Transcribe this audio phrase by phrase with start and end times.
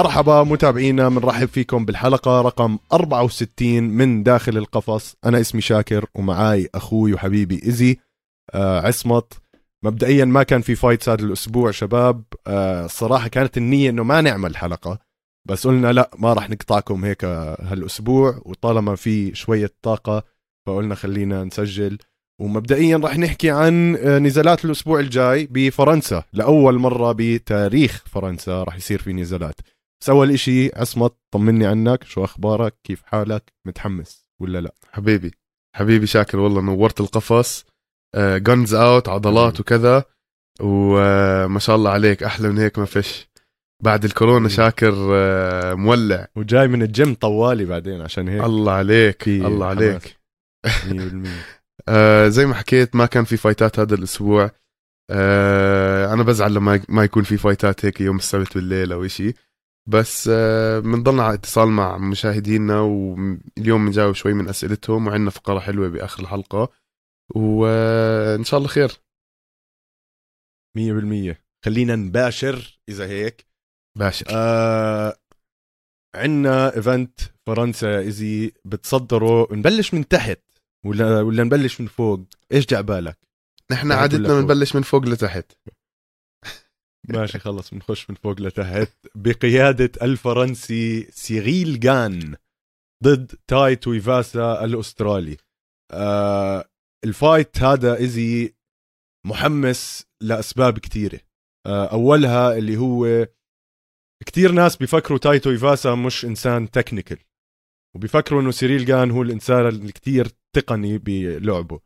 [0.00, 5.16] مرحبا متابعينا بنرحب فيكم بالحلقة رقم 64 من داخل القفص.
[5.24, 7.96] أنا اسمي شاكر ومعاي أخوي وحبيبي إزي
[8.54, 9.32] آه عصمت.
[9.84, 12.22] مبدئيا ما كان في فايتس هذا الأسبوع شباب.
[12.46, 14.98] آه الصراحة كانت النية إنه ما نعمل حلقة.
[15.48, 18.42] بس قلنا لا ما راح نقطعكم هيك هالأسبوع.
[18.44, 20.22] وطالما في شوية طاقة
[20.66, 21.98] فقلنا خلينا نسجل.
[22.40, 26.24] ومبدئيا راح نحكي عن آه، نزالات الأسبوع الجاي بفرنسا.
[26.32, 29.60] لأول مرة بتاريخ فرنسا راح يصير في نزالات.
[30.02, 35.30] بس اول إشي عصمت طمني عنك شو أخبارك كيف حالك متحمس ولا لا؟ حبيبي
[35.76, 37.64] حبيبي شاكر والله نورت القفص
[38.16, 40.04] جنز اوت عضلات وكذا
[40.60, 43.30] وما شاء الله عليك أحلى من هيك ما فيش.
[43.82, 46.26] بعد الكورونا شاكر آه، مولع.
[46.36, 48.44] وجاي من الجيم طوالي بعدين عشان هيك.
[48.44, 50.16] الله عليك الله عليك.
[50.66, 51.28] 100%
[51.88, 54.50] آه زي ما حكيت ما كان في فايتات هذا الأسبوع.
[55.10, 59.34] آه أنا بزعل لما ما يكون في فايتات هيك يوم السبت بالليل أو شيء
[59.90, 65.88] بس آه بنضلنا على اتصال مع مشاهدينا واليوم بنجاوب شوي من أسئلتهم وعندنا فقرة حلوة
[65.88, 66.68] بآخر الحلقة
[67.34, 68.90] وان شاء الله خير.
[70.78, 73.46] 100% خلينا نباشر إذا هيك.
[73.98, 74.26] باشر.
[74.30, 75.16] آه
[76.14, 80.40] عندنا event فرنسا إيزي بتصدروا نبلش من تحت
[80.86, 82.20] ولا ولا نبلش من فوق؟
[82.52, 83.18] إيش جا بالك؟
[83.70, 85.52] نحن عادتنا بنبلش من فوق لتحت.
[87.10, 88.92] ماشي خلص بنخش من فوق لتحت.
[89.14, 92.36] بقيادة الفرنسي سيريل جان
[93.04, 95.36] ضد تاي تويفاسا الأسترالي.
[95.92, 96.64] آه
[97.04, 98.54] ال fight هذا إزي
[99.26, 101.20] محمس لأسباب كثيرة
[101.66, 103.26] آه أولها اللي هو
[104.26, 107.18] كثير ناس بيفكروا تاي تويفاسا مش إنسان technical
[107.96, 111.80] وبيفكروا إنه سيريل جان هو الإنسان اللي كثير تقني بلعبه.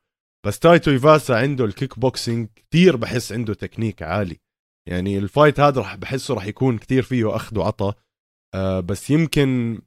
[0.46, 4.36] بس تاي تويفاسا عنده الكيك بوكسينج كثير بحس عنده تكنيك عالي.
[4.88, 7.92] يعني ال fight هذا رح بحسه رح يكون كثير فيه أخذ وعطى
[8.54, 9.78] آه بس يمكن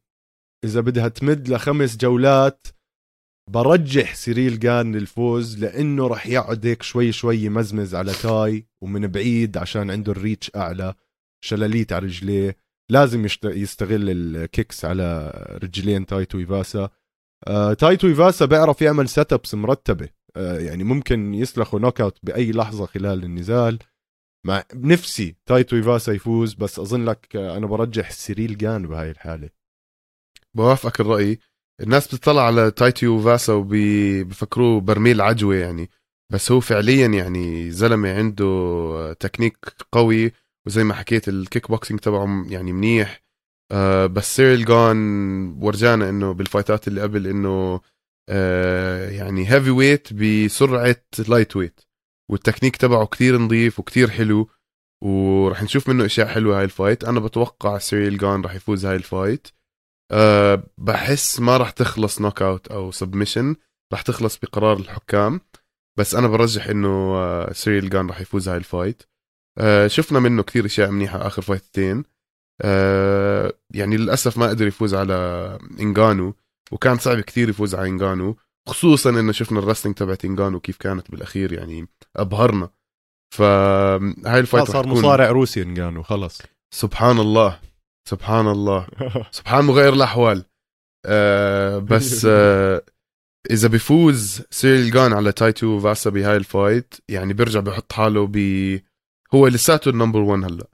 [0.63, 2.67] إذا بدها تمد لخمس جولات
[3.49, 9.57] برجح سيريل جان للفوز لأنه رح يقعد هيك شوي شوي يمزمز على تاي ومن بعيد
[9.57, 10.93] عشان عنده ال reach أعلى
[11.41, 12.57] شلاليط على رجليه
[12.91, 15.31] لازم يستغل ال kicks على
[15.63, 16.89] رجلين تاي تويفاسا.
[17.47, 20.09] آه تاي تويفاسا بيعرف يعمل setups مرتبة.
[20.35, 23.79] آه يعني ممكن يسلخه knockout بأي لحظة خلال النزال.
[24.47, 25.35] مع نفسي.
[25.45, 29.49] تاي تويفاسا يفوز بس أظن لك أنا برجح سيريل جان بهاي الحالة.
[30.53, 31.39] بوافقك الرأي.
[31.81, 35.89] الناس بتطلع على تاي تويفاسا وبفكروه برميل عجوة يعني.
[36.33, 39.57] بس هو فعليا يعني زلمة عنده تكنيك
[39.91, 40.31] قوي
[40.67, 43.23] وزي ما حكيت الكيك بوكسينج تبعه يعني منيح.
[43.71, 44.97] آه بس سيريل جان
[45.63, 47.81] ورجانا إنه بالفايتات اللي قبل إنه
[48.29, 50.95] آه يعني heavyweight بسرعة
[51.27, 51.86] lightweight
[52.31, 54.49] والتكنيك تبعه كثير نظيف وكثير حلو
[55.03, 57.03] ورح نشوف منه أشياء حلوة هاي ال fight.
[57.03, 59.47] أنا بتوقع سيريل جان رح يفوز هاي ال fight.
[60.11, 63.55] أه بحس ما رح تخلص knockout أو submission
[63.93, 65.41] رح تخلص بقرار الحكام.
[65.97, 69.03] بس أنا برجح إنه آه سيريل جان رح يفوز هاي ال fight.
[69.57, 72.03] آه، شفنا منه كثير أشياء منيحة آخر فايتتين
[72.61, 75.13] آه، يعني للأسف ما قدر يفوز على
[75.79, 76.33] انجانو
[76.71, 78.37] وكان صعب كثير يفوز على انجانو
[78.67, 82.69] خصوصا إنه شفنا ال wrestling تبعت انجانو كيف كانت بالأخير يعني أبهرنا.
[83.35, 86.41] فهاي ال fight صار مصارع روسي انجانو خلص.
[86.73, 87.59] سبحان الله
[88.09, 88.87] سبحان الله.
[89.31, 90.45] سبحان مغير الأحوال.
[91.05, 92.81] آه بس آه
[93.51, 98.37] إذا بيفوز سيريل جان على تاي تويفاسا بهاي ال fight يعني بيرجع بحط حاله ب
[99.35, 100.67] هو لساته ال number 1 هلأ.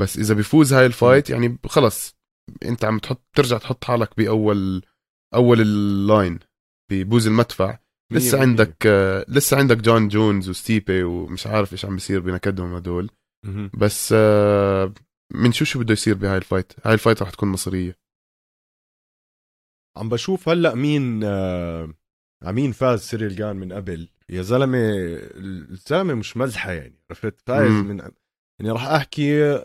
[0.00, 2.16] بس إذا بيفوز هاي ال fight يعني خلص
[2.64, 4.82] أنت عم تحط ترجع تحط حالك بأول
[5.34, 6.38] أول ال line.
[6.90, 7.78] ببوز المدفع.
[8.12, 13.10] لسه عندك آه لسه عندك جون جونز وستيبي ومش عارف إيش عم بيصير بنكدهم هدول.
[13.74, 14.94] بس آه
[15.34, 17.98] من شو شو بده يصير بهاي ال fight؟ هاي ال fight رح تكون مصيرية
[19.96, 21.94] عم بشوف هلأ مين آه
[22.44, 24.08] مين فاز سيريل جان من قبل.
[24.28, 24.78] يا زلمة
[25.36, 27.98] الزلمة مش مزحة يعني عرفت؟ فايز من
[28.60, 29.58] يعني راح أحكي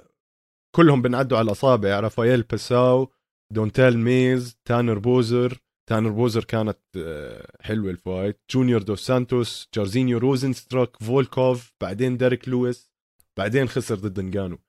[0.75, 1.99] كلهم بنعدوا على الأصابع.
[1.99, 3.11] رافائيل بيساوا
[3.53, 8.41] دونتيل ميز تانر بوزر تانر بوزر كانت آه، حلوة ال fight.
[8.51, 12.91] جونيور دوس سانتوس جارزينيو روزنسترويك فولكوف بعدين ديريك لويس
[13.37, 14.59] بعدين خسر ضد انجانو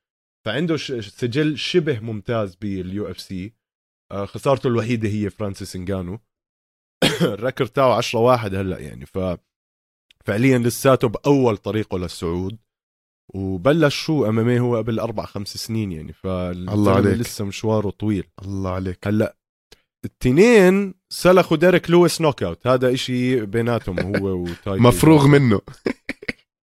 [0.47, 3.55] فعنده سجل شبه ممتاز بال UFC.
[4.13, 6.19] آه، خسارته الوحيدة هي فرانسيس انجانو
[7.23, 9.07] ال record تاعه 10 واحد هلأ يعني.
[9.07, 9.19] ف
[10.25, 12.59] فعليا لساته بأول طريقه للصعود.
[13.35, 16.15] وبلش شو إم هو قبل أربع خمس سنين يعني.
[16.25, 17.19] الله عليك.
[17.19, 18.25] لسه مشواره طويل.
[18.43, 19.07] الله عليك.
[19.09, 19.40] هلأ
[20.05, 22.67] التنين سلخوا ديريك لويس knockout.
[22.67, 25.61] هذا إشي بيناتهم هو وتاي مفروغ منه.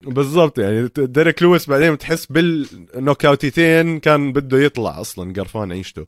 [0.03, 6.07] بالضبط يعني ديريك لويس بعدين بتحس بالنوكاوتيتين كان بده يطلع أصلا قرفان عيشته.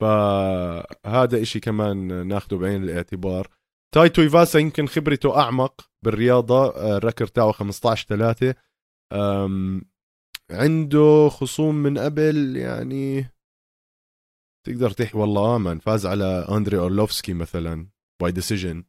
[0.00, 3.48] فهذا إشي كمان ناخده بعين الاعتبار.
[3.94, 8.54] تاي تويفاسا يمكن خبرته أعمق بالرياضة ال record تاعه 15 3
[10.50, 13.30] عنده خصوم من قبل يعني
[14.66, 15.78] تقدر تحكي والله آمن.
[15.78, 17.88] فاز على أندري أرلوفسكي مثلا
[18.22, 18.84] by decision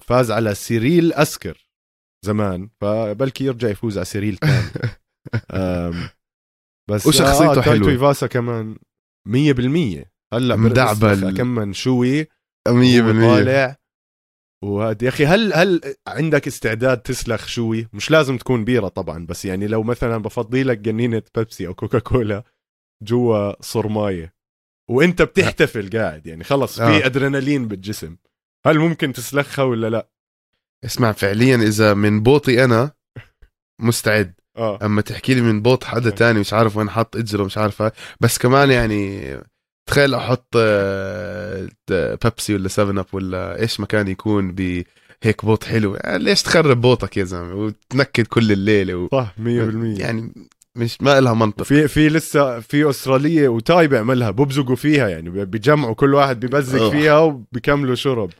[0.00, 1.68] فاز على سيريل أسكر
[2.26, 4.90] زمان فبلكي يرجع يفوز على سيريل ثاني.
[6.90, 8.76] بس وشخصيته آه حلوة؟ تويفاسا كمان
[9.28, 9.30] 100%
[10.34, 11.36] هلأ مدعبل.
[11.36, 12.28] كمان شوي 100%
[12.68, 13.76] طالع
[14.64, 19.44] وهذا يا أخي هل هل عندك استعداد تسلخ شوي؟ مش لازم تكون بيرة طبعا بس
[19.44, 22.44] يعني لو مثلا بفضي لك جنينة بيبسي أو كوكا كولا
[23.02, 24.39] جوا صرماية.
[24.90, 27.06] وانت بتحتفل قاعد يعني خلص في آه.
[27.06, 28.16] أدرينالين بالجسم.
[28.66, 30.08] هل ممكن تسلخها ولا لا؟
[30.84, 32.90] اسمع فعليا إذا من بوطي أنا
[33.80, 34.34] مستعد.
[34.56, 34.78] آه.
[34.82, 38.38] أما تحكي لي من بوط حدا تاني مش عارف وين حط إجره مش عارفه بس
[38.38, 39.36] كمان يعني
[39.88, 41.68] تخيل أحط آه،
[42.24, 45.94] بيبسي ولا 7 اب ولا إيش مكان يكون بهيك بوط حلو.
[45.94, 49.08] يعني ليش تخرب بوطك يا زلمة؟ وتنكد كل الليلة و...
[49.12, 49.40] صح 100%
[50.00, 50.32] يعني
[50.78, 51.62] مش ما لها منطق.
[51.62, 56.90] في في لسه في أسترالية وتاي بيعملها ببزقوا فيها يعني بيجمعوا كل واحد ببزق أوه.
[56.90, 58.30] فيها وبيكملوا شرب.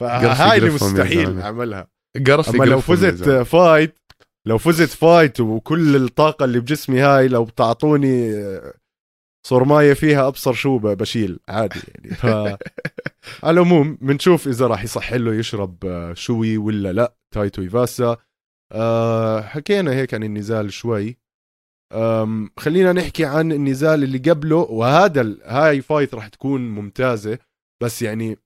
[0.00, 1.40] فهاي اللي مستحيل.
[1.40, 1.88] أعملها.
[2.26, 3.28] قرف أما لو فزت.
[3.30, 3.98] fight
[4.46, 8.34] لو فزت fight وكل الطاقة اللي بجسمي هاي لو بتعطوني
[9.46, 12.14] صرماية فيها أبصر شو بشيل عادي يعني.
[12.16, 12.26] ف
[13.44, 17.14] على العموم بنشوف إذا راح يصح له يشرب آه، شوي ولا لا.
[17.34, 18.16] تاي تويفاسا.
[18.72, 21.18] أه حكينا هيك عن النزال شوي.
[22.56, 27.38] خلينا نحكي عن النزال اللي قبله وهذا هاي fight راح تكون ممتازة.
[27.82, 28.36] بس يعني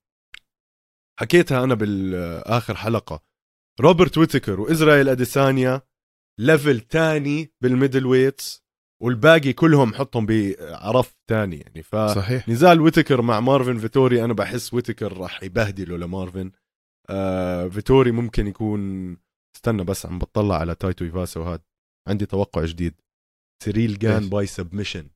[1.21, 3.23] حكيتها أنا بالآخر حلقة.
[3.81, 5.83] روبرت ويتكر وإسرائيل أديسانيا
[6.41, 8.65] level تاني بال middleweights
[9.03, 11.83] والباقي كلهم حطهم برف تاني يعني.
[11.93, 12.47] صحيح.
[12.47, 16.53] فنزال ويتكر مع مارفن فيتوري أنا بحس ويتكر راح يبهدله لمارفن.
[17.11, 19.17] آه فيتوري ممكن يكون
[19.57, 21.63] استنى بس عم بطلع على تاي تويفاسا وهذا
[22.09, 22.95] عندي توقع جديد.
[23.65, 25.09] سيريل جان إيش؟ by submission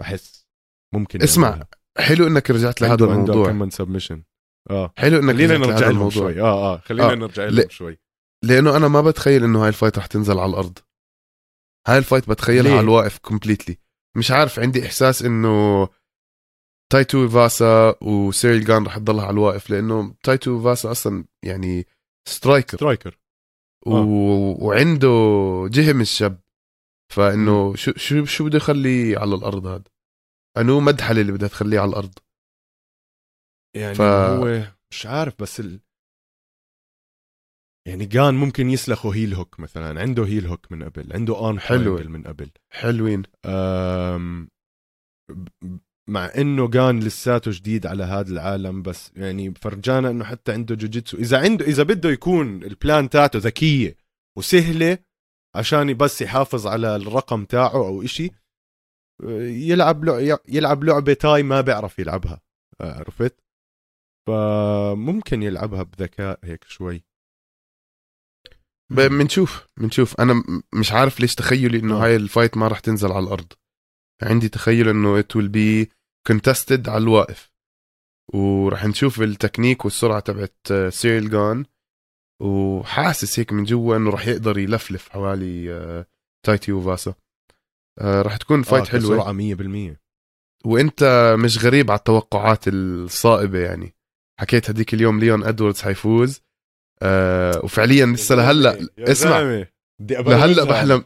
[0.00, 0.46] بحس
[0.94, 1.68] ممكن اسمع، يعملها.
[1.98, 4.22] حلو إنك رجعت لهذا الموضوع كمان submission
[4.70, 7.14] آه حلو إنك خلينا نرجع لهم شوي آه آه خلينا آه.
[7.14, 7.44] نرجع.
[7.44, 7.98] لهم شوي
[8.44, 10.78] لأنه أنا ما بتخيل إنه هاي ال fight رح تنزل على الأرض
[11.88, 13.78] هاي ال fight بتخيلها ليه؟ على الواقف completely
[14.16, 15.88] مش عارف عندي إحساس إنه
[16.92, 21.86] تاي تويفاسا وسيريل جان رح تضلها على الواقف لأنه تاي تويفاسا أصلا يعني
[22.28, 23.18] striker striker
[23.86, 23.96] و...
[23.96, 24.04] آه.
[24.64, 25.08] وعنده
[25.70, 26.43] جهم الشاب
[27.12, 29.84] فإنه شو شو شو بده يخليه على الأرض هذا؟
[30.56, 32.18] انو مدحله اللي بدها تخليه على الأرض.
[33.76, 35.80] يعني ف- هو مش عارف بس ال...
[37.88, 41.96] يعني جان ممكن يسلخه هيل هوك مثلا عنده هيل هوك من قبل عنده ارم حلو.
[41.98, 42.50] من قبل.
[42.70, 43.22] حلوين.
[43.44, 44.48] أم...
[46.08, 51.16] مع إنه جان لساته جديد على هذا العالم بس يعني فرجانا إنه حتى عنده جوجيتسو.
[51.16, 53.96] إذا عنده إذا بده يكون البلان تاعته ذكية
[54.38, 54.98] وسهلة
[55.54, 58.30] عشان بس يحافظ على الرقم تاعه أو إشي
[59.70, 60.38] يلعب لع...
[60.48, 62.40] يلعب لعبة تاي ما بيعرف يلعبها
[62.80, 63.44] عرفت؟
[64.28, 67.04] فممكن يلعبها بذكاء هيك شوي.
[68.90, 70.34] بنشوف بنشوف أنا
[70.74, 72.04] مش عارف ليش تخيلي إنه آه.
[72.04, 73.52] هاي ال fight ما راح تنزل على الأرض.
[74.22, 75.88] عندي تخيل إنه it will be
[76.32, 77.50] contested على الواقف.
[78.34, 81.64] وراح نشوف التكنيك والسرعة تبعت آه، سيريل جان
[82.42, 86.06] وحاسس هيك من جوا إنه راح يقدر يلفلف حوالي آه،
[86.46, 87.14] تاي تويفاسا.
[88.00, 89.16] آه، راح تكون fight آه حلوة.
[89.18, 89.96] سرعه 100%
[90.66, 93.94] وإنت مش غريب على التوقعات الصائبة يعني.
[94.40, 96.40] حكيت هديك اليوم ليون إدواردز حيفوز.
[97.02, 99.40] آه وفعليا لسه لهلأ اسمع.
[100.00, 101.04] لهلأ بحلم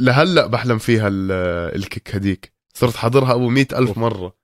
[0.00, 1.32] لهلأ بحلم فيها ال-
[1.76, 2.52] ال kick هديك.
[2.74, 3.98] صرت حاضرها أبو مئة ألف.
[3.98, 4.36] مرة.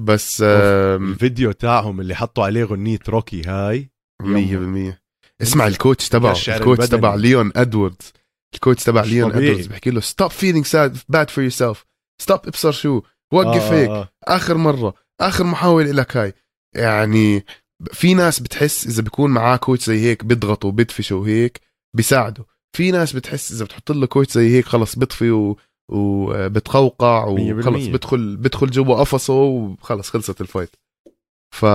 [0.00, 3.90] بس آم، الفيديو تاعهم اللي حطوا عليه غنية روكي هاي
[4.22, 5.02] مية بالمية.
[5.42, 6.88] اسمع ال coach تبعه ال coach.
[6.88, 8.12] تبع ليون ادواردز
[8.54, 9.46] ال coach تبع ليون طبيعي.
[9.48, 11.86] ادواردز بحكي له stop feeling sad bad for yourself
[12.22, 13.02] stop ابصر شو.
[13.32, 13.88] وقف آه، هيك.
[13.90, 14.08] آه.
[14.24, 14.94] آخر مرة.
[15.20, 16.32] آخر محاولة لك هاي.
[16.76, 17.44] يعني
[17.92, 21.60] في ناس بتحس إذا بيكون معاه coach زي هيك بيضغطوا بيدفشوا وهيك
[21.96, 25.58] بيساعده في ناس بتحس إذا بتحط له coach زي هيك خلص بيطفي و...
[25.90, 27.86] وبتقوقع وخلص.
[27.86, 30.76] بدخل بدخل جوا قفصه وخلص خلصت ال fight.
[31.54, 31.66] ف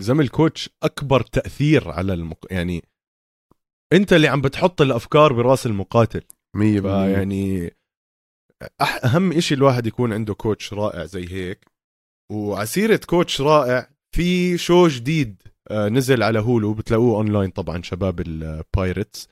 [0.00, 2.46] زلمة ال coach أكبر تأثير على المق...
[2.50, 2.84] يعني
[3.92, 6.22] انت اللي عم بتحط الأفكار برأس المقاتل.
[6.56, 7.70] 100% فيعني
[8.82, 11.64] أح- أهم إشي الواحد يكون عنده coach رائع زي هيك.
[12.32, 18.34] وعسيرة coach رائع في show جديد آه، نزل على هولو بتلاقوه اونلاين طبعا شباب ال
[18.34, 19.28] pirates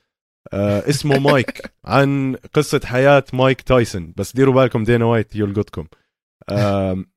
[0.53, 5.87] آه اسمه مايك عن قصة حياة مايك تايسون بس ديروا بالكم دينا وايت يلقطكم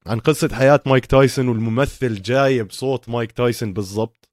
[0.07, 4.29] عن قصة حياة مايك تايسون والممثل جايب صوت مايك تايسون بالضبط.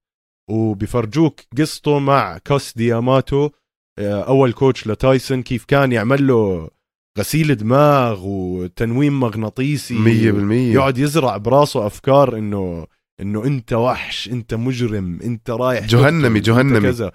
[0.50, 3.50] وبيفرجوك قصته مع كوس دياماتو
[4.00, 6.70] آه أول coach لتايسون كيف كان يعمل له
[7.20, 9.94] غسيل دماغ وتنويم مغناطيسي.
[9.94, 12.88] 100% يقعد يزرع براسه أفكار إنه
[13.22, 16.82] إنه أنت وحش أنت مجرم أنت رايح جهنمي جهنمي.
[16.82, 17.12] كذا.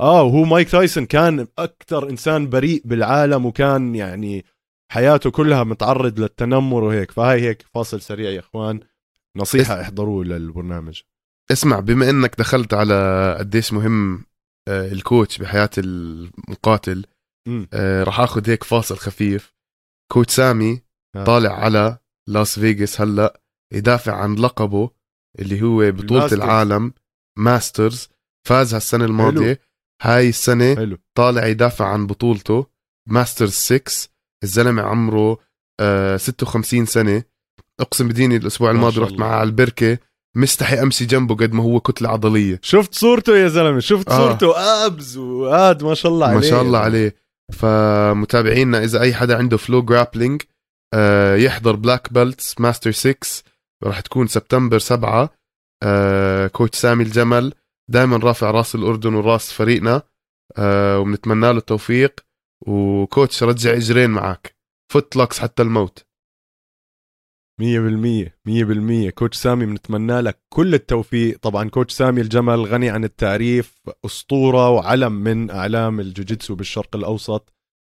[0.00, 4.44] آه وهو مايك تايسون كان أكثر إنسان بريء بالعالم وكان يعني
[4.92, 7.10] حياته كلها متعرض للتنمر وهيك.
[7.10, 8.80] فهاي هيك فاصل سريع يا إخوان.
[9.36, 11.00] نصيحة احضروه للبرنامج.
[11.52, 14.24] اسمع بما إنك دخلت على قديش مهم
[14.68, 17.04] آه، ال coach بحياة المقاتل.
[17.72, 19.54] آه، راح آخذ هيك فاصل خفيف
[20.12, 20.82] coach سامي
[21.16, 21.24] آه.
[21.24, 23.40] طالع على لاس فيغاس هلأ
[23.72, 24.90] يدافع عن لقبه
[25.38, 26.32] اللي هو بطولة ال masters.
[26.32, 26.92] العالم
[27.38, 28.08] masters
[28.48, 29.60] فاز هالسنة الماضية
[30.02, 32.66] هاي السنة حلو طالع يدافع عن بطولته
[33.08, 34.08] ماسترز 6
[34.44, 35.38] الزلمة عمره
[35.80, 37.22] آه 56 سنة
[37.80, 39.12] أقسم بديني الأسبوع ما الماضي رحت.
[39.12, 39.98] معاه على ألبركة
[40.36, 42.60] مستحي امشي جنبه قد ما هو كتلة عضلية.
[42.62, 44.16] شفت صورته يا زلمة؟ شفت آه.
[44.16, 44.58] صورته.
[44.86, 47.16] أبز وآد ما شاء الله عليه ما شاء الله عليه.
[47.52, 50.42] فمتابعينا إذا أي حدا عنده فلو جرابلينج
[50.94, 53.16] آه يحضر بلاك بيلتس ماستر 6
[53.84, 55.30] راح تكون سبتمبر 7
[55.82, 57.54] آه كوتش سامي الجمل.
[57.90, 60.02] دائما رافع راس الأردن وراس فريقنا
[60.56, 62.20] آه وبنتمنى له التوفيق.
[62.66, 64.56] وكوتش رجع إجرين معك
[64.92, 66.04] فوت لوكس حتى الموت.
[67.60, 69.10] مية بالمية مية بالمية.
[69.10, 71.38] كوتش سامي بنتمنى لك كل التوفيق.
[71.42, 77.52] طبعا كوتش سامي الجمل غني عن التعريف أسطورة وعلم من أعلام الجوجيتسو بالشرق الأوسط.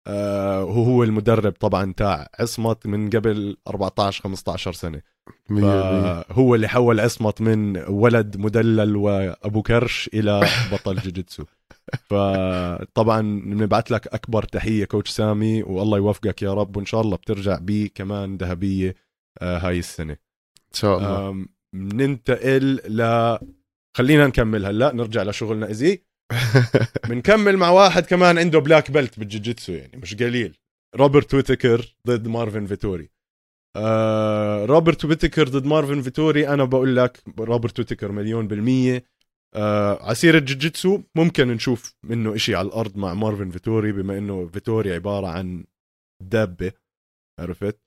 [0.08, 5.01] آه وهو المدرب طبعا تاع عصمت من قبل 14 15 سنة.
[5.50, 6.25] مية بالمية.
[6.32, 11.44] هو اللي حول عصمت من ولد مدلل وأبو كرش إلى بطل جوجيتسو.
[12.10, 17.60] فطبعا بنبعث لك أكبر تحية coach سامي والله يوفقك يا رب وإن شاء الله بترجع
[17.60, 18.89] بيه كمان ذهبية.
[18.89, 19.11] آه
[19.42, 20.14] هاي السنة.
[20.14, 21.46] إن شاء الله.
[21.76, 23.38] ننتقل ل
[23.98, 25.68] خلينا نكمل هلا نرجع لشغلنا.
[25.68, 26.04] easy
[27.10, 30.58] بنكمل مع واحد كمان عنده black belt بالجوجيتسو يعني مش قليل.
[30.96, 33.10] روبرت ويتكر ضد مارفن فيتوري
[33.78, 39.06] آه روبرت ويتكر ضد مارفن فيتوري أنا بقول لك روبرت ويتكر مليون بالمية.
[39.56, 44.94] آه عسير الجوجيتسو ممكن نشوف منه إشي على الأرض مع مارفن فيتوري بما إنه فيتوري
[44.94, 45.66] عبارة عن
[46.24, 46.72] دابة.
[47.40, 47.80] عرفت؟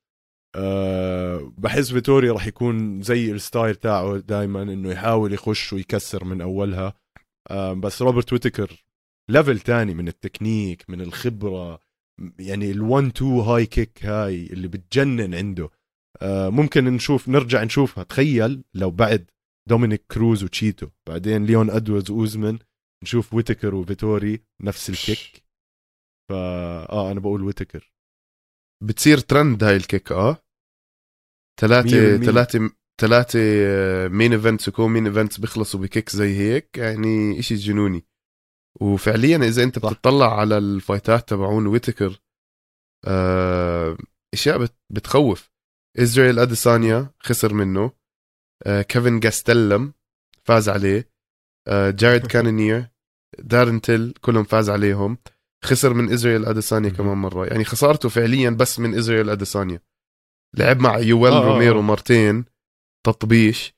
[0.57, 6.41] أه بحس فيتوري راح يكون زي ال style تاعه دائما إنه يحاول يخش ويكسر من
[6.41, 6.95] أولها.
[7.51, 8.85] أه بس روبرت ويتكر
[9.31, 11.81] level تاني من التكنيك من الخبرة.
[12.39, 15.71] يعني ال1 2 هاي kick هاي اللي بتجنن عنده.
[16.23, 18.05] أه ممكن نشوف نرجع نشوفها.
[18.05, 19.31] تخيل لو بعد
[19.69, 20.89] دومينيك كروز وتشيتو.
[21.09, 22.59] بعدين ليون ادوردز اوزمن
[23.05, 25.45] نشوف ويتكر وفيتوري نفس ال kick
[26.31, 26.37] فا
[26.93, 27.93] آه أنا بقول ويتكر.
[28.85, 30.44] بتصير ترند هاي ال kick آه.
[31.61, 32.71] ثلاثة 100% ثلاثة
[33.01, 33.39] ثلاثة
[34.09, 38.07] main events و co-main events بيخلصوا ب kick زي هيك يعني إشي جنوني.
[38.81, 39.93] وفعليا إذا أنت صح.
[39.93, 42.21] بتطلع على ال fightات تبعون ويتكر
[43.05, 43.97] آه
[44.35, 45.51] أشياء بت بتخوف.
[45.99, 47.91] إسرائيل أديسانيا خسر منه
[48.67, 49.93] آه كيفن جاستلم
[50.45, 51.11] فاز عليه
[51.69, 52.91] آه جاريد كانونير
[53.39, 55.19] دارن تيل كلهم فاز عليهم
[55.65, 56.91] خسر من إسرائيل أديسانيا.
[56.91, 57.47] كمان مرة.
[57.47, 59.81] يعني خسارته فعليا بس من إسرائيل أديسانيا.
[60.59, 61.83] لعب مع يويل آه، آه، روميرو آه.
[61.83, 62.45] مرتين
[63.07, 63.75] تطبيش.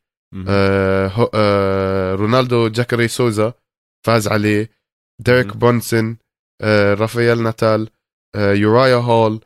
[0.49, 3.53] آه آه رونالدو جاكاري سوزا
[4.07, 4.71] فاز عليه.
[5.23, 5.59] ديريك مهم.
[5.59, 6.17] برونسون
[6.63, 7.89] آه رافائيل ناتال
[8.37, 9.41] آه يورايا هول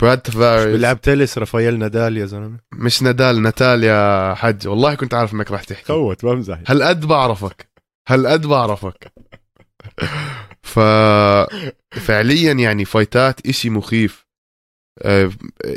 [0.00, 0.66] براد تافاريز.
[0.76, 5.50] بيلعب تنس رافائيل نادال يا زلمة؟ مش نادال ناتال يا حج والله كنت عارف إنك
[5.50, 5.84] راح تحكي.
[5.84, 7.68] خوت بمزح هالقد بعرفك؟
[8.08, 9.12] هالقد بعرفك؟
[10.72, 10.78] ف
[11.92, 14.22] فعليا يعني fightات إشي مخيف.
[14.22, 14.31] آه،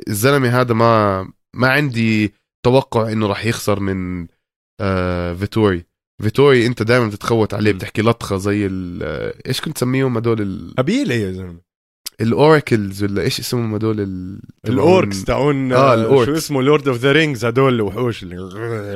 [0.10, 1.22] الزلمة هذا ما
[1.56, 2.34] ما عندي
[2.66, 4.28] توقع إنه راح يخسر من
[4.82, 5.86] آه، فيتوري.
[6.24, 7.72] فيتوري أنت دائما بتتخوت عليه.
[7.72, 8.70] بتحكي لطخة زي
[9.02, 11.66] آه، إيش كنت تسميهم هدول ال- قبيله يا زلمة؟
[12.22, 16.26] ال oracles ولا إيش اسمهم هدول ال- ال orcs تاعون آه، آه ال orcs.
[16.32, 18.36] شو اسمه Lord of the Rings هدول الوحوش اللي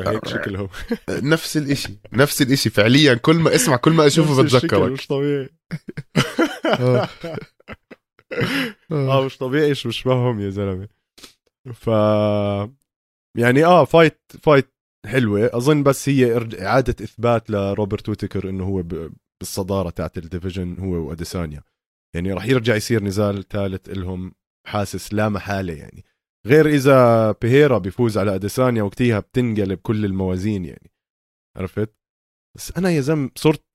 [0.09, 0.67] هيك شكلهم.
[1.09, 3.13] نفس الإشي نفس الإشي فعليا.
[3.13, 4.91] كل ما اسمع كل ما أشوفه بتذكرك.
[4.91, 5.49] مش طبيعي.
[6.65, 7.09] آه.
[8.91, 9.25] آه.
[9.25, 10.87] مش طبيعي شو بشبههم يا زلمة.
[11.73, 11.87] ف
[13.37, 14.73] يعني آه fight fight
[15.05, 15.49] حلوة.
[15.53, 18.83] أظن بس هي إعادة إثبات لروبرت ويتكر إنه هو
[19.41, 21.63] بالصدارة تاعت ال division هو وأديسانيا.
[22.15, 24.33] يعني راح يرجع يصير نزال ثالث لهم
[24.67, 26.05] حاسس لا محالة يعني.
[26.47, 30.91] غير إذا بيهيرا بيفوز على أديسانيا وقتها بتنقلب كل الموازين يعني.
[31.57, 31.95] عرفت؟
[32.57, 33.68] بس أنا يا زلمة صرت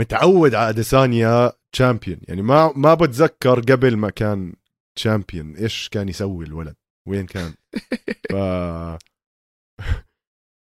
[0.00, 4.54] متعود على أديسانيا champion يعني ما ما بتذكر قبل ما كان
[4.98, 6.76] champion إيش كان يسوي الولد؟
[7.08, 7.54] وين كان؟
[8.32, 8.34] ف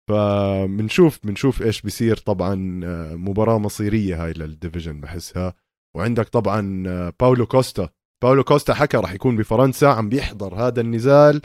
[0.10, 2.18] فبنشوف بنشوف إيش بيصير.
[2.18, 5.54] طبعا آه، مباراة مصيرية هاي لل division بحسها.
[5.96, 7.90] وعندك طبعا آه، باولو كوستا.
[8.24, 11.42] باولو كوستا حكى راح يكون بفرنسا عم بيحضر هذا النزال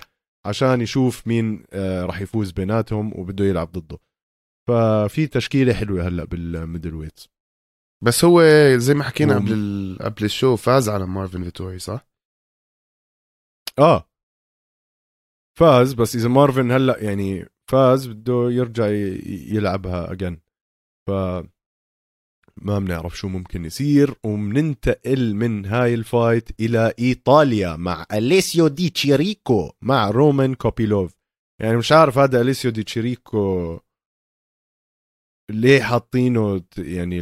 [0.47, 3.99] عشان يشوف مين آه، راح يفوز بيناتهم وبده يلعب ضده.
[4.69, 7.29] ففي تشكيلة حلوة هلأ بال middleweights
[8.05, 8.43] بس هو
[8.77, 9.99] زي ما حكينا قبل ال...
[9.99, 12.09] قبل ال show فاز على مارفن فيتوري صح؟
[13.79, 14.09] آه.
[15.59, 18.87] فاز بس إذا مارفن هلأ يعني فاز بده يرجع
[19.55, 20.39] يلعبها again
[21.07, 21.11] ف
[22.63, 28.91] ما بنعرف شو ممكن يصير وبننتقل من هاي ال fight إلى إيطاليا مع أليسيو دي
[28.91, 31.15] تشيريكو مع رومان كوبيلوف.
[31.61, 33.81] يعني مش عارف هذا أليسيو دي تشيريكو
[35.51, 37.21] ليه حاطينه يعني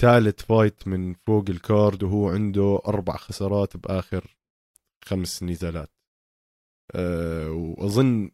[0.00, 4.36] الثالث fight من فوق ال card وهو عنده أربع خسارات بآخر
[5.04, 5.90] خمس نزالات.
[6.94, 8.30] أه وأظن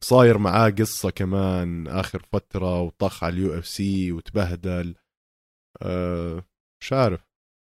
[0.00, 4.94] صاير معاه قصة كمان آخر فترة وطخ على ال UFC وتبهدل.
[5.82, 6.44] أه
[6.80, 7.20] مش عارف.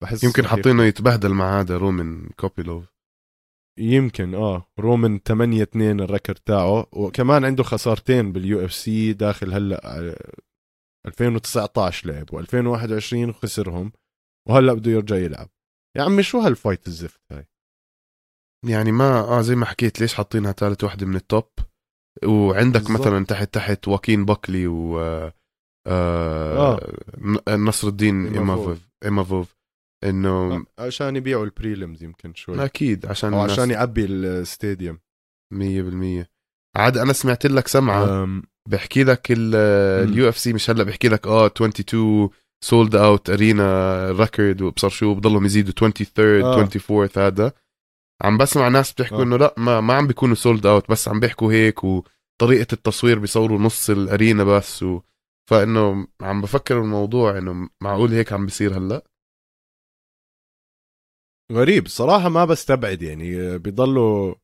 [0.02, 2.84] بحس يمكن حاطينه يتبهدل مع هذا رومان كوبيلوف.
[3.78, 6.86] يمكن آه رومان 8 2 ال record تاعه.
[6.92, 10.34] وكمان عنده خسارتين بال UFC داخل هلأ آه،
[11.06, 13.92] 2019 لعب و2021 خسرهم
[14.48, 15.48] وهلا بده يرجع يلعب.
[15.96, 17.46] يا عمي شو هال fight الزفت هاي؟
[18.68, 21.48] يعني ما آه زي ما حكيت ليش حاطينها ثالث وحدة من ال top
[22.24, 23.00] وعندك بالضبط.
[23.00, 25.32] مثلا تحت تحت هواكين باكلي و آه
[25.86, 26.80] آه.
[27.48, 28.34] نصر الدين.
[28.34, 28.88] إيمافوف.
[29.04, 29.56] إيمافوف
[30.04, 30.28] إنه
[30.78, 32.64] آه، عشان يبيعوا ال prelims يمكن شوي.
[32.64, 33.50] أكيد عشان الناس.
[33.50, 34.98] عشان يعبي ال stadium.
[35.54, 36.26] 100%
[36.76, 38.26] عاد أنا سمعت لك سمعة.
[38.68, 42.30] بحكي لك ال UFC مش هلا بحكي لك آه 22
[42.64, 46.54] sold out arena record وابصر شو بضلهم يزيدوا 23 آه.
[46.54, 47.52] 24 هذا
[48.22, 49.22] عم بسمع ناس بتحكوا آه.
[49.22, 53.58] إنه لا ما ما عم بيكونوا sold out بس عم بيحكوا هيك وطريقة التصوير بيصوروا
[53.58, 55.00] نص ال arena بس و
[55.50, 59.04] فإنه عم بفكر الموضوع إنه معقول هيك عم بيصير هلا
[61.52, 64.34] غريب الصراحة ما بستبعد يعني بيضلوا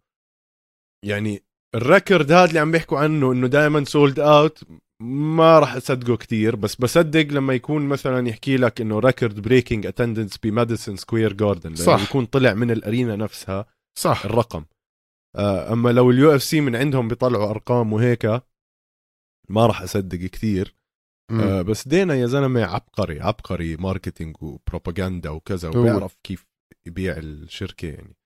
[1.04, 1.42] يعني
[1.74, 4.64] ال record هذا اللي عم بيحكوا عنه إنه دائما sold out
[5.02, 10.38] ما راح أصدقه كتير بس بصدق لما يكون مثلا يحكي لك إنه record breaking attendance
[10.38, 12.02] بماديسون سكوير جاردن صح.
[12.02, 13.66] يكون طلع من ال arena نفسها
[13.98, 14.64] صح الرقم
[15.36, 18.24] آه، أما لو ال UFC من عندهم بيطلعوا أرقام وهيك
[19.48, 20.74] ما راح أصدق كتير
[21.30, 21.40] مم.
[21.40, 25.68] آه بس دانا يا زلمة عبقري عبقري marketing وبروباغندا وكذا.
[25.68, 26.46] وبيعرف كيف
[26.86, 28.16] يبيع الشركة يعني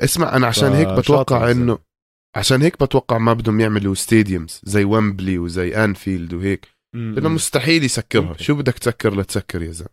[0.00, 1.50] اسمع أنا عشان هيك بتوقع.
[1.50, 1.78] إنه
[2.36, 6.68] عشان هيك بتوقع ما بدهم يعملوا stadiums زي ويمبلي وزي انفيلد وهيك.
[6.94, 8.22] لأنه مستحيل يسكرها.
[8.22, 8.44] ممكن.
[8.44, 9.90] شو بدك تسكر لتسكر يا زلمة.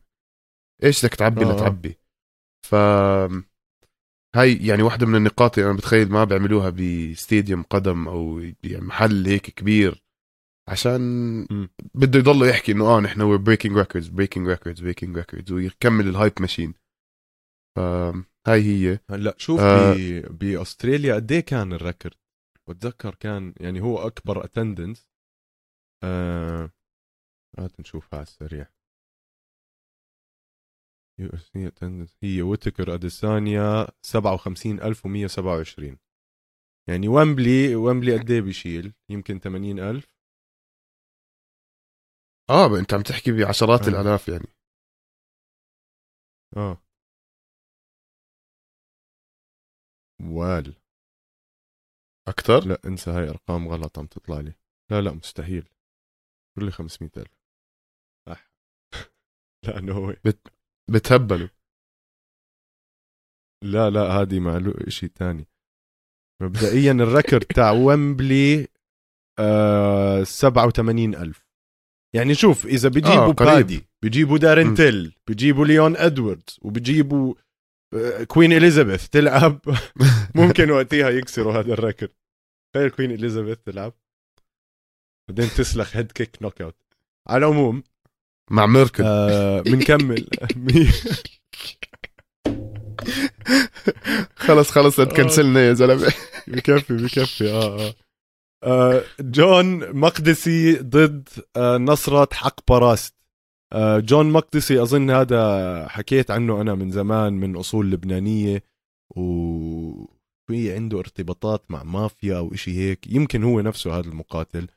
[0.83, 1.53] إيش بدك تعبي آه،.
[1.53, 1.97] لتعبي
[2.67, 2.75] ف
[4.35, 9.27] هاي يعني واحدة من النقاط اللي أنا بتخيل ما بيعملوها ب stadium قدم أو بمحل
[9.27, 10.03] هيك كبير.
[10.69, 11.47] عشان.
[11.93, 16.12] بده يضل يحكي إنه آه نحن we're breaking records breaking records breaking records ويكمل ال
[16.12, 16.73] hype ماشين
[17.77, 18.99] فهاي هي.
[19.09, 20.21] هلأ شوف آه.
[20.29, 22.22] بأستراليا قد إيه كان ال record
[22.69, 25.07] بتذكر كان يعني هو أكبر attendance
[26.03, 26.69] آه...
[27.59, 28.67] هات نشوف على السريع.
[31.19, 35.97] UFC attendance هي ويتكر أديسانيا 57127
[36.89, 40.13] يعني ويمبلي ويمبلي قد إيه بيشيل؟ يمكن 80000
[42.49, 43.89] آه أنت عم تحكي بعشرات آه.
[43.89, 44.47] الآلاف يعني.
[46.57, 46.77] آه.
[50.21, 50.82] وال.
[52.27, 54.53] أكثر؟ لا انسى هاي أرقام غلط عم تطلع لي.
[54.91, 55.69] لا لا مستحيل.
[56.57, 57.27] قول لي 500000
[58.27, 58.51] أح.
[59.65, 60.17] لا no way
[60.91, 61.47] بتهبلوا.
[63.63, 65.47] لا لا هذه معلو شيء تاني.
[66.41, 68.67] مبدئيا ال record تاع ويمبلي
[69.39, 71.47] آه 87000
[72.15, 73.31] يعني شوف إذا بيجيبوا آه،.
[73.31, 74.37] بادي بيجيبوا.
[74.75, 77.33] تيل بيجيبوا ليون ادواردز وبيجيبوا
[78.27, 79.59] كوين اليزابيث تلعب.
[80.35, 82.11] ممكن وقتها يكسروا هذا ال record
[82.73, 83.93] تخيل كوين اليزابيث تلعب.
[85.29, 86.75] بعدين تسلخ head kick knock out
[87.27, 87.83] على العموم
[88.51, 89.03] مع ميركل.
[89.05, 90.27] آه بنكمل.
[94.35, 95.03] خلص خلص آه.
[95.03, 96.13] تكنسلنا يا زلمة.
[96.47, 97.51] بكفي بكفي.
[97.51, 97.93] آه آه.
[98.63, 103.15] آه، جون مقدسي ضد آه، نصرت حق باراست.
[103.15, 103.22] آه،
[103.99, 108.63] جون مقدسي أظن هذا حكيت عنه أنا من زمان من أصول لبنانية
[109.15, 114.67] وفي عنده ارتباطات مع مافيا أو إشي هيك يمكن هو نفسه هذا المقاتل.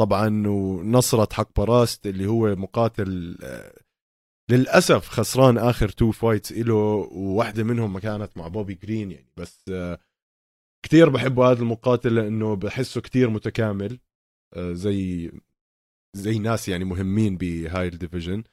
[0.00, 3.72] طبعا ونصرت حق باراست اللي هو مقاتل آه،
[4.50, 6.74] للأسف خسران آخر two fights له
[7.12, 9.98] وواحدة منهم كانت مع بوبي جرين يعني بس آه،
[10.84, 13.98] كثير بحبه هذا المقاتل لأنه بحسه كثير متكامل
[14.54, 15.32] آه، زي
[16.16, 18.44] زي ناس يعني مهمين بهاي ال division.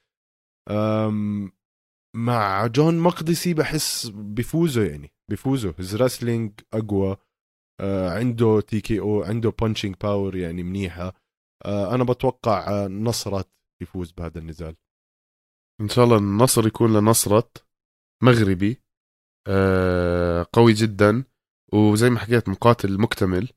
[2.15, 5.75] مع جون مقدسي بحس بفوزه يعني بفوزه.
[5.79, 7.17] his wrestling أقوى.
[7.81, 11.13] آه، عنده TKO عنده punching power يعني منيحة.
[11.65, 13.45] آه، أنا بتوقع نصرت
[13.81, 14.75] يفوز بهذا النزال.
[15.81, 17.51] إن شاء الله النصر يكون لنصرت
[18.23, 18.81] مغربي.
[19.47, 21.23] آه، قوي جدا.
[21.73, 23.49] وزي ما حكيت مقاتل مكتمل.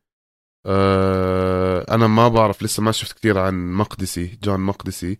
[1.91, 5.19] أنا ما بعرف لسه ما شفت كثير عن مقدسي جون مقدسي.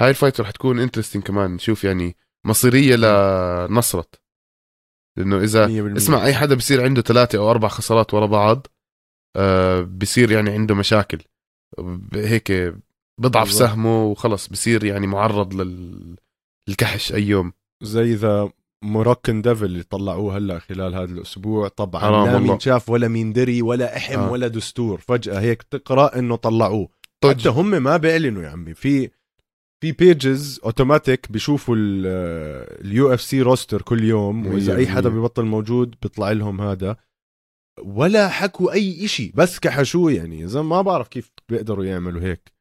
[0.00, 1.50] هاي ال fight رح تكون interesting كمان.
[1.50, 4.20] نشوف يعني مصيرية لنصرت.
[5.18, 8.66] لأنه إذا اسمع أي حدا بصير عنده ثلاثة أو أربع خسارات ورا بعض
[9.36, 11.22] آه بصير يعني عنده مشاكل.
[12.14, 12.74] هيك
[13.20, 13.52] بضعف.
[13.52, 15.54] سهمه وخلص بصير يعني معرض
[16.68, 17.52] للكحش أي يوم.
[17.82, 18.52] زي إذا
[18.84, 21.68] Moroccan Devil اللي طلعوه هلأ خلال هذا الأسبوع.
[21.68, 24.30] طبعا لا مين شاف ولا مين دري ولا أحم آه.
[24.30, 24.98] ولا دستور.
[25.00, 26.88] فجأة هيك تقرأ إنه طلعوه.
[27.20, 27.40] طج.
[27.40, 28.74] حتى هم ما بيعلنوا يا عمي.
[28.74, 29.10] في
[29.82, 36.32] في pages automatic بيشوفوا ال UFC roster كل يوم وإذا أي حدا ببطل موجود بيطلع
[36.32, 36.96] لهم هذا.
[37.82, 40.44] ولا حكوا أي إشي بس كحشوه يعني.
[40.44, 42.52] إذا ما بعرف كيف بيقدروا يعملوا هيك.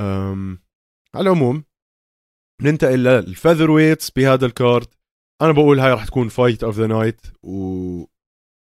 [0.00, 0.58] أم
[1.14, 1.64] على العموم
[2.62, 4.86] ننتقل لل featherweights بهذا ال card.
[5.42, 8.04] أنا بقول هاي راح تكون fight of the night و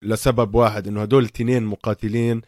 [0.04, 2.42] لسبب واحد إنه هدول الاثنين مقاتلين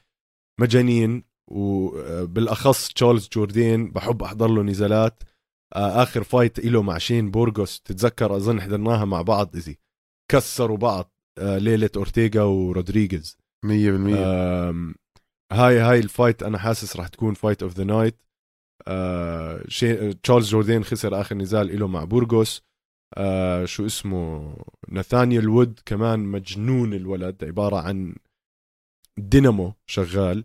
[0.60, 5.22] مجانين وبالاخص تشارلز جوردين بحب أحضر له نزالات.
[5.74, 9.78] آه، آخر fight له مع شين بورغوس تتذكر أظن حضرناها مع بعض easy
[10.30, 13.38] كسروا بعض آه، ليلة أورتيغا ورودريغيز.
[13.66, 13.68] 100%
[15.52, 18.27] هاي هاي ال fight أنا حاسس راح تكون fight of the night
[20.22, 22.62] تشارلز جوردين خسر آخر نزال له مع بورغوس.
[23.16, 24.56] آه شو اسمه؟
[24.88, 28.14] ناثانيال وود كمان مجنون الولد عبارة عن
[29.18, 30.44] دينامو شغال.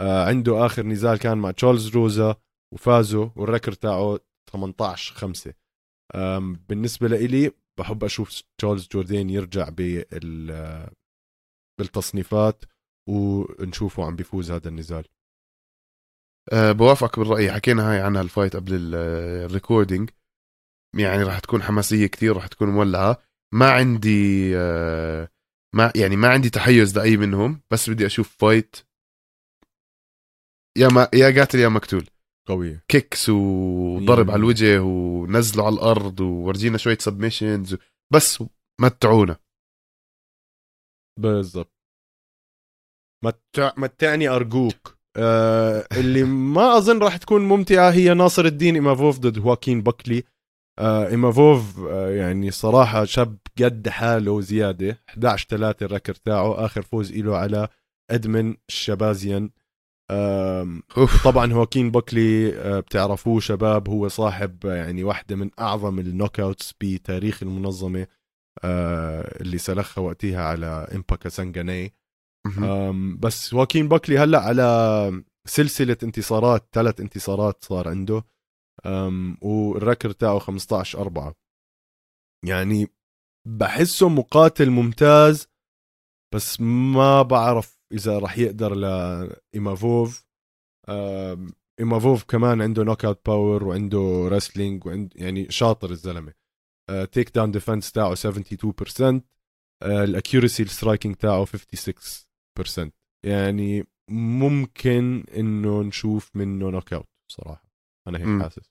[0.00, 2.36] آه عنده آخر نزال كان مع تشارلز روزا
[2.74, 4.18] وفازوا وال record تاعه
[4.52, 5.54] 18 5
[6.68, 10.88] بالنسبة لإلي بحب أشوف تشارلز جوردين يرجع بال
[11.78, 12.64] بالتصنيفات
[13.08, 15.04] ونشوفه عم بيفوز هذا النزال.
[16.52, 17.52] أه بوافقك بالرأي.
[17.52, 20.10] حكينا هاي عنها ال fight قبل ال recording.
[20.98, 23.22] يعني راح تكون حماسية كثير راح تكون مولعة.
[23.54, 25.28] ما عندي أه
[25.74, 28.76] ما يعني ما عندي تحيز لأي منهم بس بدي أشوف fight
[30.78, 32.06] يا ما يا قاتل يا مقتول.
[32.48, 32.84] قوية.
[32.88, 37.76] kicks وضرب على الوجه ونزله على الأرض وورجينا شوية submissions
[38.12, 38.44] بس
[38.80, 39.36] متعونا.
[41.20, 41.74] بالضبط.
[43.24, 43.72] متع...
[43.76, 44.98] متعني أرجوك.
[45.16, 50.22] آه اللي ما أظن راح تكون ممتعة هي ناصر الدين إيمافوف ضد هواكين بكلي
[50.78, 56.82] آه إيمافوف آه يعني صراحة شاب قد حاله زيادة 11 3 ال record تاعه آخر
[56.82, 57.68] فوز له على
[58.10, 59.50] إدمن شهبازيان.
[61.24, 67.42] طبعا هواكين بوكلي آه، بتعرفوه شباب هو صاحب يعني واحدة من أعظم ال knockouts بتاريخ
[67.42, 68.06] المنظمة
[68.64, 71.94] آه، اللي سلخها وقتها على إمبا كاسانجاناي
[73.18, 78.24] بس هواكين بوكلي هلا على سلسلة انتصارات ثلاث انتصارات صار عنده.
[79.42, 81.34] وال record تاعه 15 4
[82.46, 82.86] يعني
[83.48, 85.48] بحسه مقاتل ممتاز
[86.34, 90.26] بس ما بعرف إذا راح يقدر لايمافوف
[91.80, 92.24] إيمافوف.
[92.24, 96.32] كمان عنده knockout power وعنده wrestling وعند يعني شاطر الزلمة.
[97.12, 99.22] takedown defense تاعه 72%
[99.82, 102.23] ال accuracy ال striking تاعه 56%
[103.26, 107.64] يعني ممكن إنه نشوف منه knockout صراحة.
[108.08, 108.70] أنا هيك حاسس.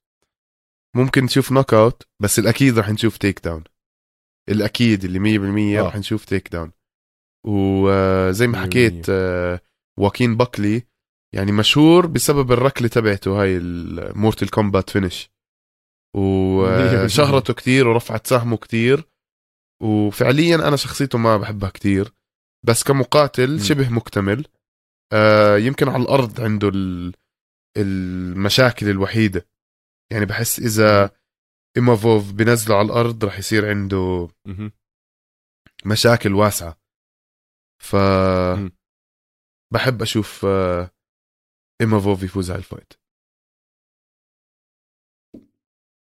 [0.95, 3.63] ممكن نشوف knockout بس الأكيد رح نشوف takedown
[4.49, 5.87] الأكيد اللي 100% آه.
[5.87, 6.71] رح نشوف takedown
[7.47, 9.59] وزي ما حكيت آه،
[9.99, 10.83] هواكين باكلي
[11.35, 15.29] يعني مشهور بسبب الركلة تبعته هاي ال Mortal Kombat finish
[16.15, 19.03] وشهرته كتير ورفعت سهمه كتير.
[19.83, 22.13] وفعليا أنا شخصيته ما بحبها كتير.
[22.63, 24.47] بس كمقاتل شبه مكتمل.
[25.13, 26.71] آه يمكن على الأرض عنده
[27.77, 29.47] المشاكل الوحيدة.
[30.11, 31.11] يعني بحس إذا
[31.77, 34.29] إيمافوف بنزله على الأرض رح يصير عنده
[35.85, 36.77] مشاكل واسعة.
[37.83, 37.95] ف
[39.73, 40.45] بحب أشوف
[41.81, 42.93] إيمافوف يفوز على الفايت.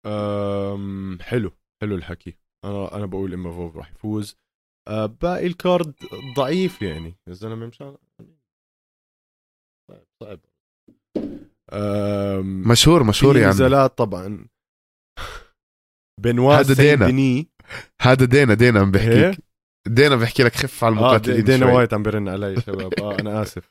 [0.07, 2.39] أم حلو حلو الحكي.
[2.65, 4.37] أنا أنا بقول إيمافوف راح يفوز.
[4.89, 5.95] باقي الكارد
[6.37, 7.15] ضعيف يعني.
[7.29, 7.97] يا زلمة مشان
[9.91, 10.41] صعب صعب
[12.45, 13.47] مشهور مشهور عمي.
[13.47, 14.47] نزالات طبعا.
[16.21, 17.07] بنوا هذا دينا.
[17.07, 17.49] ديني.
[18.01, 19.45] هذا دينا دينا عم إيه؟ بحكيك
[19.89, 21.75] دينا بحكي لك خف على آه المقاتلين دينا شوي.
[21.75, 23.01] وايت عم برن علي شباب.
[23.01, 23.69] آه أنا آسف.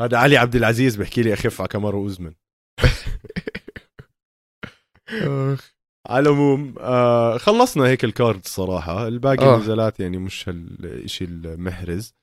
[0.00, 2.34] هذا علي عبد العزيز بحكي لي اخف على كامارو أوزمن.
[6.06, 9.54] على العموم آه خلصنا هيك الكارد الصراحة الباقي آه.
[9.56, 12.14] النزالات يعني مش هالشيء المحرز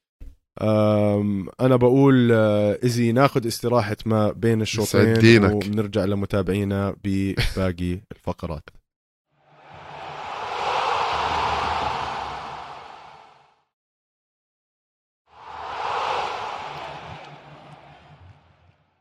[1.61, 5.51] أنا بقول آه إزي ناخد استراحة ما بين الشوطين دينك.
[5.51, 8.69] وبنرجع لمتابعينا بباقي الفقرات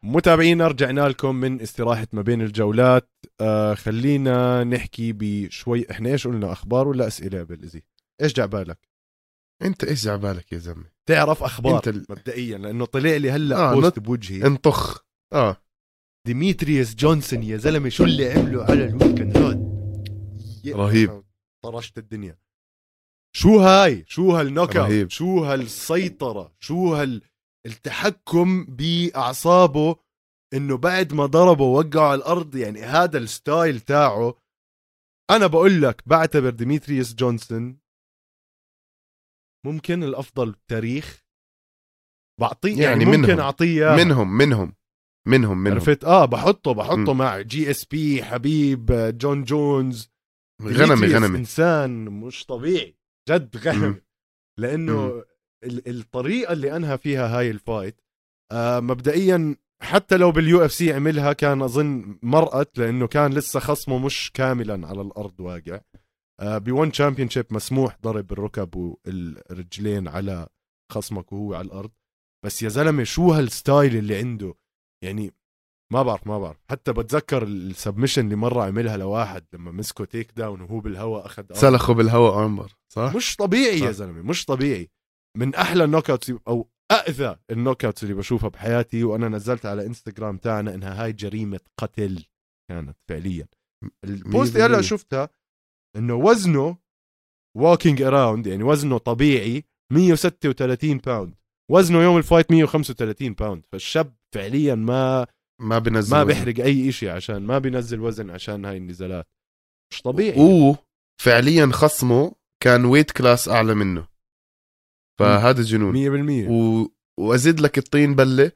[0.04, 3.10] متابعينا رجعنا لكم من استراحة ما بين الجولات.
[3.40, 7.82] آه خلينا نحكي بشوي إحنا إيش قلنا أخبار ولا أسئلة بالإزي
[8.22, 8.88] إيش جا بالك؟
[9.62, 13.56] أنت إيش على بالك يا زلمة؟ تعرف أخبار أنت ال- مبدئيا لأنه طلع لي هلأ
[13.56, 14.46] آه، post نط- بوجهي.
[14.46, 15.04] انطخ.
[15.32, 15.56] آه.
[16.26, 19.70] ديميتريوس جونسون يا زلمة شو اللي عمله على ال weekend هاد
[20.66, 21.22] رهيب.
[21.64, 22.38] طرشت الدنيا.
[23.36, 25.00] شو هاي؟ شو هال knock رهيب.
[25.02, 26.52] out شو هالسيطره
[27.66, 29.96] شو هالتحكم بأعصابه
[30.54, 34.34] إنه بعد ما ضربه وقعه على الأرض يعني هذا ال style تاعه
[35.30, 37.78] أنا بقول لك بعتبر ديميتريوس جونسون
[39.66, 41.24] ممكن الأفضل بالتاريخ
[42.40, 43.40] بعطيه يعني, يعني ممكن منهم.
[43.40, 43.96] أعطيه.
[43.96, 44.74] منهم منهم
[45.28, 47.18] منهم منهم عرفت آه بحطه بحطه م.
[47.18, 48.86] مع جي إس بي حبيب
[49.18, 50.10] جون جونز
[50.62, 52.96] غنمي غنمي إنسان مش طبيعي
[53.28, 54.02] جد غنمي م.
[54.58, 55.24] لأنه ال-
[55.64, 58.00] الطريقة اللي أنهى فيها هاي الفايت
[58.52, 63.98] آه مبدئيا حتى لو باليو إف سي عملها كان أظن مرقت لأنه كان لسه خصمه
[63.98, 65.80] مش كاملا على الأرض واقع
[66.40, 70.46] آه ب ONE Championship مسموح ضرب الركب والرجلين على
[70.92, 71.90] خصمك وهو على الأرض
[72.44, 74.54] بس يا زلمة شو هال style اللي عنده
[75.04, 75.34] يعني
[75.92, 80.60] ما بعرف ما بعرف حتى بتذكر ال submission اللي مرة عملها لواحد لما مسكه takedown
[80.60, 81.44] وهو بالهواء أخذ.
[81.52, 83.90] سلخوا بالهواء armbar صح؟ مش طبيعي يا صح.
[83.90, 84.90] زلمة مش طبيعي
[85.36, 86.68] من أحلى ال knockouts أو
[87.08, 92.24] اذى ال knockouts اللي بشوفها بحياتي وأنا نزلت على إنستغرام تاعنا إنها هاي جريمة قتل
[92.70, 93.46] كانت فعليا.
[94.04, 94.82] ال post اللي هلا.
[94.82, 95.28] شفتها
[95.96, 96.76] إنه وزنه
[97.58, 101.34] walking around يعني وزنه طبيعي 136 pound
[101.70, 105.26] وزنه يوم ال fight 135 pound فالشاب فعليا ما
[105.62, 106.28] ما بنزل ما وزن.
[106.28, 109.28] بيحرق أي إشي عشان ما بينزل وزن عشان هاي النزالات.
[109.92, 110.36] مش طبيعي.
[110.40, 114.09] وفعليا خصمه كان weight class أعلى منه.
[115.20, 116.46] فهذا جنون.
[116.46, 116.86] 100% و...
[117.20, 118.52] وأزيد لك الطين بلة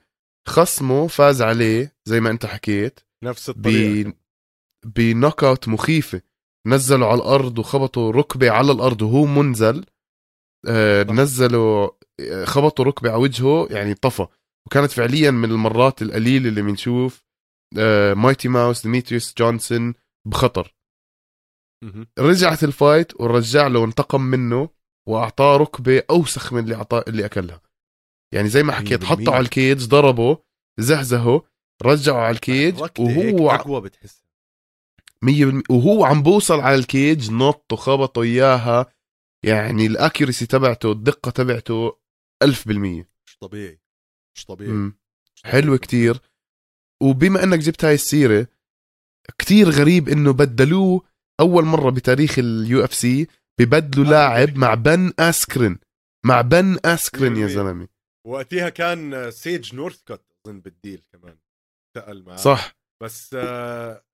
[0.49, 4.11] خصمه فاز عليه زي ما أنت حكيت نفس الطريقة.
[4.11, 4.15] ب...
[4.87, 6.21] ب knockout مخيفة.
[6.67, 9.85] نزلوا على الأرض وخبطوا ركبة على الأرض وهو منزل.
[10.69, 11.03] آه.
[11.03, 14.27] نزلوا آه، خبطوا ركبة على وجهه يعني طفى.
[14.67, 17.25] وكانت فعليا من المرات القليلة اللي بنشوف
[17.79, 19.95] آه مايتي ماوس ديميتريوس جونسون
[20.29, 20.75] بخطر.
[22.19, 24.69] رجعت ال fight ورجع له وانتقم منه
[25.09, 27.61] وأعطاه ركبة أوسخ من اللي اعطاه اللي أكلها.
[28.35, 29.07] يعني زي ما حكيت 100%.
[29.07, 30.39] حطه على ال cage ضربه
[30.81, 31.43] زهزهه
[31.83, 34.25] رجعه على ال cage وهو أقوى بتحس
[35.25, 38.87] 100% وهو عم بوصل على ال cage نط وخبطه إياها.
[39.45, 41.99] يعني ال accuracy تبعته الدقة تبعته
[42.45, 43.81] 1000% مش طبيعي.
[44.37, 44.71] مش طبيعي.
[44.71, 44.99] مم.
[45.45, 46.21] حلوة كتير.
[47.03, 48.47] وبما إنك جبت هاي السيرة
[49.39, 51.03] كتير غريب إنه بدلوه
[51.41, 53.27] أول مرة بتاريخ ال UFC
[53.61, 54.57] ببدلوا آه، لاعب.
[54.59, 55.79] مع بن أسكرين.
[56.27, 57.51] مع بن أسكرين يا 100%.
[57.51, 57.89] زلمة.
[58.27, 61.39] وقتها كان سيج نورثكوت أظن بال deal كمان.
[61.97, 62.37] تقل معاه.
[62.37, 62.77] صح.
[63.03, 64.05] بس آه،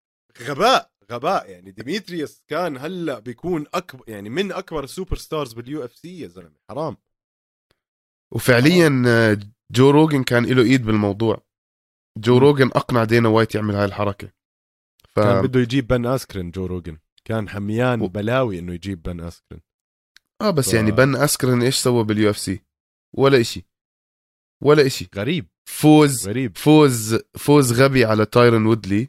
[0.42, 1.50] غباء غباء.
[1.50, 6.56] يعني ديميتريوس كان هلأ بيكون اكبر يعني من أكبر ال superstars بال UFC يا زلمة.
[6.70, 6.96] حرام.
[8.32, 9.38] وفعليا آه،
[9.72, 11.42] جو روجن كان له إيد بالموضوع.
[12.18, 12.38] جو.
[12.38, 14.32] روجن أقنع دينا وايت يعمل هاي الحركة.
[15.08, 16.98] ف كان بده يجيب بن أسكرين جو روجن.
[17.28, 19.62] كان حميان و- بلاوي إنه يجيب بن اسكرين
[20.42, 22.60] آه بس ف- يعني بن اسكرين إيش سوى بال UFC؟
[23.16, 23.64] ولا إشي.
[24.62, 25.08] ولا إشي.
[25.16, 25.46] غريب.
[25.68, 26.56] فوز غريب.
[26.58, 29.08] فوز فوز غبي على تايرن وودلي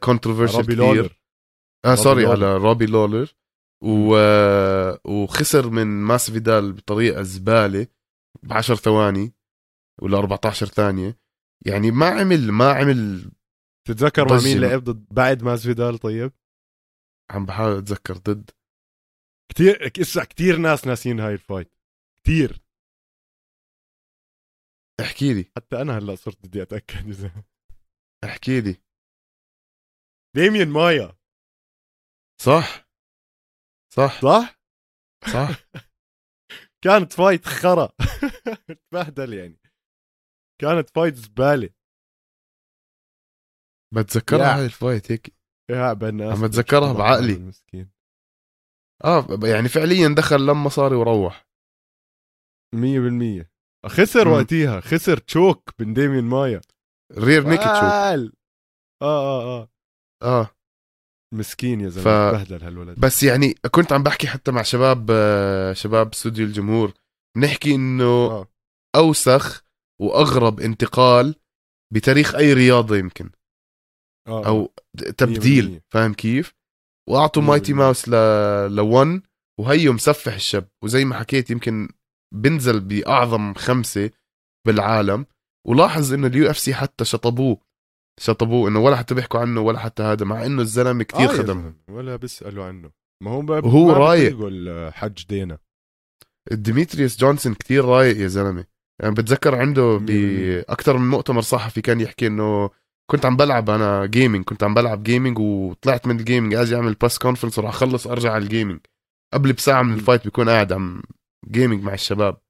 [0.00, 1.20] controversial روبي كثير لولر.
[1.84, 2.44] آه سوري لولر.
[2.46, 3.34] على روبي لولر.
[3.84, 4.16] و...
[4.16, 7.86] آه، وخسر من ماس فيدال بطريقة زبالة
[8.42, 9.34] ب 10 ثواني
[10.02, 11.18] ولا 14 ثانية.
[11.66, 13.30] يعني ما عمل ما عمل
[13.88, 14.60] تتذكر مع مين.
[14.60, 16.32] لعب ضد بعد ماسفيدال طيب؟
[17.30, 18.50] عم بحاول أتذكر ضد.
[19.52, 21.72] كثير إسا كثير ناس ناسين هاي ال fight.
[22.24, 22.62] كثير
[25.00, 25.50] احكي لي.
[25.56, 27.44] حتى أنا هلأ صرت بدي أتأكد إذا.
[28.24, 28.82] احكي لي.
[30.36, 31.16] ديميان مايا.
[32.42, 32.88] صح.
[33.94, 34.20] صح.
[34.22, 34.60] صح؟
[35.32, 35.66] صح.
[36.84, 37.88] كانت fight خرا.
[38.90, 39.60] تبهدل يعني.
[40.60, 41.70] كانت fight زبالة.
[43.94, 44.56] بتذكرها.
[44.58, 45.35] هاي ال fight هيك؟
[45.70, 47.38] يا بن عم أتذكرها بعقلي.
[47.38, 47.90] مسكين
[49.04, 51.46] آه يعني فعليا دخل لما مصاري وروح.
[52.74, 53.46] 100%
[53.86, 54.28] خسر.
[54.28, 54.80] وقتيها.
[54.80, 56.60] خسر choke من ديمين مايا.
[57.18, 57.72] rear naked choke.
[57.74, 58.30] آه
[59.02, 59.68] آه آه.
[60.22, 60.50] آه.
[61.34, 62.04] مسكين يا زلمة.
[62.04, 63.00] ف- بهدل هالولد.
[63.00, 66.92] بس يعني كنت عم بحكي حتى مع شباب آه، شباب استوديو الجمهور.
[67.36, 68.46] نحكي إنه آه.
[68.96, 69.64] أوسخ
[70.00, 71.34] وأغرب انتقال
[71.94, 73.30] بتاريخ أي رياضة يمكن.
[74.26, 74.46] آه.
[74.46, 74.72] أو
[75.16, 75.82] تبديل 100%.
[75.90, 76.54] فاهم كيف
[77.08, 77.44] وأعطوا 100%.
[77.46, 78.12] مايتي ماوس ل
[78.76, 79.22] ONE
[79.60, 81.88] وهيو مسفح الشب وزي ما حكيت يمكن
[82.34, 84.10] بنزل بأعظم خمسة
[84.66, 85.26] بالعالم
[85.66, 87.58] ولاحظ إنه ال UFC حتى شطبوه
[88.20, 91.38] شطبوه إنه ولا حتى بيحكوا عنه ولا حتى هذا مع إنه الزلمة كثير آه يا
[91.38, 92.90] خدم زلمة، ولا بيسألوا عنه
[93.22, 93.50] ما هو ب...
[93.50, 94.30] وهو ما رايق.
[94.30, 95.58] بيطيقوا الحج دينا
[96.52, 98.64] ديمتريوس جونسون كتير رايق يا زلمة
[99.02, 99.96] يعني بتذكر عنده.
[100.02, 102.70] بأكثر من مؤتمر صحفي كان يحكي إنه
[103.10, 106.94] كنت عم بلعب أنا gaming كنت عم بلعب gaming وطلعت من ال gaming أجي اعمل
[106.94, 108.80] press conference وراح اخلص أرجع على ال gaming
[109.32, 109.94] قبل بساعة من.
[109.94, 111.02] ال fight بيكون قاعد عم
[111.48, 112.40] gaming مع الشباب.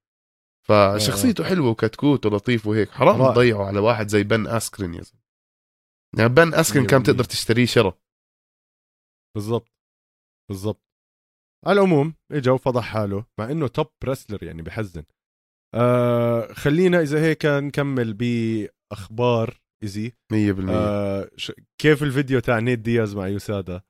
[0.69, 2.91] فشخصيته حلوة وكتكوت ولطيف وهيك.
[2.91, 3.33] حرام.
[3.33, 5.23] تضيعوا على واحد زي بن اسكرين يا زلمة.
[6.19, 7.03] يعني بن اسكرين كان.
[7.03, 7.93] تقدر تشتريه شرى
[9.35, 9.73] بالضبط.
[10.51, 10.83] بالضبط.
[11.67, 15.05] على العموم إجا وفضح حاله مع إنه top wrestler يعني بحزن.
[15.75, 20.35] آه خلينا إذا هيك نكمل بأخبار easy 100%
[20.69, 21.29] آه.
[21.79, 23.83] كيف الفيديو تاع نيت دياز مع USADA؟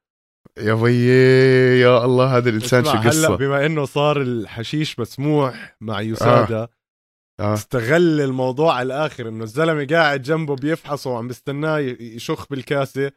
[0.58, 5.76] يا ويي يا الله هذا الإنسان شو اسمع، هلأ قصه بما إنه صار الحشيش مسموح
[5.80, 6.68] مع USADA
[7.40, 7.54] آه.
[7.54, 13.12] استغل الموضوع على الآخر إنه الزلمة قاعد جنبه بيفحصه وعم بستناه يشخ بالكاسة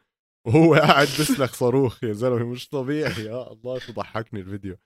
[0.46, 2.04] وهو قاعد بسلخ صاروخ.
[2.04, 3.24] يا زلمة مش طبيعي.
[3.24, 4.76] يا الله شو ضحكني الفيديو.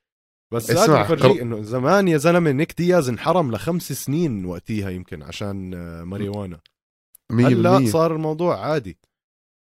[0.52, 5.74] بس اسمع، قر- إنه زمان يا زلمة نيك دياز انحرم لخمس سنين وقتيها يمكن عشان
[5.74, 6.56] آه، ماريوانا.
[6.56, 6.73] 100%
[7.32, 8.98] هلا صار الموضوع عادي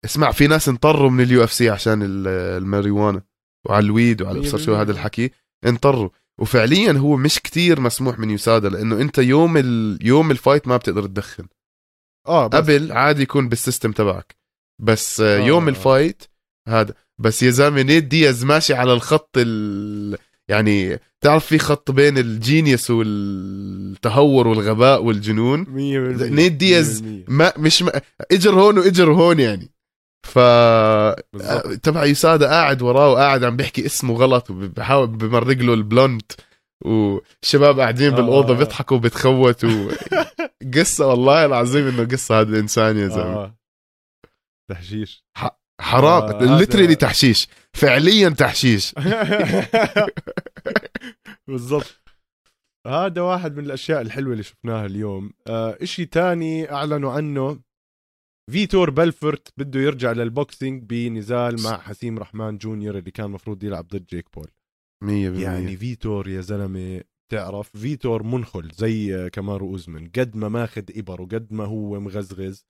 [0.05, 2.29] اسمع في ناس انطروا من ال UFC عشان ال-
[2.63, 3.23] الماريوانا
[3.69, 4.75] وعلى ال weed وعلى ابصر شو.
[4.75, 5.31] هذا الحكي
[5.67, 6.09] انطروا
[6.41, 9.99] وفعليا هو مش كتير مسموح من USADA لأنه أنت يوم ال...
[10.07, 11.47] يوم ال fight ما بتقدر تدخن
[12.29, 14.37] آه بس قبل عادي يكون بال system تبعك
[14.83, 15.39] بس آه.
[15.39, 15.69] يوم آه.
[15.69, 16.23] ال fight
[16.69, 20.19] هذا بس يا زلمة نيت دياز ماشي على الخط ال...
[20.49, 25.69] يعني تعرف في خط بين ال genius والتهور والغباء والجنون 100%
[26.23, 27.05] نيت دياز 100%.
[27.29, 28.01] ما مش ما
[28.33, 29.71] اجر هون واجر هون يعني
[30.27, 31.67] ف بالضبط.
[31.83, 36.33] تبع USADA قاعد وراه وقاعد عم بيحكي اسمه غلط وبحاول بمرق له ال blunt
[36.85, 38.17] والشباب قاعدين آه.
[38.17, 39.91] بالاوضه بيضحكوا وبتخوتوا
[40.75, 43.59] قصة والله العظيم إنه قصة هذا الإنسان يا زلمة آه.
[44.71, 45.25] تحشيش
[45.81, 46.23] حرام.
[46.23, 47.49] آه، literally تحشيش.
[47.73, 48.95] فعليا تحشيش.
[51.49, 52.01] بالضبط.
[52.87, 55.31] هذا واحد من الأشياء الحلوة اللي شفناها اليوم.
[55.47, 57.61] آه إشي تاني أعلنوا عنه.
[58.51, 63.89] فيتور بلفورت بده يرجع لل boxing بنزال مع حسيم رحمن جونيور اللي كان مفروض يلعب
[63.89, 64.49] ضد جيك بول.
[65.05, 65.09] 100%
[65.43, 67.01] يعني فيتور يا زلمة
[67.33, 70.09] تعرف فيتور منخل زي كامارو أوزمن.
[70.09, 72.67] قد ما ماخذ إبر وقد ما هو مغزغز.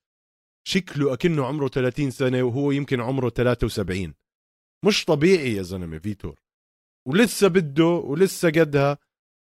[0.68, 4.14] شكله أكنه عمره 30 سنة وهو يمكن عمره 73
[4.84, 6.40] مش طبيعي يا زلمة فيتور.
[7.08, 8.98] ولسه بده ولسه قدها.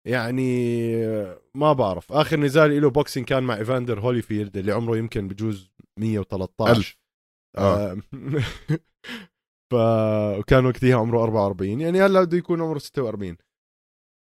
[0.07, 0.51] يعني
[1.55, 2.11] ما بعرف.
[2.11, 6.97] آخر نزال له boxing كان مع إيفاندر هوليفيلد اللي عمره يمكن بجوز 113 ألف.
[7.57, 7.91] آه.
[7.91, 7.97] آه.
[9.71, 9.75] ف
[10.39, 13.37] وكان وقتها عمره 44 يعني هلا بده يكون عمره 46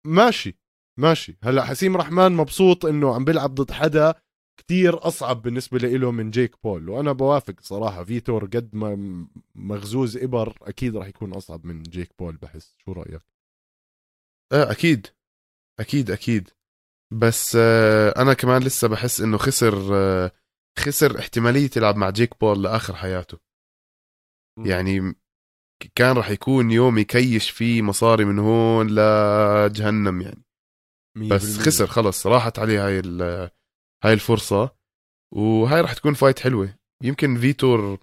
[0.07, 0.59] ماشي.
[0.99, 1.39] ماشي.
[1.45, 4.15] هلا حسيم رحمن مبسوط إنه عم بيلعب ضد حدا
[4.57, 8.05] كتير أصعب بالنسبة له من جيك بول وأنا بوافق صراحة.
[8.05, 12.77] فيتور قد ما م- مغزوز إبر أكيد راح يكون أصعب من جيك بول بحس.
[12.85, 13.23] شو رأيك؟
[14.53, 15.07] آه أكيد.
[15.81, 16.51] أكيد أكيد.
[17.13, 20.33] بس آه أنا كمان لسه بحس إنه خسر آه
[20.79, 23.39] خسر احتمالية يلعب مع جيك بول لآخر حياته.
[24.59, 24.67] مم.
[24.67, 25.15] يعني
[25.95, 30.45] كان راح يكون يوم يكيش فيه مصاري من هون لجهنم يعني.
[31.17, 31.67] بس 100%.
[31.67, 32.27] خسر خلص.
[32.27, 33.01] راحت عليه هاي
[34.05, 34.77] هاي الفرصة
[35.35, 37.99] وهاي راح تكون fight حلوة يمكن فيتور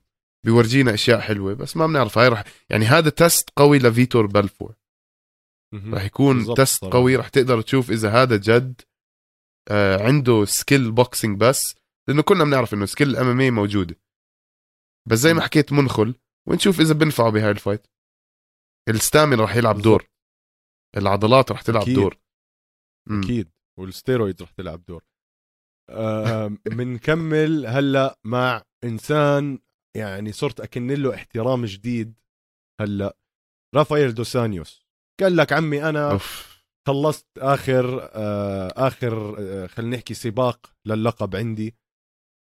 [0.46, 4.76] بيورجينا أشياء حلوة بس ما بنعرف هاي راح يعني هذا test قوي لفيتور بلفورت.
[5.74, 6.86] راح يكون test.
[6.86, 8.82] قوي راح تقدر تشوف إذا هذا جد
[9.70, 11.76] آه عنده skill boxing بس
[12.08, 13.96] لأنه كلنا بنعرف إنه skill MMA موجودة
[15.10, 15.42] بس زي ما.
[15.42, 16.16] حكيت منخل
[16.48, 17.88] ونشوف إذا بنفعه بهاي ال fight
[18.90, 20.02] ال stamina راح يلعب بالضبط.
[20.02, 20.10] دور
[20.98, 21.96] العضلات راح تلعب أكيد.
[21.96, 22.18] دور.
[23.10, 25.04] أكيد وال steroids رح تلعب دور
[26.66, 29.60] بنكمل هلا مع إنسان
[29.98, 32.20] يعني صرت أكن له احترام جديد
[32.82, 33.18] هلا.
[33.76, 34.86] رافائيل دوسانيوس
[35.22, 36.52] قال لك عمي أنا off.
[36.88, 41.76] خلصت آخر آه آخر آه خلينا نحكي سباق للقب عندي.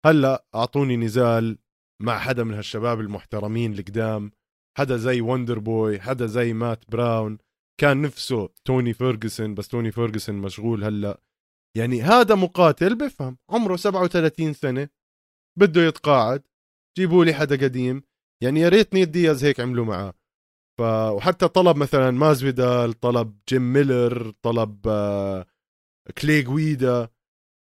[0.05, 1.57] هلا أعطوني نزال
[2.01, 4.31] مع حدا من هالشباب المحترمين القدام.
[4.77, 7.37] حدا زي وندر بوي حدا زي مات براون.
[7.79, 11.21] كان نفسه توني فيرجسون بس توني فيرجسون مشغول هلا.
[11.77, 14.89] يعني هذا مقاتل بفهم عمره 37 سنة
[15.59, 16.43] بده يتقاعد
[16.97, 18.03] جيبوا لي حدا قديم
[18.43, 20.13] يعني يا ريت نيد دياز هيك عملوا معاه.
[20.77, 20.81] ف
[21.15, 25.45] وحتى طلب مثلا مازفيدال طلب جيم ميلر طلب آه،
[26.21, 27.09] كلاي جويدا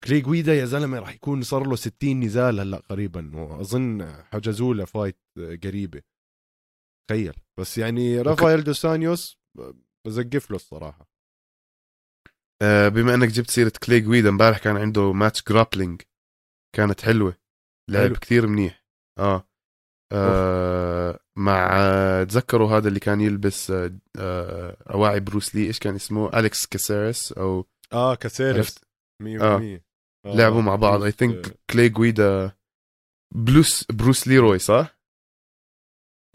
[0.05, 4.85] كلاي جويدا يا زلمة راح يكون صار له 60 نزال هلأ قريبا وأظن حجزوا له
[4.85, 5.19] fight
[5.65, 6.03] قريبة.
[7.11, 7.35] تخيل.
[7.59, 9.39] بس يعني رافائيل دوسانيوس
[10.07, 11.01] بزقف له الصراحة.
[11.01, 11.18] آه،
[12.63, 16.03] بما انك جبت سيرة كلاي جويدا امبارح كان عنده match grappling
[16.77, 17.37] كانت حلوة.
[17.91, 18.15] لعب حلو.
[18.15, 18.85] كثير منيح.
[19.19, 19.49] آه,
[20.13, 25.95] آه مع آه، تذكروا هذا اللي كان يلبس آه آه اواعي بروس لي إيش كان
[25.95, 28.85] اسمه؟ أليكس كاسيرس أو آه كاسيرس عرفت؟
[29.23, 29.81] 100% آه.
[30.27, 30.37] آه.
[30.37, 31.03] لعبوا مع بعض.
[31.03, 32.53] I think كلاي جويدا
[33.35, 34.99] plus بروس ليروي صح؟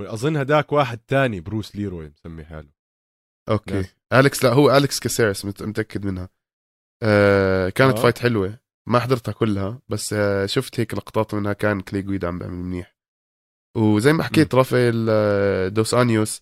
[0.01, 2.69] أظن هداك واحد تاني بروس ليروي مسمي حاله.
[3.49, 3.74] okay.
[3.74, 3.95] ناس.
[4.14, 6.30] أليكس لا هو أليكس كاسيرس مت- متأكد منها.
[7.03, 8.01] آه كانت آه.
[8.01, 8.59] fight حلوة.
[8.88, 12.97] ما حضرتها كلها بس آه شفت هيك لقطات منها كان كلاي جويدا عم بيعمل منيح.
[13.78, 16.41] وزي ما حكيت رافائيل آه، دوسانيوس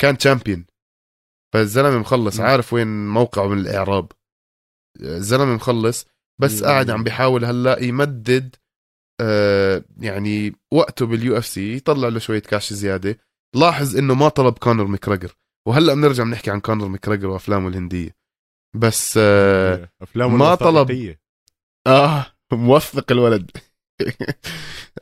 [0.00, 0.66] كان champion
[1.54, 2.40] فالزلمة مخلص.
[2.40, 2.46] مم.
[2.46, 4.12] عارف وين موقعه من الإعراب.
[5.00, 6.06] الزلمة مخلص
[6.40, 6.66] بس مم.
[6.68, 8.56] قاعد عم بيحاول هلأ يمدد
[9.20, 13.18] آه يعني وقته بال UFC يطلع له شوية كاش زيادة.
[13.56, 15.32] لاحظ إنه ما طلب كونر مكراجر
[15.68, 18.16] وهلا بنرجع بنحكي عن كونر مكراجر وأفلامه الهندية.
[18.76, 20.90] بس آه أفلامه ما طلب-.
[21.86, 23.50] آه موثق الولد.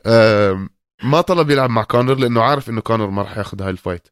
[0.05, 0.69] آم،
[1.03, 4.07] ما طلب يلعب مع كونر لأنه عارف إنه كونر ما راح ياخذ هاي ال fight.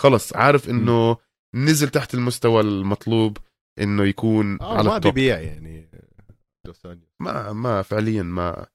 [0.00, 1.16] خلص عارف إنه
[1.54, 3.38] نزل تحت المستوى المطلوب
[3.80, 5.90] إنه يكون آه على ما ال top بيبيع يعني.
[7.20, 8.66] ما ما فعليا ما.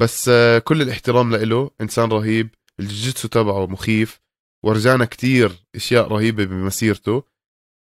[0.00, 2.54] بس آه، كل الاحترام له إنسان رهيب.
[2.80, 4.20] الجوجيتسو تبعه مخيف.
[4.64, 7.22] ورجانا كتير أشياء رهيبة بمسيرته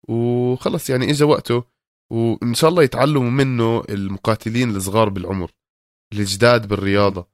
[0.08, 1.64] وخلص يعني اجى وقته
[2.12, 5.50] وإن شاء الله يتعلموا منه المقاتلين الصغار بالعمر
[6.12, 7.28] الجداد بالرياضة.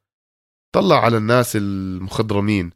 [0.75, 2.71] طلع على الناس المخضرمين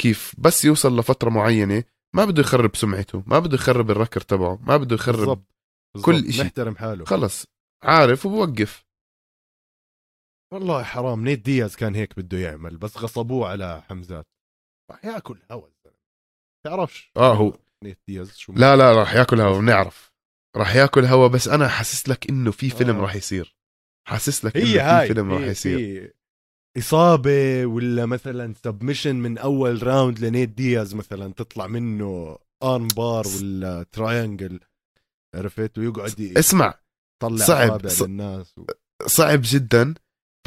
[0.00, 4.76] كيف بس يوصل لفترة معينة ما بده يخرب سمعته ما بده يخرب الركر تبعه ما
[4.76, 5.44] بده يخرب بالضبط
[6.04, 6.28] كل بالضبط.
[6.28, 6.42] إشي.
[6.42, 7.04] محترم حاله.
[7.04, 7.44] خلص
[7.84, 8.84] عارف وبوقف.
[10.52, 14.26] والله حرام نيت دياز كان هيك بده يعمل بس غصبوه على حمزات.
[14.90, 15.66] راح ياكل هوا.
[15.66, 15.77] الزلمه
[16.66, 20.12] تعرفش؟ آه، هو- نيت دياز شو لا لا راح ياكل هوا بنعرف.
[20.56, 23.00] راح ياكل هوا بس أنا حاسس لك إنه في فيلم آه.
[23.00, 23.56] راح يصير.
[24.08, 25.78] حاسس لك هي إنه في فيلم راح هي- يصير.
[25.78, 26.12] في
[26.78, 34.60] إصابة ولا مثلا submission من أول round لنيت دياز مثلا تطلع منه armbar ولا triangle
[35.34, 36.74] عرفت؟ ويقعد اسمع
[37.22, 38.64] يطلع صعب، للناس و...
[39.06, 39.94] صعب جدا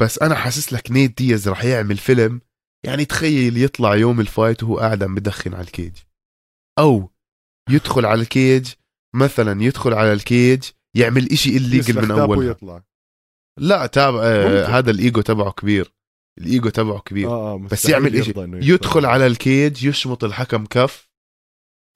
[0.00, 2.40] بس أنا حاسس لك نيت دياز راح يعمل فيلم
[2.86, 5.92] يعني تخيل يطلع يوم ال fight وهو قاعد عم بدخن على الكيج.
[6.78, 7.10] أو
[7.70, 8.72] يدخل على الكيج
[9.14, 10.64] مثلا يدخل على الكيج
[10.96, 12.82] يعمل إشي الليجل من اول يطلع
[13.60, 14.66] لا تابع آه.
[14.66, 15.92] هذا الإيجو تبعه كبير.
[16.38, 17.28] الإيجو تبعه كبير.
[17.28, 18.32] آه آه بس يعمل إشي.
[18.72, 19.06] يدخل.
[19.06, 21.08] على ال cage يشمط الحكم كف.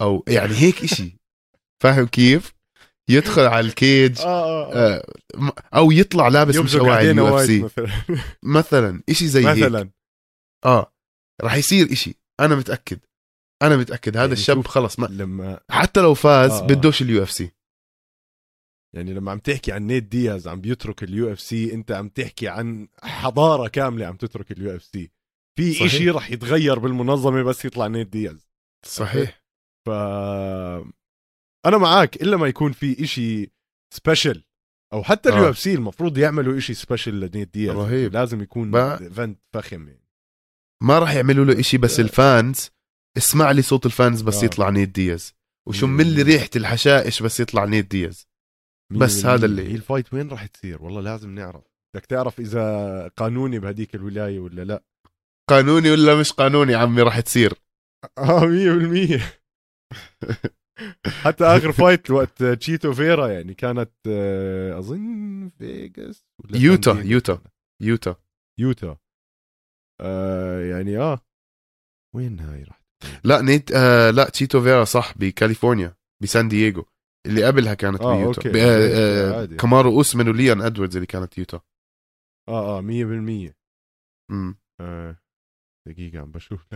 [0.02, 1.16] أو يعني هيك إشي.
[1.82, 2.54] فاهم كيف؟
[3.10, 4.72] يدخل على ال cage آه, آه.
[4.74, 7.88] آه، م- أو يطلع لابس مش يمزق اواعي عليها ال UFC مثلا.
[8.42, 9.58] مثلا إشي زي هيك.
[9.58, 9.90] مثلا.
[10.66, 10.92] آه.
[11.42, 12.14] راح يصير إشي.
[12.40, 12.98] أنا متأكد.
[13.62, 14.16] أنا متأكد.
[14.16, 16.66] هذا يعني الشاب خلص ما لما حتى لو فاز آه،.
[16.66, 17.50] بدوش ال UFC.
[18.94, 22.88] يعني لما عم تحكي عن نيت دياز عم بيترك ال UFC أنت عم تحكي عن
[23.02, 25.10] حضارة كاملة عم تترك ال UFC.
[25.58, 25.86] في.
[25.86, 28.48] إشي رح يتغير بالمنظمة بس يطلع نيت دياز.
[28.86, 29.42] صحيح.
[29.86, 29.90] ف
[31.66, 33.52] أنا معك إلا ما يكون في إشي
[33.94, 34.44] special
[34.92, 35.50] أو حتى ال U آه.
[35.50, 37.76] FC المفروض يعملوا إشي special لنيت دياز.
[37.76, 38.12] رهيب.
[38.12, 40.05] لازم يكون event فخم يعني.
[40.82, 42.70] ما راح يعملوا له إشي بس ال fans.
[43.16, 44.44] اسمع لي صوت ال fans بس آه.
[44.44, 45.34] يطلع نيت دياز.
[45.68, 46.22] وشم لي.
[46.22, 48.28] ريحة الحشائش بس يطلع نيت دياز.
[48.92, 49.26] بس.
[49.26, 51.64] هذا اللي- هي ال fight وين راح تصير؟ والله لازم نعرف.
[51.94, 54.84] بدك تعرف إذا قانوني بهديك الولاية ولا لا.
[55.50, 57.54] قانوني ولا مش قانوني عمي راح تصير.
[58.18, 59.22] آه 100%
[61.06, 67.02] حتى آخر fight وقت تشيتو فيرا يعني كانت آه، أظن فيغاس ولا يوتا.
[67.04, 67.40] يوتا
[67.82, 68.16] يوتا.
[68.60, 68.96] يوتا.
[70.00, 71.20] آه يعني آه.
[72.14, 72.82] وين هاي راح
[73.24, 76.84] لا نيت آه لا تشيتو فيرا صح بكاليفورنيا بسان دييغو
[77.26, 78.38] اللي قبلها كانت آه، بيوتا.
[78.40, 78.48] أوكي.
[78.52, 79.56] ب- آه آه عادي.
[79.56, 81.60] كامارو اوسمان وليان إدواردز اللي كانت يوتا
[82.48, 83.54] آه آه 100%
[84.30, 84.58] مم.
[84.80, 85.16] آه
[85.88, 86.66] دقيقة عم بشوف.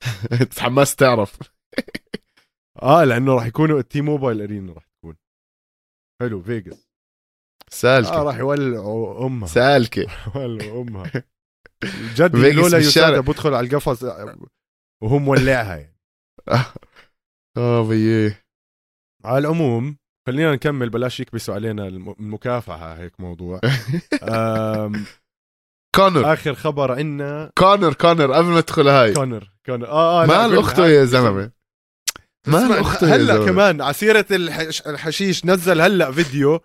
[0.56, 1.38] تحمست تعرف.
[2.82, 5.16] آه لأنه راح يكونوا ال T-Mobile Arena راح تكون.
[6.20, 6.89] حلو فيغاس.
[7.74, 8.12] سالكة.
[8.20, 9.48] آه راح يولعوا أمها.
[9.48, 10.06] سالكة.
[10.36, 11.12] يولعوا أمها.
[12.16, 12.78] جد لولا.
[12.78, 14.02] USADA بدخل على القفص
[15.02, 15.96] وهو مولعها يعني.
[17.58, 18.42] آه بيه
[19.24, 19.96] على العموم
[20.28, 23.60] خلينا نكمل بلاش يكبسوا علينا الم- المكافحة هيك موضوع.
[25.96, 26.32] كونر.
[26.32, 27.50] آخر خبر عنا.
[27.58, 29.12] كونر كونر قبل ما تدخل هاي.
[29.14, 29.88] كونر كونر.
[29.88, 31.50] آه آه مال أخته يا زلمة.
[32.46, 33.46] مال أخته هلا.
[33.46, 34.82] كمان عسيرة الحش...
[34.86, 36.60] الحشيش نزل هلا فيديو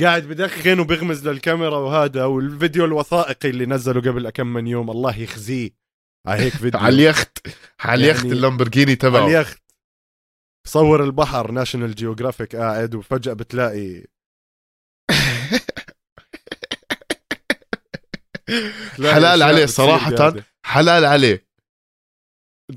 [0.00, 5.70] قاعد بدخن وبغمز للكاميرا وهذا والفيديو الوثائقي اللي نزله قبل كم من يوم الله يخزيه.
[6.26, 6.80] على هيك فيديو.
[6.80, 7.38] على اليخت.
[7.80, 9.62] على اليخت يعني- اللامبرجيني تبعه اليخت.
[10.66, 14.04] بصور البحر ناشونال جيوغرافيك قاعد وفجأة بتلاقي
[18.96, 20.34] تلاقي حلال عليه صراحة.
[20.64, 21.45] حلال عليه.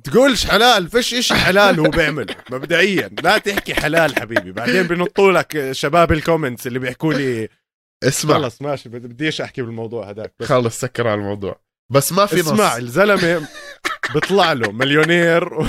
[0.04, 3.10] تقولش حلال؟ فيش اشي حلال هو بيعمل مبدئيا.
[3.24, 4.52] لا تحكي حلال حبيبي.
[4.52, 7.50] بعدين بنطوا لك شباب ال comments اللي بيحكوا لي.
[8.04, 8.34] اسمع.
[8.34, 8.90] خلص ماشي.
[8.90, 10.48] بد- بديش أحكي بالموضوع هذاك بس.
[10.48, 11.62] خلص سكر على الموضوع.
[11.92, 13.48] بس ما في اسمع نص الزلمة
[14.14, 15.66] بيطلع له مليونير و...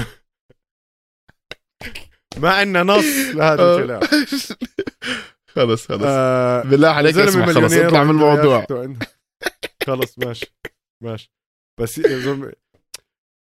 [2.37, 3.77] ما عندنا نص لهذا.
[3.77, 4.01] الكلام.
[5.49, 6.03] خلص خلص.
[6.05, 7.73] آه بالله عليك اسمع خلص.
[7.73, 8.67] اطلع من الموضوع.
[9.87, 10.55] خلص ماشي
[11.03, 11.33] ماشي.
[11.81, 12.01] بس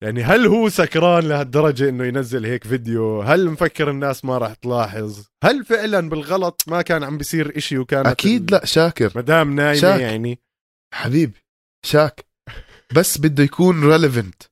[0.03, 5.25] يعني هل هو سكران لهالدرجة إنه ينزل هيك فيديو؟ هل مفكر الناس ما راح تلاحظ؟
[5.43, 9.11] هل فعلا بالغلط ما كان عم بيصير إشي وكانت أكيد لا شاكر.
[9.15, 10.01] مدام نايمة شاك.
[10.01, 10.39] يعني.
[10.93, 11.43] حبيبي
[11.85, 12.25] شاك.
[12.95, 14.43] بس بده يكون relevant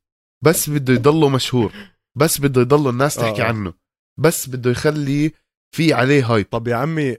[0.43, 1.73] بس بده يضله مشهور.
[2.17, 3.45] بس بده يضله الناس تحكي آه.
[3.45, 3.73] عنه.
[4.19, 5.31] بس بده يخلي
[5.75, 7.17] في عليه hype طب يا عمي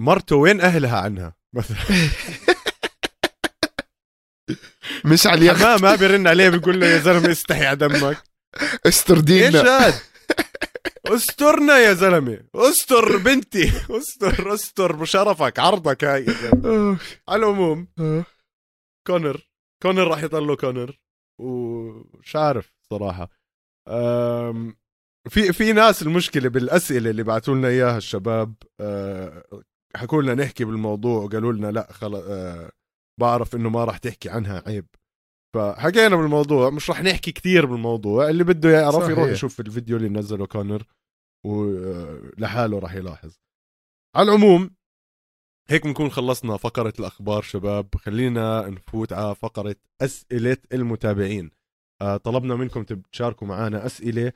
[0.00, 1.76] مرته وين أهلها عنها؟ مثلا
[5.04, 8.22] مش على اليخت ما ما بيرن عليه بيقول له يا زلمة استحي على دمك.
[8.86, 9.94] استر إيش ديننا هاد؟
[11.06, 12.40] استرنا يا زلمة.
[12.54, 13.72] استر بنتي.
[13.90, 16.68] استر استر بشرفك عرضك هاي يا زلمة.
[16.68, 16.96] آه.
[17.28, 17.88] على العموم.
[19.06, 19.48] كونر.
[19.82, 20.98] كونر راح يضله كونر.
[21.40, 23.28] ومش عارف صراحة.
[23.88, 24.76] أم،
[25.28, 28.54] في في ناس المشكلة بالأسئلة اللي بعثوا لنا إياها الشباب.
[28.80, 29.44] أه،
[29.96, 32.70] حكوا لنا نحكي بالموضوع وقالوا لنا لا خلص أه،
[33.20, 34.86] بعرف إنه ما راح تحكي عنها عيب.
[35.54, 39.08] فحكينا بالموضوع مش راح نحكي كتير بالموضوع اللي بده يعرف.
[39.08, 40.86] يروح يشوف الفيديو اللي نزله كونر
[41.46, 43.38] ولحاله راح يلاحظ.
[44.16, 44.70] على العموم
[45.68, 47.94] هيك بنكون خلصنا فقرة الأخبار شباب.
[47.96, 51.50] خلينا نفوت على فقرة أسئلة المتابعين.
[52.02, 54.32] آه طلبنا منكم تشاركوا معنا أسئلة.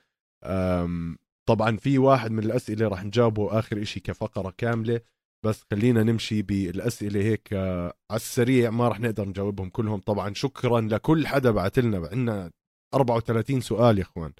[1.49, 5.01] طبعا في واحد من الأسئلة راح نجاوبه آخر إشي كفقرة كاملة.
[5.47, 10.35] بس خلينا نمشي بالأسئلة هيك آه على السريع ما راح نقدر نجاوبهم كلهم طبعا.
[10.35, 12.51] شكرا لكل حدا بعت لنا عندنا
[12.95, 14.33] 34 سؤال يا إخوان.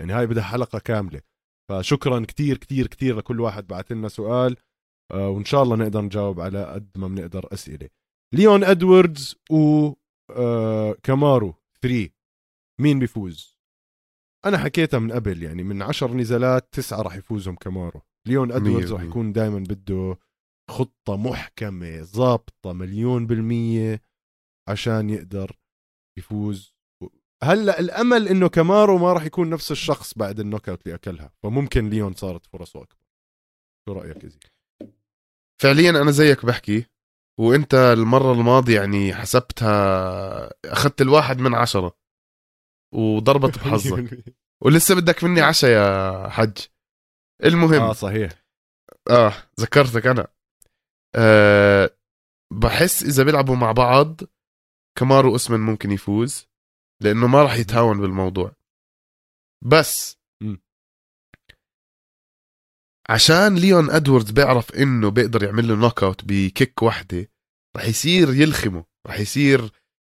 [0.00, 1.20] يعني هاي بدها حلقة كاملة.
[1.70, 4.56] فشكرا كتير كتير كتير لكل واحد بعت لنا سؤال
[5.12, 7.88] آه، وإن شاء الله نقدر نجاوب على قد ما بنقدر أسئلة.
[8.34, 9.92] ليون إدواردز و
[10.30, 12.08] آه، كامارو 3
[12.80, 13.58] مين بيفوز؟
[14.46, 18.00] أنا حكيتها من قبل يعني من عشر نزالات تسعة راح يفوزهم كامارو.
[18.26, 19.02] ليون إدواردز راح.
[19.02, 20.18] يكون دائما بده
[20.70, 24.02] خطة محكمة ضابطة مليون بالمية
[24.68, 25.56] عشان يقدر
[26.18, 26.76] يفوز.
[27.42, 31.88] هلأ الأمل إنه كامارو ما راح يكون نفس الشخص بعد النوك أوت اللي أكلها فممكن
[31.88, 33.06] ليون صارت فرصه أكبر.
[33.88, 34.38] شو رأيك يا زي
[35.62, 36.86] فعليا أنا زيك بحكي
[37.40, 41.96] وإنت المرة الماضية يعني حسبتها أخذت الواحد من عشرة
[42.94, 44.24] وضربت بحظك.
[44.64, 46.58] ولسه بدك مني عشاء يا حج.
[47.44, 47.80] المهم.
[47.82, 48.30] آه صحيح.
[49.10, 50.26] آه ذكرتك أنا.
[51.16, 51.90] آه
[52.52, 54.20] بحس إذا بيلعبوا مع بعض
[54.98, 56.46] كمارو اوسمن ممكن يفوز
[57.02, 58.52] لأنه ما راح يتهاون بالموضوع
[59.64, 60.60] بس مم.
[63.10, 67.30] عشان ليون إدواردز بيعرف إنه بيقدر يعمل له knockout ب kick وحدة
[67.76, 69.72] راح يصير يلخمه راح يصير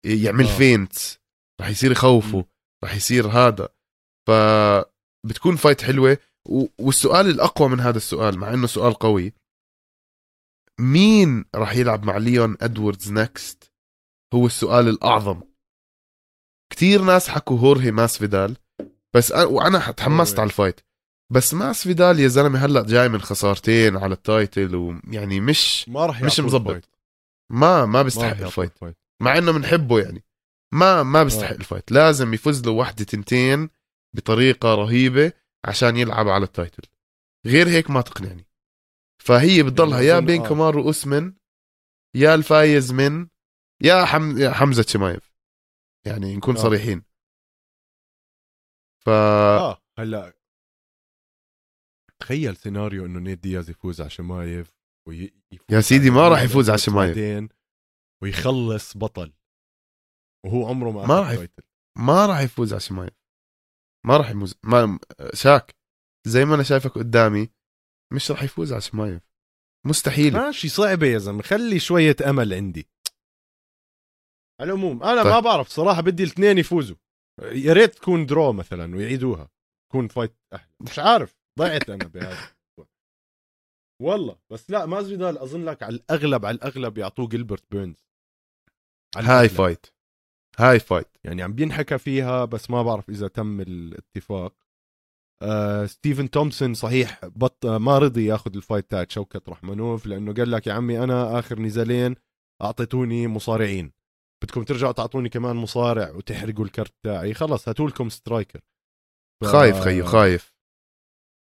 [0.06, 0.58] يعمل آه.
[0.58, 1.20] feints
[1.62, 2.46] راح يصير يخوفه.
[2.84, 3.70] راح يصير هذا
[4.28, 6.18] فبتكون فايت حلوة
[6.80, 9.34] والسؤال الأقوى من هذا السؤال مع إنه سؤال قوي
[10.80, 13.72] مين راح يلعب مع ليون ادواردز next
[14.34, 15.42] هو السؤال الأعظم.
[16.70, 18.58] كتير ناس حكوا هورهي مازفيدال
[19.14, 20.82] بس أنا وأنا تحمست على ال fight.
[21.32, 26.22] بس مازفيدال يا زلمة هلأ جاي من خسارتين على ال title ويعني مش ما راح
[26.22, 26.40] مش.
[26.40, 26.86] ال fight.
[27.52, 28.74] ما ما بيستحق ال fight.
[29.22, 30.24] مع إنه بنحبه يعني.
[30.74, 31.56] ما ما بيستحق آه.
[31.56, 31.92] ال fight.
[31.92, 33.70] لازم يفوز له وحدة تنتين
[34.16, 35.32] بطريقة رهيبة
[35.66, 36.84] عشان يلعب على ال title.
[37.46, 38.47] غير هيك ما تقنعني.
[39.28, 40.50] فهي بتضلها يا أظن- بين آه.
[40.50, 41.34] كمار اوسمن
[42.16, 43.28] يا الفايز من
[43.84, 44.38] يا, حم...
[44.38, 45.34] يا حمزة شمايف
[46.06, 46.62] يعني نكون آه.
[46.62, 47.04] صريحين
[49.06, 50.34] ف آه هلأ
[52.20, 55.34] تخيل سيناريو إنه نيت دياز يفوز على شمايف وي...
[55.70, 57.50] يا سيدي ما راح يفوز على شمايف.
[58.24, 59.34] ويخلص بطل
[60.46, 61.50] وهو عمره ما ما راح يف-.
[61.98, 63.14] ما راح يفوز على شمايف
[64.06, 65.00] ما راح يفوز ما
[65.34, 65.76] شاء
[66.28, 67.50] زي ما أنا شايفك قدامي
[68.14, 69.22] مش راح يفوز على شمايف
[69.88, 70.34] مستحيل.
[70.34, 71.42] ماشي صعبة يا زلمة.
[71.42, 72.88] خلي شوية أمل عندي.
[74.62, 75.34] على العموم أنا طيب.
[75.34, 76.96] ما بعرف صراحة بدي الاثنين يفوزوا.
[77.42, 79.50] يا ريت تكون draw مثلا ويعيدوها.
[79.90, 80.74] تكون fight أحلى.
[80.82, 82.56] مش عارف ضعت أنا بهذا.
[84.02, 88.08] والله بس لا مازفيدال أظن لك على الأغلب على الأغلب يعطوه جيلبرت بيرنز
[89.18, 89.50] هاي.
[89.50, 89.86] fight
[90.60, 94.67] هاي fight يعني عم بينحكى فيها بس ما بعرف إذا تم الاتفاق.
[95.44, 100.52] آه ستيفن تومسون صحيح but ما رضي ياخذ ال fight تاعت شوكت رحمنوف لأنه قال
[100.52, 102.16] لك يا عمي أنا آخر نزالين
[102.62, 103.92] أعطيتوني مصارعين.
[104.44, 107.34] بدكم ترجعوا تعطوني كمان مصارع وتحرقوا الكرت تاعي.
[107.34, 108.60] خلص هاتوا لكم striker.
[109.44, 110.54] ف- خايف خيو خايف.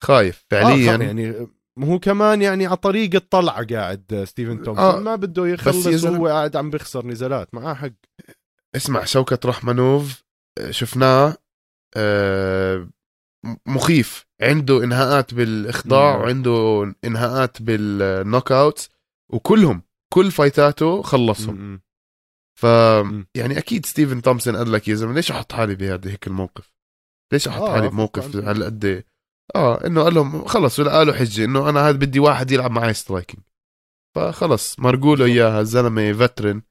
[0.05, 0.95] خايف فعليا فعليا.
[0.95, 4.85] آه يعني هو كمان يعني على طريق الطلعة قاعد ستيفن تومسون.
[4.85, 7.91] آه، ما بده يخلص وهو قاعد عم بيخسر نزالات معاه حق.
[8.77, 10.23] اسمع شوكت رحمنوف
[10.59, 11.37] آه، شفناه
[11.97, 12.89] آه،
[13.67, 14.27] مخيف.
[14.43, 16.17] عنده انهاءات بالاخضاع.
[16.17, 18.89] وعنده انهاءات بال knockout
[19.33, 19.83] وكلهم
[20.15, 21.81] كل fight اته خلصهم.
[22.61, 22.65] ف.
[23.37, 26.73] يعني أكيد ستيفن تومسون قال لك يا زلمة ليش أحط حالي بهذا هيك الموقف؟
[27.33, 29.05] ليش أحط آه، حالي بموقف أنت- على قد
[29.57, 32.95] آه إنه قال لهم خلص ولا قالوا حجة إنه أنا هذا بدي واحد يلعب معي
[32.95, 33.43] striking
[34.17, 36.63] فخلص مرقوا له اياها الزلمة فترن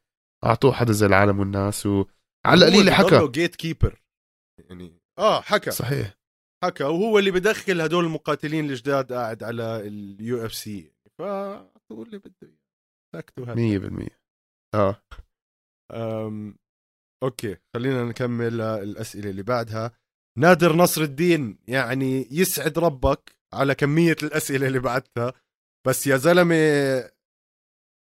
[0.45, 2.05] أعطوه حدا زي العالم والناس وعلى
[2.45, 3.27] القليله حكى.
[3.27, 4.01] gatekeeper.
[4.59, 5.71] يعني آه حكى.
[5.71, 6.13] صحيح.
[6.63, 10.91] حكى وهو اللي بدخل هدول المقاتلين الجداد قاعد على ال UFC.
[11.19, 12.53] فأعطوه اللي بده.
[13.15, 14.09] سكتوا هذا 100%
[14.75, 15.01] آه.
[15.91, 16.55] أم...
[17.23, 19.91] أوكي خلينا نكمل الأسئلة اللي بعدها.
[20.37, 25.33] نادر نصر الدين يعني يسعد ربك على كمية الأسئلة اللي بعتها
[25.87, 26.55] بس يا زلمة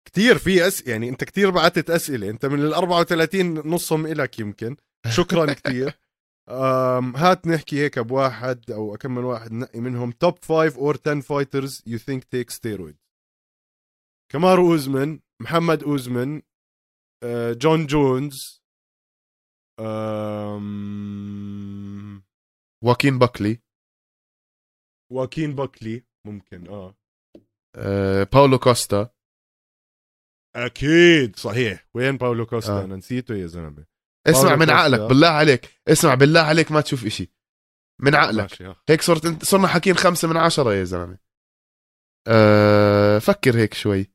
[0.09, 0.86] كثير في أس...
[0.86, 2.30] يعني أنت كثير بعتت أسئلة.
[2.30, 4.76] أنت من ال 34 نصهم إلك يمكن.
[5.11, 5.92] شكرا كثير
[6.49, 10.11] هات نحكي هيك بواحد أو أكمل واحد نقي منهم.
[10.11, 12.97] top 5 or 10 fighters you think take steroid
[14.32, 16.42] كمارو أوسمن محمد أوسمن
[17.24, 18.62] آه، جون جونز
[20.57, 20.66] أم...
[22.84, 23.61] واكين باكلي
[25.12, 26.94] واكين باكلي ممكن آه.
[27.76, 29.11] آه باولو كوستا.
[30.57, 31.88] أكيد صحيح.
[31.94, 32.84] وين باولو كوستا؟ آه.
[32.84, 33.86] أنا نسيته يا زلمة.
[34.27, 34.70] اسمع من.
[34.70, 35.81] عقلك بالله عليك.
[35.89, 37.31] اسمع بالله عليك ما تشوف إشي.
[38.01, 38.62] من عقلك.
[38.62, 38.77] آه.
[38.89, 41.18] هيك صرت انت صرنا حاكيين خمسة من عشرة يا زلمة.
[42.29, 44.12] أه فكر هيك شوي.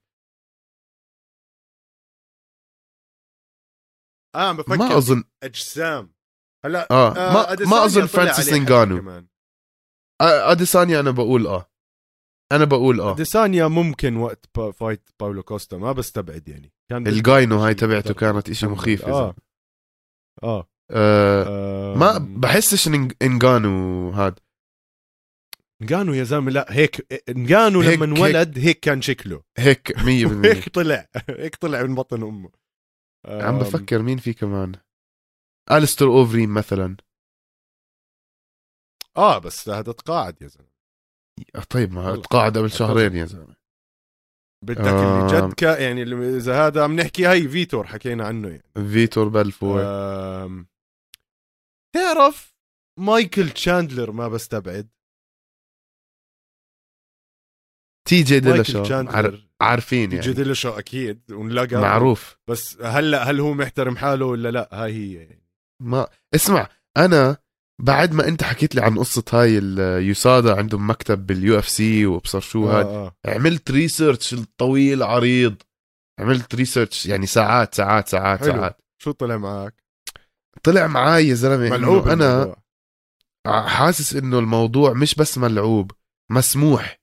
[4.35, 6.13] آه بفكر ما اظن أجسام.
[6.65, 9.23] هلا آه, آه ما, أديسانيا ما اظن فرانسيس انغانو.
[10.21, 11.71] آه، أديسانيا أنا بقول آه.
[12.51, 13.15] أنا بقول آه.
[13.15, 16.73] ديسانيا ممكن وقت ب fight باولو كوستا ما بستبعد يعني.
[16.89, 18.67] كان ال gyno هاي تبعته كانت إشي.
[18.67, 19.33] مخيف يا
[20.43, 20.67] آه.
[20.91, 20.99] زلمة.
[21.01, 24.39] آه آه ما بحسش إن انغانو هاد.
[25.81, 27.07] نجانو يا زلمة لا هيك
[27.81, 29.43] هيك- لما انولد هيك كان شكله.
[29.57, 30.01] هيك 100%
[30.45, 32.51] هيك طلع هيك طلع من بطن أمه.
[33.27, 34.71] عم بفكر مين في كمان؟
[35.71, 36.97] الستر أوفرين مثلا.
[39.17, 40.71] آه بس هذا تقاعد يا زلمة.
[41.55, 42.15] آه، طيب ما.
[42.15, 43.55] تقاعد قبل شهرين يا زلمة.
[44.65, 45.27] بدك آم.
[45.27, 48.63] اللي جد كا يعني اللي- إذا هذا عم نحكي هي فيتور حكينا عنه يعني.
[48.93, 49.79] فيتور بلفور.
[49.83, 50.67] آم،
[51.95, 52.55] تعرف
[52.99, 54.89] مايكل تشاندلر ما بستبعد؟
[58.07, 58.83] تي جي ديلاشو.
[58.91, 60.43] عار- عارفين تيجي يعني.
[60.43, 61.75] ديلشو أكيد ونلقى.
[61.81, 62.37] معروف.
[62.47, 65.41] بس هلأ هل هو محترم حاله ولا لأ؟ هاي هي يعني.
[65.81, 67.37] ما اسمع أنا
[67.81, 72.39] بعد ما انت حكيت لي عن قصة هاي ال USADA عندهم مكتب بال UFC وابصر
[72.39, 72.85] شو هاد.
[72.85, 73.33] آه آه.
[73.35, 75.55] عملت research طويل عريض.
[76.19, 78.51] عملت research يعني ساعات ساعات ساعات حلو.
[78.51, 78.77] ساعات.
[79.03, 79.83] شو طلع معك؟
[80.63, 83.67] طلع معاي يا زلمة ملعوب أنا الموضوع.
[83.67, 85.91] حاسس إنه الموضوع مش بس ملعوب
[86.31, 86.99] مسموح.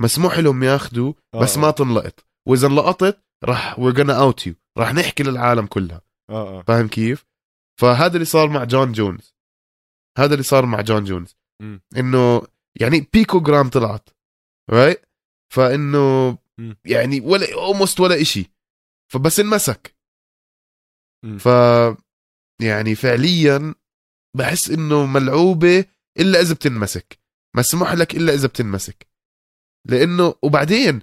[0.00, 1.60] مسموح لهم ياخذوا آه، بس آه.
[1.60, 2.24] ما تنلقط.
[2.48, 6.00] وإذا انلقطت راح we're gonna out you راح نحكي للعالم كلها.
[6.30, 6.62] آه آه.
[6.62, 7.26] فاهم كيف؟
[7.80, 9.34] فهذا اللي صار مع جون جونز.
[10.18, 11.36] هذا اللي صار مع جون جونز.
[11.96, 12.42] إنه
[12.80, 14.08] يعني بيكو جرام طلعت.
[14.70, 15.06] right
[15.54, 16.38] فإنه.
[16.84, 18.50] يعني ولا almost ولا إشي.
[19.12, 19.96] فبس انمسك.
[21.38, 21.48] ف
[22.62, 23.74] يعني فعليا
[24.36, 25.84] بحس إنه ملعوبة
[26.18, 27.20] إلا إذا بتنمسك.
[27.56, 29.06] مسموح لك إلا إذا بتنمسك.
[29.88, 31.00] لإنه وبعدين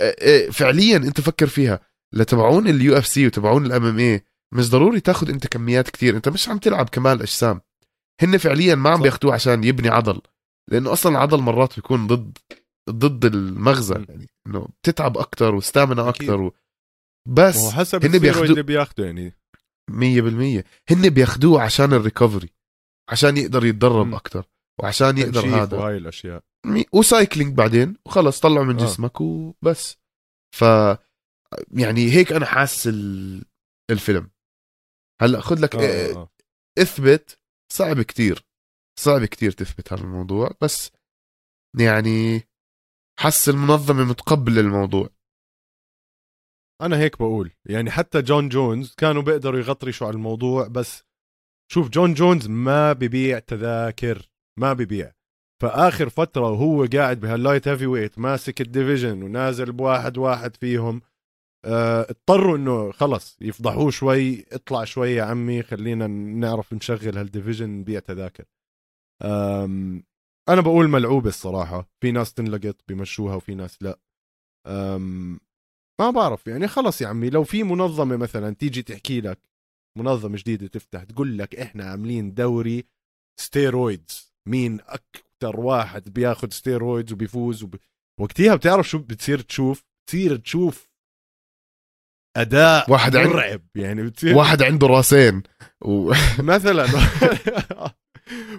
[0.00, 1.80] آه، آه، فعليا أنت فكر فيها.
[2.14, 4.24] لتبعون ال UFC وتبعون ال MMA
[4.54, 6.16] مش ضروري تاخذ أنت كميات كتير.
[6.16, 7.60] أنت مش عم تلعب كمال أجسام.
[8.20, 9.02] هن فعليا ما عم.
[9.02, 10.20] بياخذوه عشان يبني عضل
[10.70, 12.38] لأنه أصلا العضل مرات بيكون ضد
[12.90, 14.04] ضد المغزى.
[14.08, 16.08] يعني إنه بتتعب أكثر و stamina.
[16.08, 16.54] أكثر و...
[17.28, 19.36] بس حسب هن بياخدوا- اللي بياخده يعني
[19.90, 22.48] مية بالمية هن بياخدوه عشان ال recovery
[23.10, 24.14] عشان يقدر يتدرب مم.
[24.14, 24.44] أكتر
[24.80, 26.42] وعشان يقدر هذا وهاي الأشياء
[26.92, 28.84] و cycling بعدين وخلص طلعه من آه.
[28.84, 29.96] جسمك وبس
[30.56, 30.62] ف
[31.70, 33.44] يعني هيك أنا حاسس ال...
[33.90, 34.30] الفيلم
[35.22, 36.12] هلأ خذ لك آه.
[36.12, 36.16] آه.
[36.16, 36.30] آه.
[36.78, 37.38] اثبت
[37.72, 38.46] صعب كتير
[39.00, 40.90] صعب كتير تثبت هذا الموضوع بس
[41.80, 42.42] يعني
[43.18, 45.08] حس المنظمة متقبلة الموضوع.
[46.82, 51.02] أنا هيك بقول يعني حتى جون جونز كانوا بيقدروا يغطرشوا على الموضوع بس
[51.72, 55.12] شوف جون جونز ما ببيع تذاكر ما ببيع.
[55.62, 61.02] فآخر فترة وهو قاعد بهال light heavyweight ماسك ال division ونازل بواحد واحد فيهم.
[61.64, 68.00] اضطروا إنه خلص يفضحوه شوي اطلع شوي يا عمي خلينا نعرف نشغل هال division نبيع
[68.00, 68.44] تذاكر.
[70.48, 71.88] أنا بقول ملعوبة الصراحة.
[72.00, 73.98] في ناس تنلقط بمشوها وفي ناس لا.
[76.00, 77.30] ما بعرف يعني خلص يا عمي.
[77.30, 79.38] لو في منظمة مثلا تيجي تحكي لك
[79.98, 82.84] منظمة جديدة تفتح تقول لك إحنا عاملين دوري
[83.40, 87.76] steroids مين أكثر واحد بياخذ steroids وبيفوز وب...
[88.20, 90.91] وقتها بتعرف شو بتصير تشوف؟ بتصير تشوف
[92.36, 95.42] أداء واحد مرعب يعني بتصير واحد عنده راسين.
[95.84, 96.12] و...
[96.38, 96.86] مثلا.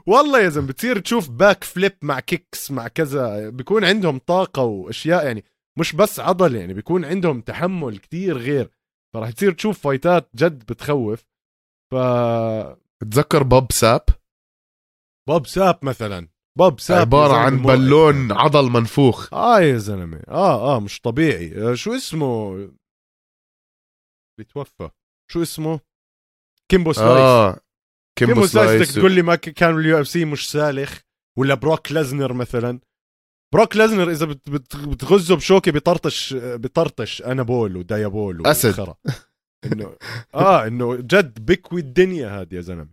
[0.07, 5.25] والله يا زلمة بتصير تشوف back flip مع kicks مع كذا بيكون عندهم طاقة وأشياء
[5.25, 5.43] يعني
[5.79, 8.69] مش بس عضل يعني بيكون عندهم تحمل كتير غير.
[9.13, 11.25] فراح تصير تشوف فايتات جد بتخوف.
[11.91, 11.95] ف
[13.11, 14.01] تذكر بوب ساب؟
[15.29, 16.27] بوب ساب مثلا.
[16.59, 17.61] بوب ساب عبارة زلمة عن.
[17.61, 19.33] بالون عضل منفوخ.
[19.33, 20.21] آه يا زلمة.
[20.27, 21.71] آه آه مش طبيعي.
[21.71, 22.57] آه شو اسمه؟
[24.39, 24.89] بيتوفى
[25.31, 25.79] شو اسمه
[26.71, 27.59] كيمبو سلايس آه
[28.19, 30.99] كيمبو كيمبو سلايس سلايس تقول لي ما كان ال UFC مش سالخ
[31.37, 32.79] ولا بروك لازنر مثلا
[33.53, 38.69] بروك لازنر إذا بت- بت- بتغزه بشوكة بيطرطش بيطرطش Anabol و Dianabol أسد.
[38.69, 38.95] وخرا.
[39.65, 39.97] انه
[40.35, 42.89] آه إنه جد بكوي الدنيا هذه يا زلمة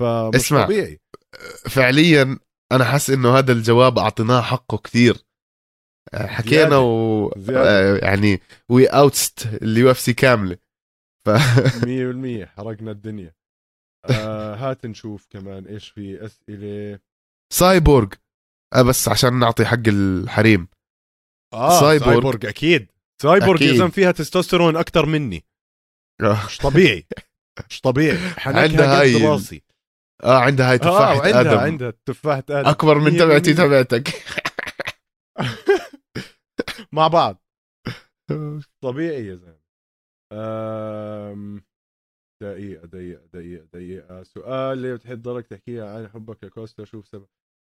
[0.00, 0.64] فمش اسمع.
[0.64, 1.00] طبيعي
[1.70, 2.38] فعليا
[2.72, 5.16] أنا حاسس إنه هذا الجواب أعطيناه حقه كثير
[6.14, 6.80] حكينا زيادة.
[6.80, 7.70] و زيادة.
[7.70, 10.56] آه، يعني وي اوتست ال UFC كاملة
[11.28, 11.30] ف
[11.84, 13.34] 100% حرقنا الدنيا.
[14.10, 16.98] آه هات نشوف كمان إيش في أسئلة.
[17.52, 18.08] سايبورغ.
[18.74, 20.68] آه، بس عشان نعطي حق الحريم.
[21.54, 22.12] آه سايبورغ.
[22.12, 22.90] سايبورغ, أكيد.
[23.22, 23.58] سايبورغ.
[23.58, 25.44] زلمة فيها تستوستيرون أكثر مني.
[26.20, 26.46] آه.
[26.46, 27.06] مش طبيعي.
[27.70, 28.18] مش طبيعي.
[28.46, 29.62] عندها هاي راسي
[30.24, 31.58] آه، عندها هاي آه تفاحة وعندها آدم.
[31.58, 32.68] عندها تفاحة آدم.
[32.68, 33.54] أكبر من مية تبعتي.
[33.54, 34.08] تبعتك.
[36.92, 37.42] مع بعض.
[38.82, 39.57] طبيعي يا زلمة.
[40.32, 41.62] أم...
[42.42, 44.22] دقيقة دقيقة دقيقة دقيقة.
[44.22, 47.26] سؤال اللي بتحب ضلك تحكيها عن حبك لكوستا شوف سبب.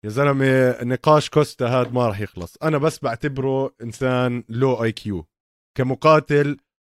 [0.04, 2.56] يا زلمة نقاش كوستا هذا ما راح يخلص.
[2.56, 5.26] أنا بس بعتبره إنسان low IQ
[5.76, 6.56] كمقاتل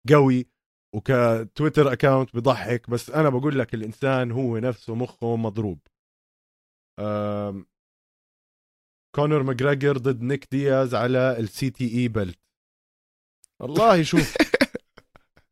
[0.09, 0.47] قوي
[0.95, 5.79] وك Twitter account بضحك بس أنا بقول لك الإنسان هو نفسه مخه مضروب.
[6.99, 7.65] أم...
[9.15, 12.39] كونر ماجريجر ضد نيك دياز على ال CTE belt
[13.61, 14.48] والله شوف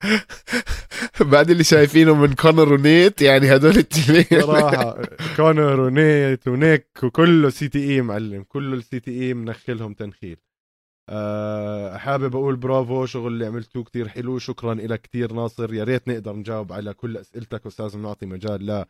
[1.32, 4.41] بعد اللي شايفينه من كونر ونيك يعني هدول التنين.
[4.41, 5.02] صراحة
[5.38, 10.38] كونر ونيت ونيك وكله CTE معلم كله ال CTE منخلهم تنخيل.
[11.10, 15.74] أه حابب أقول برافو شغل اللي عملتوه كتير حلو شكرا لك كتير ناصر.
[15.74, 18.86] يا ريت نقدر نجاوب على كل أسئلتك أستاذ نعطي مجال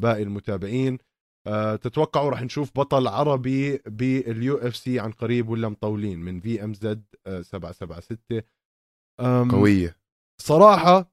[0.00, 0.98] لباقي المتابعين.
[1.46, 7.02] أه تتوقعوا رح نشوف بطل عربي بال UFC عن قريب ولا مطولين؟ من VMZ
[7.40, 8.42] 776
[9.20, 10.01] أم، قوية.
[10.46, 11.12] صراحة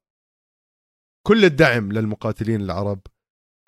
[1.27, 2.99] كل الدعم للمقاتلين العرب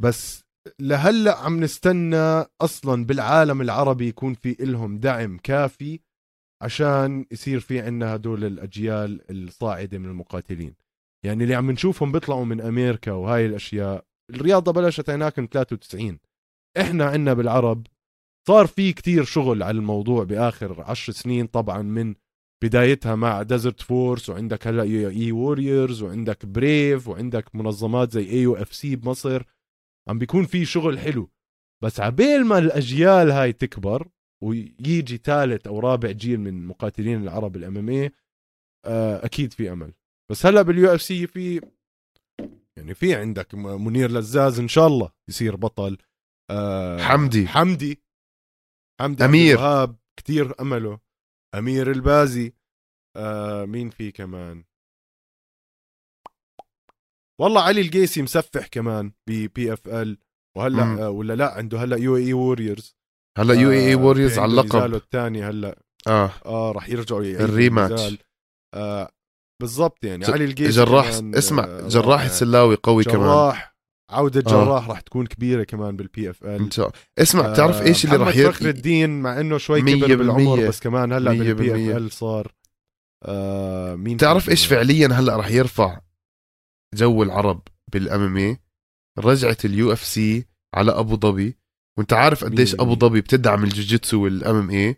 [0.01, 0.43] بس
[0.79, 5.99] لهلأ عم نستنى أصلا بالعالم العربي يكون في إلهم دعم كافي
[6.61, 10.75] عشان يصير في عنا هدول الأجيال الصاعدة من المقاتلين.
[11.25, 16.19] يعني اللي عم نشوفهم بيطلعوا من أمريكا وهاي الأشياء الرياضة بلشت هناك من 93
[16.77, 17.87] إحنا عنا بالعرب
[18.47, 22.15] صار في كتير شغل على الموضوع بآخر عشر سنين طبعا من
[22.63, 29.43] بدايتها مع Desert Force وعندك هلا UAE Warriors وعندك Brave وعندك منظمات زي EUFC بمصر.
[30.07, 31.29] عم بيكون في شغل حلو.
[31.83, 34.07] بس عبين ما الأجيال هاي تكبر
[34.43, 38.11] ويجي ثالث أو رابع جيل من مقاتلين العرب ال MMA
[39.25, 39.93] أكيد في أمل.
[40.31, 41.61] بس هلا بال UFC في
[42.77, 45.97] يعني في عندك منير لزاز إن شاء الله يصير بطل.
[46.51, 47.47] آه، حمدي.
[47.47, 48.01] حمدي.
[49.01, 50.99] حمدي الوهاب كثير أمله.
[51.55, 52.53] أمير البازي.
[53.17, 54.63] آه مين في كمان؟
[57.41, 60.17] والله علي القيسي مصفح كمان ب PFL
[60.57, 60.99] وهلأ مم.
[60.99, 62.95] آه ولا لا عنده هلأ UAE Warriors
[63.37, 64.93] هلأ UAE Warriors على اللقب.
[64.95, 65.79] الثاني هلأ.
[66.07, 66.31] آه.
[66.45, 68.17] آه راح يرجعوا ال rematch.
[68.73, 69.09] آه
[69.61, 72.21] بالضبط يعني علي القيسي جراح اسمع آه، جراح.
[72.21, 73.19] السلاوي قوي كمان.
[73.19, 73.70] جراح
[74.11, 74.65] عودة آه.
[74.65, 78.29] جراح راح تكون كبيرة كمان بال PFL إن شاء الله اسمع بتعرف إيش اللي راح
[78.29, 78.69] فخر ير...
[78.75, 80.67] الدين مع إنه شوي كبر بالعمر.
[80.67, 81.97] بس كمان هلأ بال PF.
[81.97, 82.51] L صار
[83.25, 86.01] آه مين تعرف كان إيش؟ فعليا هلأ راح يرفع
[86.95, 87.61] جو العرب
[87.93, 88.57] بال MM
[89.19, 90.45] رجعه ال UFC
[90.75, 91.57] على أبو ظبي
[91.97, 92.95] وأنت عارف قديش أبو.
[92.95, 94.95] ظبي بتدعم الجوجيتسو وال MMA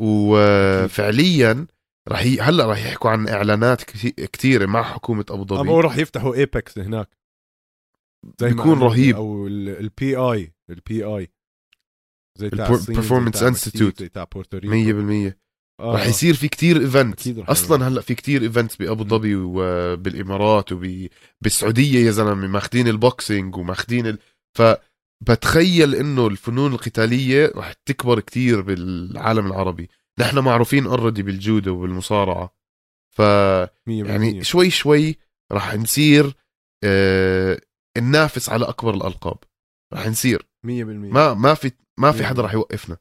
[0.00, 1.66] وفعليا
[2.08, 2.40] راح ي...
[2.40, 6.78] هلأ راح يحكوا عن إعلانات كثي- كثيره مع حكومة أبو ظبي بقول راح يفتحوا Apex
[6.78, 7.08] هناك
[8.40, 9.16] زي بيكون رهيب.
[9.16, 11.28] أو ال PI ال PI
[12.38, 14.74] زي تاع البر- الصين، زي Performance تاع بورتوريكو
[15.30, 15.34] 100%
[15.80, 15.92] آه.
[15.92, 22.06] راح يصير في كتير event رح أصلا هلأ في كتير events بأبو ظبي وبالإمارات وبالسعوديه
[22.06, 24.18] يا زلمة ماخذين ال boxing وماخذين ال...
[24.58, 29.88] فبتخيل إنه الفنون القتالية راح تكبر كتير بالعالم العربي.
[30.18, 32.54] نحن معروفين already بالجودو وبالمصارعة.
[33.16, 33.18] ف
[33.86, 34.44] يعني.
[34.44, 35.16] شوي شوي
[35.52, 36.34] راح نصير
[36.84, 37.60] آه
[37.98, 39.38] ننافس على أكبر الألقاب.
[39.92, 40.48] راح نصير.
[40.64, 41.10] مية بالمية.
[41.12, 42.96] ما ما في ما في حدا راح يوقفنا.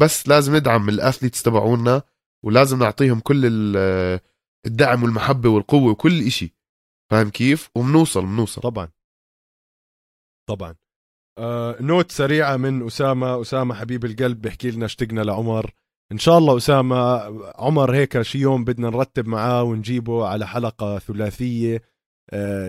[0.00, 2.02] بس لازم ندعم ال athletes تبعونا
[2.44, 4.20] ولازم نعطيهم كل ال-
[4.66, 6.54] الدعم والمحبة والقوة وكل إشي.
[7.10, 8.88] فاهم كيف؟ وبنوصل بنوصل طبعا.
[10.48, 10.74] طبعا.
[11.38, 13.40] آه note سريعة من أسامة.
[13.40, 15.74] أسامة حبيب القلب بيحكي لنا اشتقنا لعمر.
[16.12, 16.96] إن شاء الله أسامة
[17.56, 21.82] عمر هيك شي يوم بدنا نرتب معاه ونجيبه على حلقة ثلاثية.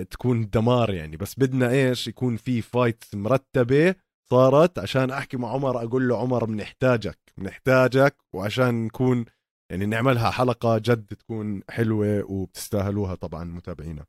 [0.09, 1.17] تكون دمار يعني.
[1.17, 3.95] بس بدنا إيش؟ يكون في فايت مرتبة
[4.29, 8.17] صارت عشان أحكي مع عمر أقول له عمر بنحتاجك بنحتاجك.
[8.35, 9.25] وعشان نكون
[9.71, 14.05] يعني نعملها حلقة جد تكون حلوة وبتستاهلوها طبعا متابعينا.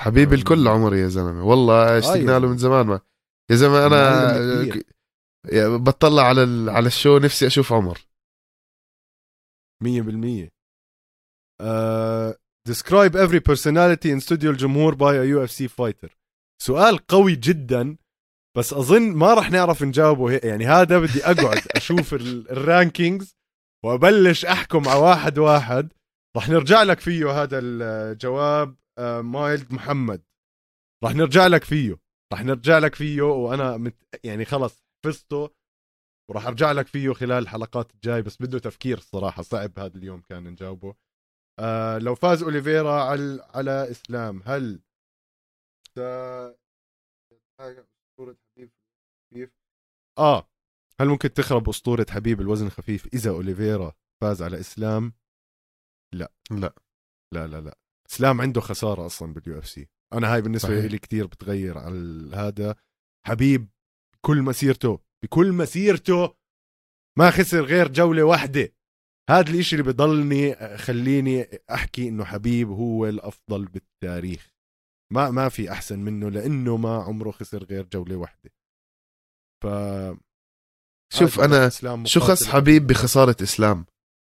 [0.00, 0.34] حبيب آه.
[0.34, 1.44] الكل عمر يا زلمة.
[1.44, 3.00] والله اشتقنا يا له من زمان ما.
[3.50, 4.96] يا زلمة أنا
[5.76, 6.70] بطلع على ال...
[6.70, 7.98] على ال show نفسي أشوف عمر.
[9.82, 10.48] مية بالمية.
[11.62, 12.34] uh,
[12.66, 16.10] describe every personality in studio الجمهور by a UFC fighter.
[16.62, 17.96] سؤال قوي جدا
[18.56, 20.32] بس أظن ما راح نعرف نجاوبه.
[20.32, 23.36] يعني هذا بدي أقعد أشوف ال- ال rankings
[23.84, 25.92] وأبلش أحكم على واحد واحد.
[26.36, 30.22] راح نرجع لك فيه هذا الجواب آه، مايلد محمد.
[31.04, 31.96] راح نرجع لك فيه
[32.32, 33.94] راح نرجع لك فيه وأنا مت
[34.24, 35.50] يعني خلص حفظته.
[36.30, 40.44] وراح أرجع لك فيه خلال الحلقات الجاي بس بده تفكير الصراحة صعب هذا اليوم كان
[40.48, 40.94] نجاوبه.
[41.58, 44.80] آه لو فاز أوليفيرا على على إسلام هل
[45.96, 45.98] س...
[47.60, 48.70] أسطورة حبيب
[49.32, 49.50] خفيف؟
[50.18, 50.48] آه.
[51.00, 53.92] هل ممكن تخرب أسطورة حبيب الوزن الخفيف إذا أوليفيرا
[54.22, 55.12] فاز على إسلام؟
[56.14, 56.32] لا.
[56.50, 56.74] لا.
[57.34, 57.78] لا لا لا.
[58.10, 59.88] إسلام عنده خسارة أصلا بال UFC.
[60.12, 60.90] أنا هاي بالنسبة صحيح.
[60.90, 61.96] لي كتير بتغير على
[62.36, 62.74] هذا.
[63.26, 63.68] حبيب
[64.14, 66.34] بكل مسيرته بكل مسيرته
[67.18, 68.72] ما خسر غير جولة واحدة.
[69.30, 74.50] هذا الإشي اللي بضلني خليني أحكي إنه حبيب هو الأفضل بالتاريخ.
[75.12, 78.50] ما ما في أحسن منه لأنه ما عمره خسر غير جولة واحدة.
[79.64, 79.66] ف
[81.14, 81.70] شوف أنا
[82.04, 82.46] شو خص.
[82.48, 83.86] حبيب بخسارة إسلام؟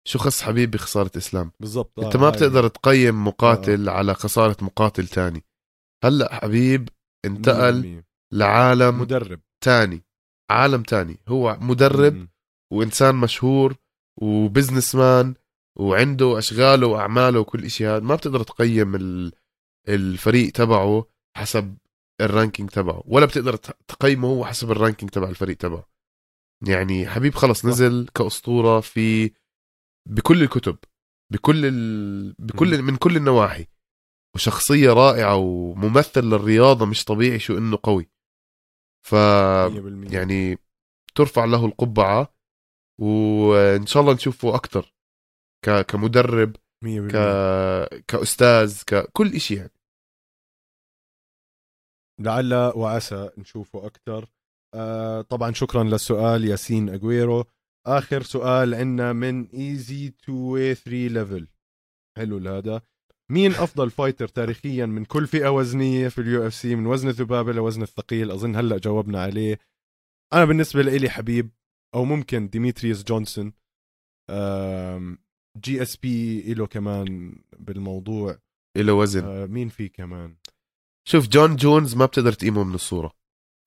[0.08, 2.00] شو خص حبيب بخسارة إسلام؟ بالضبط.
[2.00, 2.32] أنت آه، ما هاي.
[2.32, 5.44] بتقدر تقيم مقاتل على خسارة مقاتل تاني.
[6.04, 6.90] هلأ حبيب
[7.26, 9.40] انتقل 100% لعالم مدرب.
[9.64, 10.02] تاني.
[10.52, 11.18] عالم تاني.
[11.28, 12.30] هو مدرب م-
[12.74, 13.76] وإنسان مشهور
[14.18, 15.36] و businessman
[15.76, 17.88] وعنده أشغاله وأعماله وكل إشي.
[17.88, 19.34] هذا ما بتقدر تقيم ال-
[19.90, 21.08] الفريق تبعه
[21.38, 21.78] حسب
[22.22, 23.56] ال ranking تبعه ولا بتقدر
[23.88, 25.90] تقيمه هو حسب الرانكينج تبع الفريق تبعه.
[26.68, 27.66] يعني حبيب خلص.
[27.66, 29.32] نزل كأسطورة في
[30.10, 30.78] بكل الكتب
[31.32, 32.34] بكل ال...
[32.40, 33.68] بكل من كل النواحي.
[34.36, 38.10] وشخصية رائعة وممثل للرياضة مش طبيعي شو إنه قوي.
[39.06, 40.60] ف 100% يعني
[41.16, 42.37] ترفع له القبعة
[43.00, 44.58] وإن شاء الله نشوفه
[45.66, 45.86] ك...
[45.86, 47.18] كمدرب 100% ك...
[48.08, 49.72] كأستاذ ككل إشي يعني.
[52.20, 54.30] لعل وعسى نشوفه أكثر
[54.76, 57.46] آه طبعا شكرا للسؤال ياسين أجويرو.
[57.88, 61.48] آخر سؤال عندنا من Izy2y3 level.
[62.18, 62.82] حلو هذا
[63.32, 67.82] مين أفضل fighter تاريخيا من كل فئة وزنية في ال UFC؟ من وزن الذبابة لوزن
[67.82, 68.32] الثقيل.
[68.32, 69.60] أظن هلأ جاوبنا عليه.
[70.34, 71.50] أنا بالنسبة لي حبيب
[71.96, 73.54] أو ممكن ديمتريوس جونسون
[75.58, 78.40] GSP له كمان بالموضوع.
[78.78, 79.26] إله وزن.
[79.26, 80.38] آه مين في كمان؟
[81.08, 83.14] شوف جون جونز ما بتقدر تقيمه من الصورة.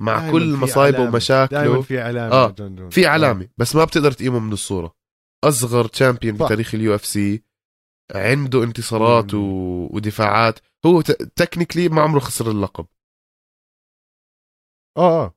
[0.01, 1.01] مع كل مصايبه.
[1.01, 1.83] ومشاكله.
[1.83, 2.95] في علامة آه، جون جونز.
[2.95, 3.49] في علامة.
[3.59, 4.97] بس ما بتقدر تقيمه من الصورة.
[5.45, 6.37] أصغر champion.
[6.37, 7.43] بتاريخ ال UFC
[8.14, 9.39] عنده انتصارات و...
[9.91, 10.59] ودفاعات.
[10.87, 11.01] هو
[11.37, 12.87] technically ما عمره خسر اللقب.
[14.97, 15.35] آه آه.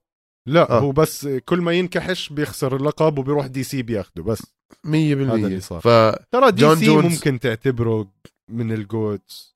[0.48, 0.80] لا آه.
[0.80, 4.42] هو بس كل ما ينكحش بيخسر اللقب وبيروح DC بياخده بس
[4.88, 5.80] 100% هذا اللي صار.
[5.82, 5.88] ف
[6.32, 8.12] ترى دي جون سي جونز- ممكن تعتبره
[8.50, 9.54] من ال GOATs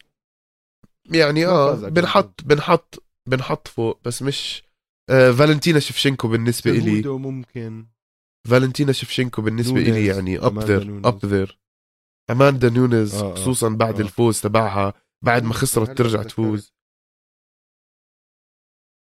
[1.12, 1.74] يعني آه.
[1.76, 4.64] بنحط بنحط بنحط فوق بس مش
[5.10, 7.88] آه فالنتينا شفشنكو بالنسبة سيهودو ممكن
[8.50, 11.06] فالنتينا شفشنكو بالنسبة إلي يعني up أماندا there نونيز.
[11.06, 11.60] up there
[12.30, 13.36] أماندا نونيز آه، آه.
[13.36, 14.02] خصوصا بعد آه.
[14.02, 14.94] الفوز تبعها
[15.26, 16.24] بعد ما خسرت ترجع.
[16.24, 16.74] تفوز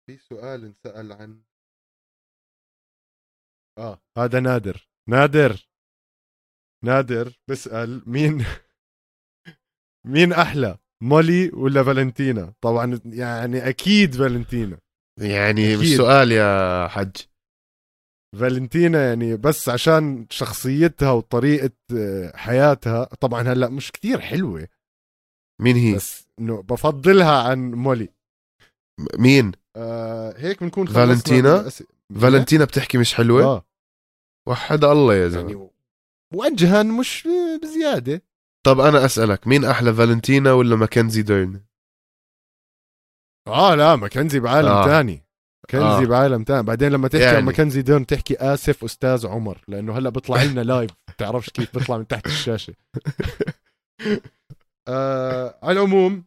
[0.07, 1.41] في سؤال انسأل عن
[3.77, 4.01] آه.
[4.17, 4.89] هذا نادر.
[5.09, 5.67] نادر.
[6.85, 7.39] نادر.
[7.49, 8.45] بسأل مين؟
[10.13, 14.79] مين أحلى؟ مولي ولا فالنتينا؟ طبعا يعني أكيد فالنتينا.
[15.19, 15.97] يعني مش أكيد.
[15.97, 17.15] سؤال يا حج
[18.39, 23.03] فالنتينا يعني بس عشان شخصيتها وطريقة آه، حياتها.
[23.03, 24.67] طبعا هلأ مش كتير حلوة.
[25.61, 28.09] مين هي؟ بس إنه بفضلها عن مولي.
[29.19, 31.69] مين؟ آه هيك بنكون فالنتينا؟
[32.21, 33.65] فالنتينا بتحكي مش حلوة؟ آه.
[34.47, 35.69] وحد الله يا زلمة يعني
[36.33, 37.27] وجها مش
[37.63, 38.21] بزيادة
[38.65, 41.61] طب أنا أسألك مين أحلى فالنتينا ولا ماكنزي ديرن
[43.47, 44.85] آه لا ماكنزي بعالم آه.
[44.85, 45.23] تاني
[45.63, 46.05] ماكنزي.
[46.05, 46.07] آه.
[46.07, 47.37] بعالم تاني بعدين لما تحكي يعني.
[47.37, 51.97] عن ماكنزي ديرن تحكي آسف أستاذ عمر لأنه هلأ بيطلع لنا live بتعرفش كيف بيطلع
[51.97, 52.73] من تحت الشاشة
[54.87, 56.25] آه على العموم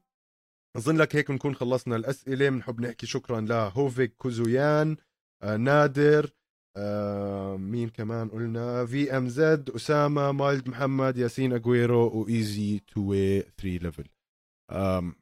[0.76, 4.96] أظن لك هيك بنكون خلصنا الأسئلة بنحب نحكي شكرا لهوفيك كوزويان
[5.42, 6.30] آه نادر
[6.76, 13.40] آه مين كمان قلنا؟ في أم زد أسامة مايلد محمد ياسين أجويرو وإيزي تو واي
[13.40, 14.04] 3 ليفل.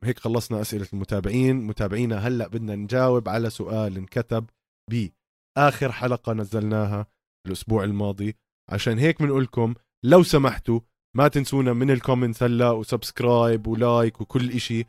[0.05, 1.57] هيك خلصنا أسئلة المتابعين.
[1.57, 4.47] متابعينا هلأ بدنا نجاوب على سؤال انكتب
[4.91, 7.07] باخر حلقة نزلناها
[7.47, 8.37] الأسبوع الماضي.
[8.71, 9.75] عشان هيك بنقول لكم
[10.05, 10.81] لو سمحتوا
[11.17, 14.85] ما تنسونا من ال comments هلأ و subscribe و like وكل إشي.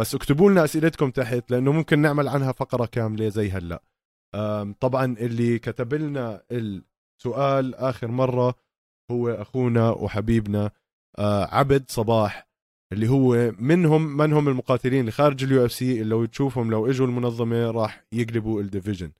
[0.00, 3.82] بس اكتبوا لنا أسئلتكم تحت لأنه ممكن نعمل عنها فقرة كاملة زي هلأ.
[4.80, 8.54] طبعا اللي كتب لنا السؤال آخر مرة
[9.10, 10.70] هو أخونا وحبيبنا
[11.18, 12.48] آه، عبد صباح
[12.92, 17.70] اللي هو منهم من هم المقاتلين اللي خارج ال UFC لو تشوفهم لو إجوا المنظمة
[17.70, 19.12] راح يقلبوا ال division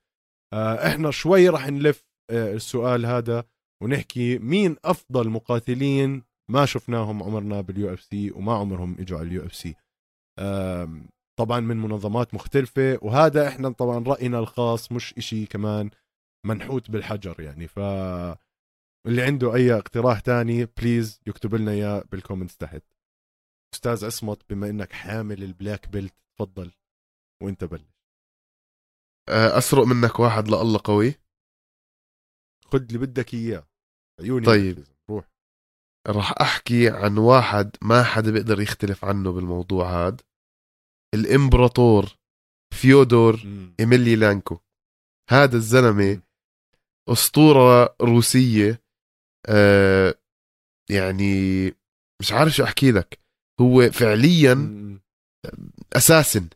[0.53, 3.43] آه، إحنا شوي راح نلف آه، السؤال هذا
[3.83, 9.75] ونحكي مين أفضل مقاتلين ما شفناهم عمرنا بال UFC وما عمرهم إجوا على ال UFC
[11.45, 15.89] طبعا من منظمات مختلفة وهذا إحنا طبعا رأينا الخاص مش إشي كمان
[16.45, 17.67] منحوت بالحجر يعني.
[17.67, 17.79] ف
[19.07, 22.83] اللي عنده أي اقتراح تاني please يكتب لنا إياه بال comments تحت.
[23.73, 26.71] أستاذ عصمت بما إنك حامل ال black belt تفضل
[27.43, 27.91] وإنت بلش.
[29.29, 31.15] آه، أسرق منك واحد لله قوي.
[32.65, 33.67] خد اللي بدك إياه.
[34.19, 34.83] عيوني طيب.
[35.09, 35.31] روح.
[36.07, 40.21] راح أحكي عن واحد ما حدا بيقدر يختلف عنه بالموضوع هاد.
[41.13, 42.09] الإمبراطور
[42.73, 43.39] فيودور.
[43.79, 44.57] إيميلي لانكو
[45.29, 46.21] هذا الزلمة.
[47.09, 48.81] أسطورة روسية
[49.49, 50.15] آه
[50.89, 51.65] يعني
[52.21, 53.19] مش عارف شو أحكي لك
[53.61, 54.55] هو فعليا.
[55.93, 56.49] أساسا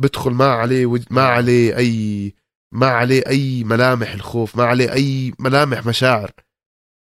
[0.00, 0.86] بدخل ما عليه.
[1.10, 2.34] ما عليه أي
[2.74, 6.30] ما عليه أي ملامح الخوف ما عليه أي ملامح مشاعر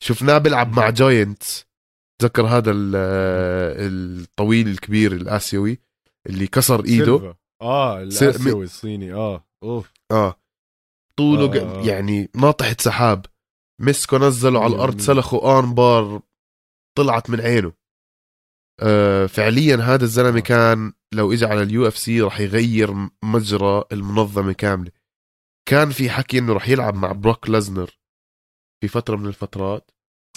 [0.03, 1.65] شفناه بيلعب مع giants
[2.21, 2.95] تذكر هذا ال-
[4.21, 5.79] الطويل الكبير الآسيوي
[6.29, 7.35] اللي كسر إيده سيلفا.
[7.61, 10.39] آه الآسيوي الصيني آه أوف آه
[11.17, 11.85] طوله آه،.
[11.85, 13.25] يعني ناطحة سحاب
[13.81, 14.99] مسكه نزله على الأرض.
[14.99, 16.21] سلخه armbar
[16.97, 17.73] طلعت من عينه
[18.81, 20.41] آه فعليا هذا الزلمة آه.
[20.41, 24.91] كان لو اجى على ال UFC راح يغير مجرى المنظمة كاملة
[25.69, 27.99] كان في حكي إنه راح يلعب مع بروك ليسنر
[28.81, 29.91] في فترة من الفترات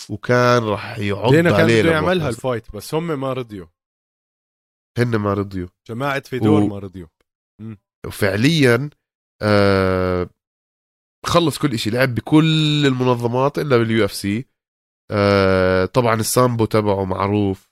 [0.08, 2.28] وكان راح يعض دينا كان عليه بده يعملها.
[2.28, 3.66] ال fight بس هم ما رضيوا
[5.02, 5.68] هن ما رضيوا.
[5.88, 7.08] جماعة فيدور و- ما رضيوا.
[8.06, 8.90] وفعليا
[9.42, 10.30] آه
[11.26, 14.46] خلص كل شيء لعب بكل المنظمات إلا بال UFC.
[15.10, 17.70] آه طبعا السامبو تبعه معروف.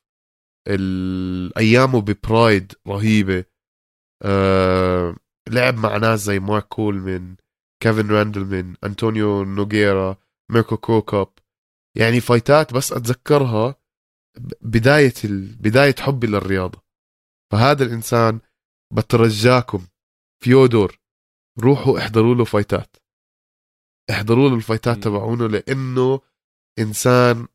[1.58, 3.44] ايامه ب Pride رهيبة.
[4.22, 5.16] آه
[5.48, 7.36] لعب مع ناس زي مارك كولمن
[7.82, 10.16] كيفن راندلمان انطونيو نوغيرا
[10.52, 11.28] ميركو كروكوب
[11.96, 13.74] يعني فايتات بس أتذكرها
[14.60, 15.56] بداية ال...
[15.56, 16.82] بداية حبي للرياضة.
[17.52, 18.40] فهذا الإنسان
[18.92, 19.86] بترجاكم.
[20.44, 20.98] فيودور
[21.58, 22.96] روحوا احضروا له فايتات.
[24.10, 24.96] احضروا له الفايتات.
[24.96, 26.20] تبعونه لأنه
[26.78, 27.48] إنسان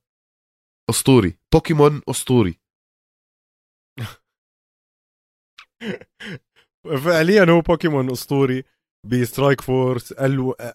[0.89, 1.37] أسطوري.
[1.53, 2.59] بوكيمون أسطوري.
[7.05, 8.63] فعليا هو بوكيمون أسطوري.
[9.05, 10.13] ب Strikeforce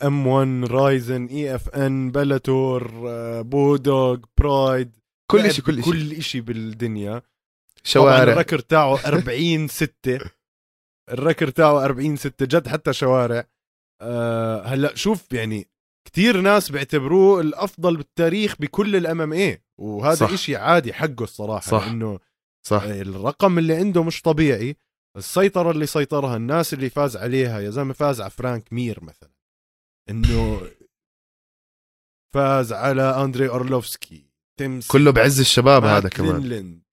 [0.02, 2.90] M-1 Rizin EFN Bellator
[3.42, 4.96] Bodog Pride.
[5.30, 7.22] كل شيء كل شيء كل شيء بالدنيا.
[7.94, 10.20] طبعا شوارع ال record تاعه 40 6
[11.10, 13.48] ال record تاعه 40 6 جد حتى شوارع.
[14.02, 15.68] أه هلا شوف يعني
[16.08, 20.32] كتير ناس بيعتبروه الأفضل بالتاريخ بكل ال MMA وهذا صح.
[20.32, 21.86] إشي عادي حقه الصراحة صح.
[21.86, 22.18] لأنه
[22.66, 22.82] صح.
[22.82, 24.76] الرقم اللي عنده مش طبيعي.
[25.16, 29.30] السيطرة اللي سيطرها الناس اللي فاز عليها يا زلمة فاز على فرانك مير مثلا.
[30.10, 30.60] إنه
[32.34, 36.85] فاز على أندري أورلوفسكي تيمس كله بعز الشباب هذا كمان.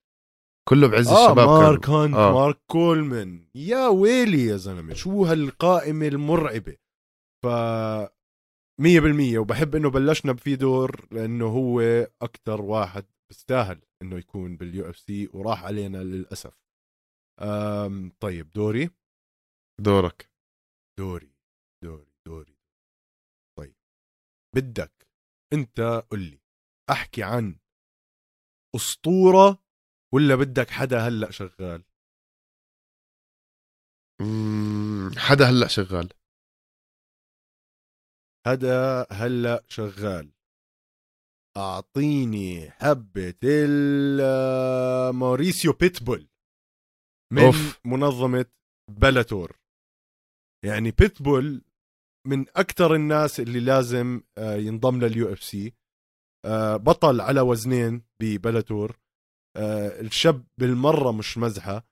[0.69, 2.33] كله بعز آه الشباب مارك هانت آه.
[2.33, 3.47] مارك كولمان.
[3.55, 6.77] يا ويلي يا زلمة شو هالقائمة المرعبة؟
[7.43, 7.47] ف
[8.81, 11.81] 100% وبحب إنه بلشنا بفيدور لإنه هو
[12.21, 16.53] أكثر واحد بيستاهل إنه يكون بال UFC وراح علينا للأسف.
[17.41, 18.89] أم طيب دوري؟
[19.81, 20.29] دورك.
[20.99, 21.35] دوري
[21.83, 22.57] دوري دوري.
[23.57, 23.75] طيب
[24.55, 25.07] بدك
[25.53, 26.39] أنت قل لي
[26.89, 27.55] أحكي عن
[28.75, 29.62] أسطورة
[30.13, 31.83] ولا بدك حدا هلأ شغال؟
[35.17, 36.09] حدا هلأ شغال.
[38.47, 40.33] هذا هلأ شغال.
[41.57, 46.27] أعطيني حبة ال- موريسيو بيتبول
[47.33, 47.79] من أوف.
[47.85, 48.45] منظمة
[48.91, 49.57] Bellator.
[50.65, 51.65] يعني بيتبول
[52.27, 55.73] من أكثر الناس اللي لازم آه، ينضم لل UFC.
[56.75, 58.99] بطل على وزنين ب Bellator.
[59.57, 61.85] آه، الشاب بالمرة مش مزحة.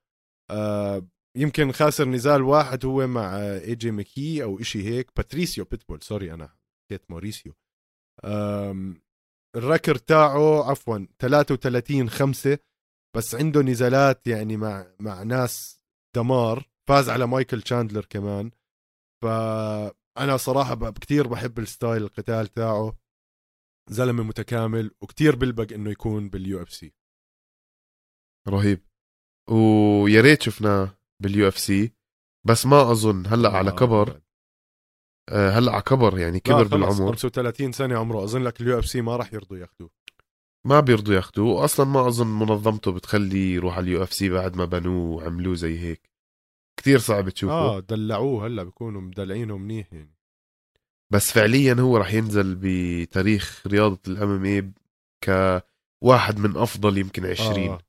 [0.51, 1.07] آه،
[1.37, 5.11] يمكن خاسر نزال واحد هو مع AJ McKee أو إشي هيك.
[5.15, 6.55] باتريسيو بيتبول sorry أنا
[6.85, 7.53] حكيت موريسيو.
[9.55, 12.57] ال record تاعه عفوا 33 5
[13.17, 15.81] بس عنده نزالات يعني مع مع ناس
[16.15, 16.69] دمار.
[16.89, 18.51] فاز على مايكل تشاندلر كمان.
[19.23, 22.97] فانا صراحة كتير بحب ال style القتال تاعه.
[23.89, 26.93] زلمة متكامل وكتير بلبق إنه يكون بال UFC.
[28.47, 28.79] رهيب.
[29.49, 31.91] ويا ريت شفناه بال UFC
[32.47, 33.27] بس ما أظن.
[33.27, 34.21] هلأ على كبر.
[35.29, 37.07] آه، هلأ على كبر يعني كبر بالعمر.
[37.07, 38.23] 35 سنة عمره.
[38.23, 39.89] أظن لك ال UFC ما راح يرضوا ياخذوه
[40.65, 45.15] ما بيرضوا ياخذوه واصلا ما أظن منظمته بتخليه يروح على ال UFC بعد ما بنوه
[45.15, 46.09] وعملوه زي هيك.
[46.79, 47.53] كتير صعب تشوفه.
[47.53, 50.15] آه دلعوه هلأ بيكونوا مدلعينه منيح يعني.
[51.13, 54.71] بس فعليا هو راح ينزل بتاريخ رياضة الام ام اي
[55.23, 57.79] كواحد من أفضل يمكن 20 آه.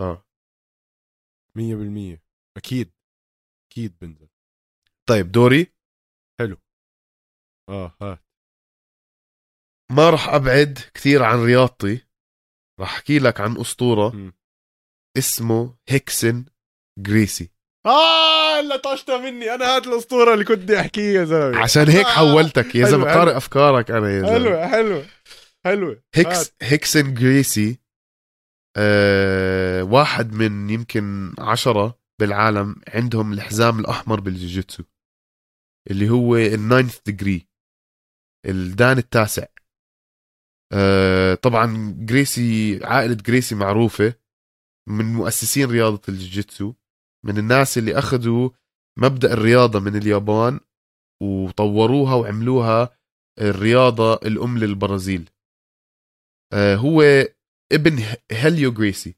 [0.00, 0.26] آه.
[1.54, 2.18] 100%
[2.56, 2.92] أكيد.
[3.72, 4.28] أكيد بنزل.
[5.08, 5.72] طيب دوري؟
[7.68, 8.18] آه ها.
[9.92, 12.06] ما راح أبعد كثير عن رياضتي.
[12.80, 14.32] راح أحكي لك عن أسطورة مم.
[15.18, 16.44] اسمه هيكسن
[16.98, 17.50] جريسي.
[17.86, 19.54] آه لطشتها مني.
[19.54, 21.58] أنا هات الأسطورة اللي كنت بدي احكيها يا زلمة.
[21.62, 22.10] عشان هيك آه.
[22.10, 23.04] حولتك يا زلمة.
[23.12, 24.30] قارئ أفكارك أنا يا زلمة.
[24.30, 25.06] حلوة حلوة
[25.64, 26.54] حلوة هيكس هات.
[26.62, 27.80] هيكسن جريسي
[28.76, 34.84] آه واحد من يمكن عشرة بالعالم عندهم الحزام الأحمر بالجوجيتسو
[35.90, 37.48] اللي هو ال ninth degree
[38.46, 39.46] الدان التاسع.
[40.72, 44.14] آه طبعا جريسي عائلة جريسي معروفة
[44.88, 46.74] من مؤسسين رياضة الجوجيتسو
[47.24, 48.50] من الناس اللي أخذوا
[48.98, 50.60] مبدأ الرياضة من اليابان
[51.22, 52.98] وطوروها وعملوها
[53.40, 55.30] الرياضة الأم للبرازيل.
[56.52, 57.02] آه، هو
[57.72, 59.16] ابن هيليو جريسي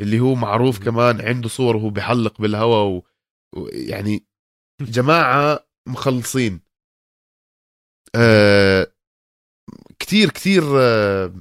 [0.00, 0.84] اللي هو معروف.
[0.84, 3.06] كمان عنده صور وهو بحلق بالهواء و...
[3.56, 3.68] و...
[3.68, 4.26] يعني
[4.80, 6.60] جماعة مخلصين.
[8.16, 8.92] آه
[9.98, 11.34] كتير كتير آه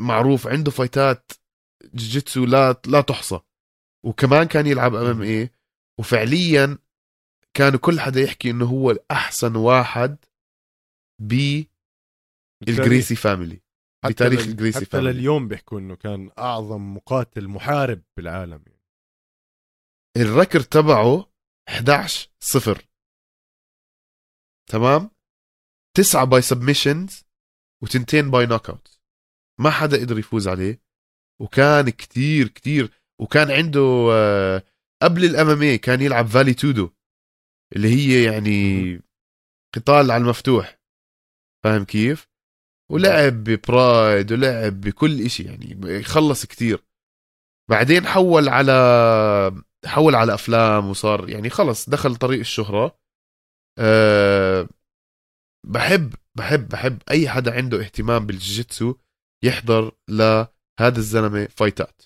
[0.00, 1.32] معروف عنده فايتات
[1.94, 3.40] جوجيتسو لا لا تحصى.
[4.04, 5.50] وكمان كان يلعب MMA
[6.00, 6.78] وفعليا
[7.54, 10.24] كانوا كل حدا يحكي إنه هو الأحسن واحد
[12.62, 13.61] بالجريسي family.
[14.06, 18.62] بتاريخ الجريسي حتى family لليوم بيحكوا إنه كان أعظم مقاتل محارب بالعالم.
[18.66, 18.82] يعني.
[20.16, 21.32] ال record تبعه
[21.68, 22.88] 11 صفر.
[24.70, 25.10] تمام؟
[25.96, 27.24] تسعة by submissions
[27.82, 29.00] وتنتين by knockout
[29.60, 30.82] ما حدا قدر يفوز عليه
[31.40, 34.62] وكان كتير كتير وكان عنده آه،
[35.02, 36.90] قبل ال MMA كان يلعب فالي تودو
[37.76, 38.96] اللي هي يعني
[39.74, 40.80] قتال على المفتوح.
[41.64, 42.31] فاهم كيف؟
[42.92, 46.84] ولعب ببرايد ولعب بكل إشي يعني خلص كتير.
[47.70, 48.72] بعدين حول على
[49.86, 52.98] حول على أفلام وصار يعني خلص دخل طريق الشهرة.
[53.78, 54.68] أه
[55.66, 58.94] بحب بحب بحب أي حدا عنده اهتمام بالجوجيتسو
[59.44, 62.02] يحضر لهذا الزلمة فايتات.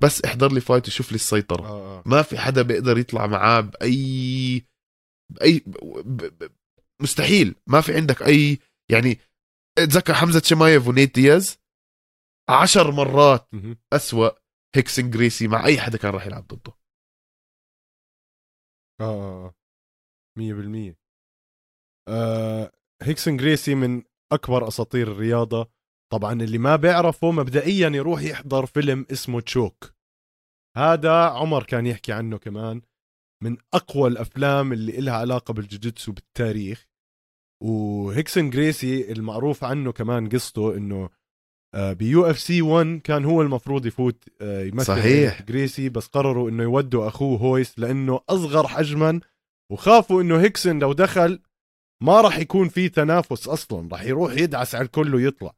[0.00, 1.66] بس احضر لي fight وشوف لي السيطرة.
[1.66, 2.02] آه آه.
[2.06, 4.66] ما في حدا بيقدر يطلع معاه بأي
[5.32, 5.64] بأي.
[7.02, 7.54] مستحيل.
[7.66, 8.58] ما في عندك أي
[8.90, 9.18] يعني
[9.78, 11.58] اتذكر حمزة شمايف ونيت دياز
[12.48, 13.48] عشر مرات.
[13.92, 14.30] أسوأ
[14.76, 16.72] هيكسن جريسي مع أي حدا كان راح يلعب ضده.
[19.00, 19.54] آه آه
[20.38, 20.98] مية بالمية.
[22.08, 22.72] آه
[23.02, 25.70] هيكسن جريسي من أكبر أساطير الرياضة.
[26.12, 29.94] طبعا اللي ما بيعرفه مبدئيا يروح يحضر فيلم اسمه تشوك.
[30.76, 32.82] هذا عمر كان يحكي عنه كمان
[33.42, 36.88] من أقوى الأفلام اللي إلها علاقة بالجوجيتسو بالتاريخ.
[37.62, 41.08] وهيكسن جريسي المعروف عنه كمان قصته إنه
[41.74, 45.42] آه، ب UFC 1 كان هو المفروض يفوت آه، يمثل صحيح.
[45.42, 49.20] جريسي بس قرروا إنه يودوا أخوه هويس لأنه أصغر حجما
[49.72, 51.42] وخافوا إنه هيكسن لو دخل
[52.02, 55.54] ما راح يكون في تنافس أصلا راح يروح يدعس على الكل ويطلع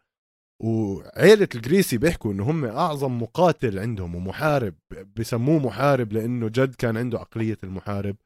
[0.63, 4.75] وعيلة الجريسي بيحكوا إنه هم أعظم مقاتل عندهم ومحارب
[5.17, 8.17] بسموه محارب لأنه جد كان عنده عقلية المحارب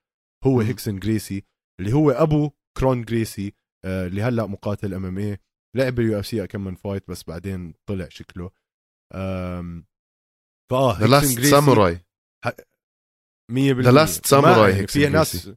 [0.44, 0.60] هو.
[0.60, 1.44] هيكسن جريسي
[1.80, 3.52] اللي هو أبو كرون جريسي
[3.84, 5.38] اللي هلا مقاتل MMA
[5.76, 8.50] لعب بال UFC كم من fight بس بعدين طلع شكله.
[10.70, 12.00] فآه the last samurai
[12.46, 15.50] 100% The Last ما- Samurai يعني هيك في ناس.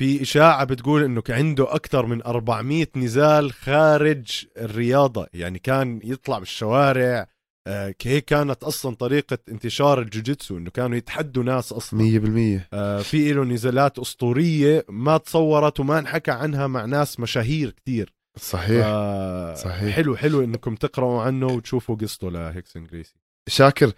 [0.00, 7.28] في إشاعة بتقول كان عنده أكثر من 400 نزال خارج الرياضة يعني كان يطلع بالشوارع
[7.66, 12.00] آه، هيك كانت أصلا طريقة انتشار الجوجيتسو إنه كانوا يتحدوا ناس أصلا.
[12.00, 18.14] 100% آه، في له نزالات أسطورية ما تصورت وما انحكى عنها مع ناس مشاهير كتير.
[18.38, 18.86] صحيح.
[18.86, 19.94] آه، صحيح.
[19.94, 23.14] حلو حلو إنكم تقرأوا عنه وتشوفوا قصته لهيكسن جريسي
[23.48, 23.92] شاكر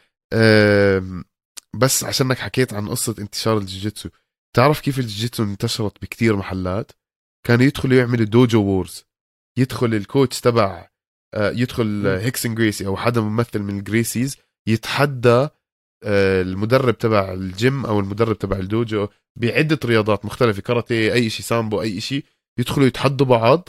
[1.74, 4.08] بس عشانك حكيت عن قصة انتشار الجوجيتسو
[4.56, 6.92] تعرف كيف الجوجيتسو انتشرت بكتير محلات؟
[7.46, 9.04] كانوا يدخلوا يعملوا dojo wars
[9.58, 10.88] يدخل ال coach تبع
[11.36, 12.06] يدخل مم.
[12.06, 14.36] آه، هيكسن جريسي أو حدا ممثل من الجريسيز
[14.68, 15.48] يتحدى
[16.04, 19.08] آه، المدرب تبع الجيم أو المدرب تبع الدوجو
[19.40, 22.24] بعدة رياضات مختلفة كاراتيه أي شيء سامبو أي شيء
[22.58, 23.68] يدخلوا يتحدوا بعض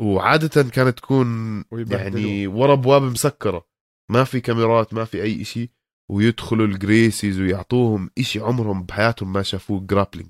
[0.00, 1.64] وعادة كانت تكون.
[1.72, 3.66] يعني ورا أبواب مسكرة
[4.10, 5.70] ما في كاميرات ما في أي شيء
[6.10, 10.28] ويدخلوا الجريسيز ويعطوهم إشي عمرهم بحياتهم ما شافوه grappling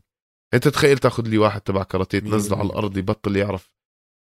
[0.55, 2.67] أنت تخيل تاخذ لي واحد تبع كاراتيه تنزله على.
[2.67, 3.71] الأرض يبطل يعرف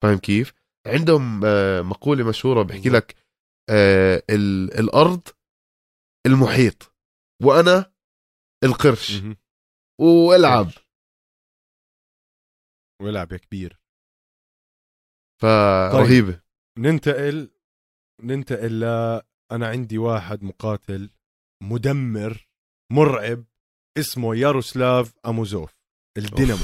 [0.03, 0.53] فاهم كيف
[0.85, 2.89] عندهم آه، مقولة مشهورة بحكي.
[2.89, 3.15] لك
[3.69, 5.27] آه، ال- الأرض
[6.25, 6.93] المحيط
[7.43, 7.93] وأنا
[8.63, 9.21] القرش.
[10.01, 10.69] والعب
[13.01, 13.79] والعب يا كبير
[15.41, 16.41] فرهيبة
[16.77, 17.51] ننتقل
[18.23, 18.83] ننتقل ل
[19.51, 21.09] أنا عندي واحد مقاتل
[21.63, 22.47] مدمر
[22.91, 23.45] مرعب
[23.97, 25.75] اسمه ياروسلاف أموزوف
[26.17, 26.61] الدينامو.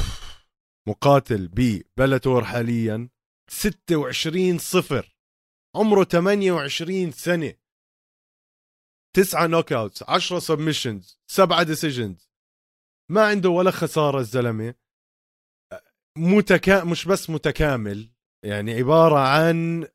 [0.88, 3.10] مقاتل ب Bellator حاليا
[3.49, 5.15] 26 صفر.
[5.76, 7.53] عمره 28 سنة.
[9.15, 12.30] تسعة knockouts 10 submissions سبعة decisions
[13.11, 14.76] ما عنده ولا خسارة الزلمة.
[16.18, 18.11] متكا مش بس متكامل
[18.45, 19.88] يعني عبارة عن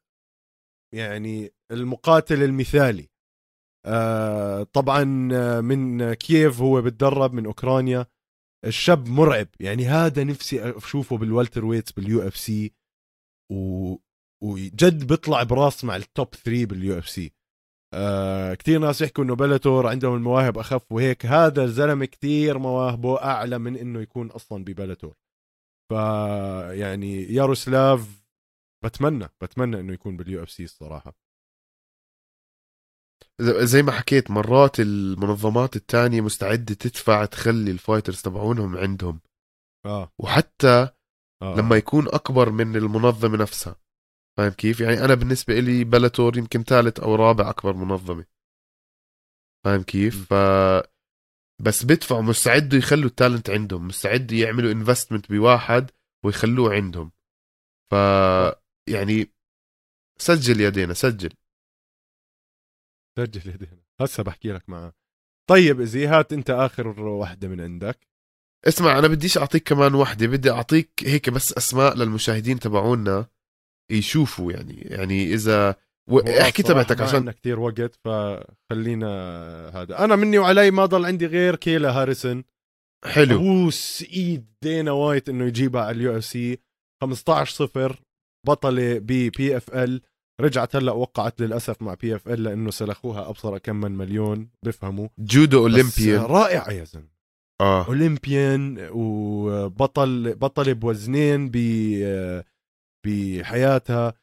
[0.94, 3.08] يعني المقاتل المثالي.
[3.86, 8.06] آه طبعا آه، من كييف هو بتدرب من أوكرانيا.
[8.64, 9.48] الشاب مرعب.
[9.60, 12.72] يعني هذا نفسي أشوفه بال welterweights بال UFC.
[13.52, 13.94] و...
[14.42, 17.32] وجد بيطلع براس مع ال top 3 بال UFC
[17.94, 21.26] آه كثير ناس يحكوا إنه Bellator عندهم المواهب أخف وهيك.
[21.26, 25.14] هذا الزلمة كثير مواهبه أعلى من إنه يكون أصلا ب Bellator.
[25.90, 25.92] ف
[26.72, 28.22] يعني ياروسلاف
[28.84, 31.16] بتمنى بتمنى إنه يكون بال UFC الصراحة.
[33.40, 39.20] زي ما حكيت مرات المنظمات التانية مستعدة تدفع تخلي ال fighters تبعونهم عندهم.
[39.86, 40.95] آه, وحتى
[41.42, 41.54] آه.
[41.56, 43.76] لما يكون أكبر من المنظمة نفسها
[44.38, 48.24] فاهم كيف؟ يعني أنا بالنسبة لي Bellator يمكن ثالث أو رابع أكبر منظمة
[49.64, 49.82] فاهم.
[49.82, 50.34] كيف؟ ف
[51.62, 55.90] بس بدفعوا مستعدوا يخلوا ال talent عندهم مستعدوا يعملوا investment بواحد
[56.24, 57.12] ويخلوه عندهم
[57.90, 57.94] ف
[58.88, 59.32] يعني
[60.18, 61.32] سجل يا دينا سجل
[63.18, 64.92] سجل يا دينا هسه بحكي لك معاه
[65.48, 68.08] طيب ازي هات أنت آخر واحدة من عندك
[68.68, 73.26] اسمع أنا بديش أعطيك كمان وحدة بدي أعطيك هيك بس أسماء للمشاهدين تبعونا
[73.90, 75.76] يشوفوا يعني يعني إذا
[76.10, 76.18] و...
[76.18, 79.08] أحكي تبعتك عشان عندنا كثير وقت فخلينا
[79.74, 80.04] هذا.
[80.04, 82.44] أنا مني وعلي ما ضل عندي غير كيلا هاريسون.
[83.04, 83.36] حلو.
[83.36, 86.58] ابوس ايد دينا وايت إنه يجيبها على ال UFC.
[87.02, 88.00] 15 0
[88.46, 90.02] بطلة ب PFL
[90.40, 95.08] رجعت هلأ وقعت للأسف مع PFL لأنه سلخوها أبصر كم من مليون بفهموا.
[95.18, 97.15] جودو بس Olympian رائعة يا زلمة.
[97.60, 97.86] آه.
[97.86, 101.56] Olympian وبطل بطل بوزنين ب
[103.06, 104.14] بحياتها.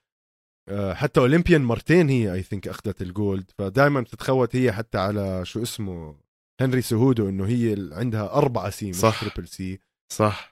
[0.69, 3.51] آه، حتى Olympian مرتين هي I think أخذت ال gold.
[3.57, 6.15] فدائما بتتخوت هي حتى على شو اسمه
[6.61, 9.21] هنري سهودو إنه هي عندها أربعة C مش صح.
[9.21, 9.79] triple C
[10.11, 10.51] صح.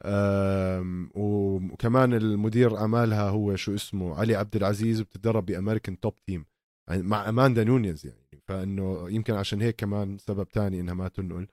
[1.16, 6.46] وكمان المدير اعمالها هو شو اسمه علي عبد العزيز وبتتدرب ب American Top Team
[6.92, 8.42] مع أماندا نونيز يعني.
[8.48, 11.48] فإنه يمكن عشان هيك كمان سبب تاني إنها ما تنقل.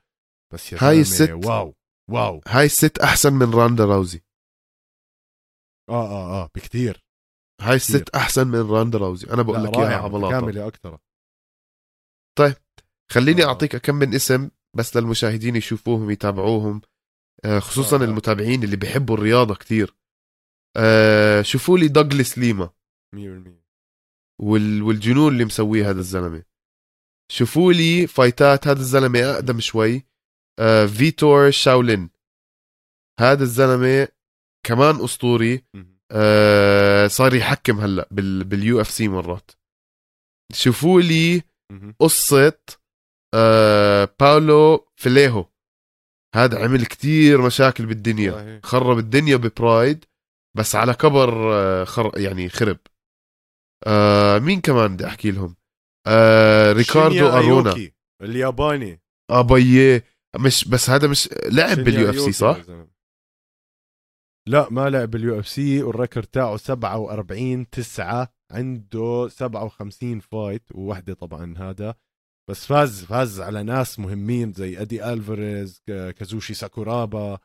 [0.53, 1.75] بس يا هاي الست- wow
[2.11, 2.41] wow.
[2.49, 4.21] هاي الست أحسن من راندا راوزي
[5.91, 7.05] آه آه آه بكتير.
[7.61, 10.37] هاي الست أحسن من راندا راوزي أنا بقول لك إياها رائعة، على بلاطة.
[10.37, 10.99] متكاملة أكثر
[13.11, 13.47] خليني آه.
[13.47, 16.81] أعطيك كم من اسم بس للمشاهدين يشوفوهم يتابعوهم
[17.45, 18.05] آه، خصوصا آه.
[18.05, 19.97] المتابعين اللي بيحبوا الرياضة كتير.
[20.77, 22.71] آه، شوفوا لي دوغلس ليما
[23.15, 23.19] 100%
[24.41, 24.83] وال...
[24.83, 26.45] والجنون اللي مسويه هذا الزلمة.
[27.33, 29.97] شوفوا لي فايتات هذا الزلمة أقدم شوي.
[29.97, 30.08] آه
[30.87, 32.11] فيتور شاولين.
[33.21, 34.09] هذا الزلمة
[34.67, 35.65] كمان أسطوري.
[36.13, 38.45] آه صار يحكم هلأ بال...
[38.45, 39.51] بال UFC مرات.
[40.53, 41.43] شوفوا لي.
[42.01, 42.59] قصة
[43.35, 45.47] آه باولو فيليهو.
[46.35, 48.61] هذا عمل كتير مشاكل بالدنيا.
[48.63, 50.05] خرب الدنيا ب Pride
[50.57, 52.79] بس على كبر آه، خر يعني خرب.
[53.87, 55.57] آه مين كمان بدي أحكي لهم؟
[56.07, 57.91] آه ريكاردو أرونا.
[58.23, 59.01] الياباني.
[59.31, 60.05] ابيه
[60.39, 62.61] مش بس هذا مش لعب بال UFC صح؟
[64.49, 71.55] لا ما لعب بال UFC وال record تاعه 47 9 عنده 57 fight ووحدة طبعا
[71.59, 71.95] هذا.
[72.51, 77.39] بس فاز فاز على ناس مهمين زي أدي ألفاريز كازوشي ساكورابا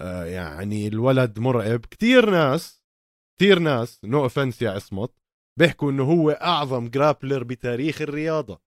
[0.00, 1.80] آه، يعني الولد مرعب.
[1.80, 2.84] كتير ناس
[3.38, 5.14] كتير ناس no offense يا عصمت
[5.58, 8.60] بيحكوا إنه هو أعظم grappler بتاريخ الرياضة.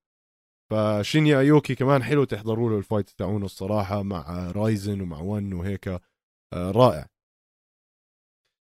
[0.70, 5.88] فشينيا أيوكي كمان حلو تحضروا له ال fight تاعونه الصراحة مع Rizin ومع ONE وهيك
[5.88, 7.06] آه، رائع.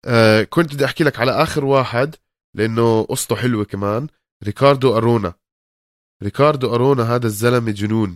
[0.06, 2.16] آه كنت بدي أحكي لك على آخر واحد
[2.56, 4.06] لأنه قصته حلوة كمان
[4.44, 5.34] ريكاردو أرونا.
[6.22, 8.14] ريكاردو أرونا هذا الزلمة جنون.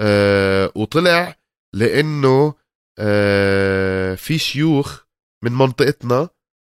[0.00, 1.36] آه وطلع
[1.74, 2.54] لأنه
[2.98, 5.04] آه في شيوخ
[5.44, 6.28] من منطقتنا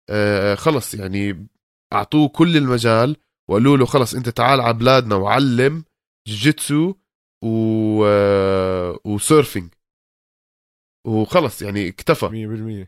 [0.09, 1.47] آه خلص يعني
[1.93, 3.17] أعطوه كل المجال
[3.49, 5.83] وقالوا له خلص أنت تعال على بلادنا وعلم
[6.27, 6.93] جوجيتسو
[7.43, 9.73] و آه و surfing.
[11.07, 12.85] وخلص يعني اكتفى.
[12.85, 12.87] 100%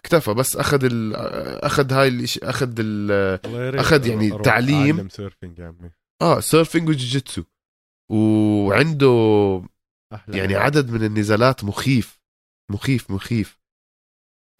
[0.00, 1.16] اكتفى بس أخذ ال
[1.64, 5.08] أخذ هاي الاشي أخذ ال أخذ يعني أروح تعليم.
[5.08, 5.90] surfing يا عمي.
[6.22, 7.42] آه surfing وجوجيتسو
[8.12, 9.12] وعنده
[10.14, 10.54] أحلى يعني.
[10.54, 12.20] عدد من النزالات مخيف
[12.72, 13.58] مخيف مخيف.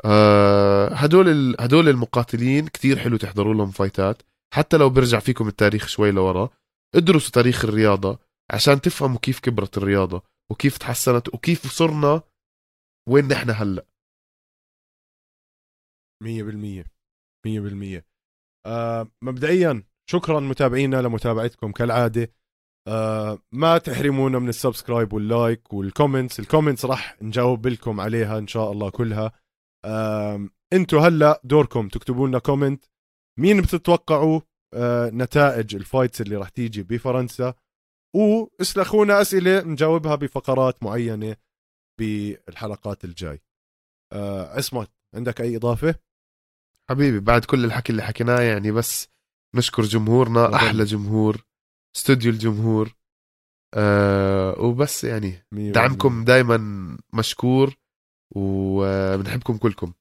[0.04, 1.56] آه هدول ال...
[1.60, 4.22] هدول المقاتلين كتير حلو تحضروا لهم فايتات.
[4.54, 6.48] حتى لو برجع فيكم التاريخ شوي لورا.
[6.94, 8.18] ادرسوا تاريخ الرياضة
[8.52, 12.22] عشان تفهموا كيف كبرت الرياضة وكيف تحسنت وكيف صرنا
[13.08, 13.86] وين نحن هلأ.
[16.22, 16.84] 100%
[17.46, 18.04] 100%
[18.66, 22.32] آه مبدئيا شكرا متابعينا لمتابعتكم كالعادة.
[22.88, 26.40] آه ما تحرمونا من السبسكرايب واللايك والكومنتس.
[26.40, 29.32] الكومنتس راح نجاوب لكم عليها إن شاء الله كلها.
[29.84, 32.85] آه أنتوا هلأ دوركم تكتبوا لنا comment.
[33.38, 34.40] مين بتتوقعوا؟
[35.12, 37.55] نتائج ال fights اللي راح تيجي بفرنسا
[38.16, 41.36] واسلخونا أسئلة نجاوبها بفقرات معينة
[42.01, 43.43] بالحلقات الجاي.
[44.12, 45.94] آه عصمت عندك أي إضافة؟
[46.90, 49.09] حبيبي بعد كل الحكي اللي حكيناه يعني بس
[49.55, 50.55] نشكر جمهورنا.
[50.55, 51.44] أحلى جمهور
[51.97, 52.97] استوديو الجمهور.
[53.74, 56.59] آه وبس يعني دعمكم دائما
[57.14, 57.74] مشكور
[58.36, 59.93] وبنحبكم كلكم.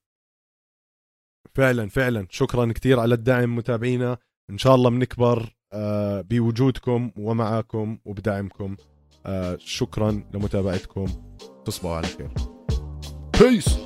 [1.56, 2.28] فعلا فعلا.
[2.30, 4.18] شكرا كثير على الدعم متابعينا.
[4.50, 8.76] إن شاء الله بنكبر آه، بوجودكم ومعاكم وبدعمكم.
[9.26, 11.06] آه، شكرا لمتابعتكم.
[11.66, 12.32] تصبحوا على خير.
[13.42, 13.78] بيس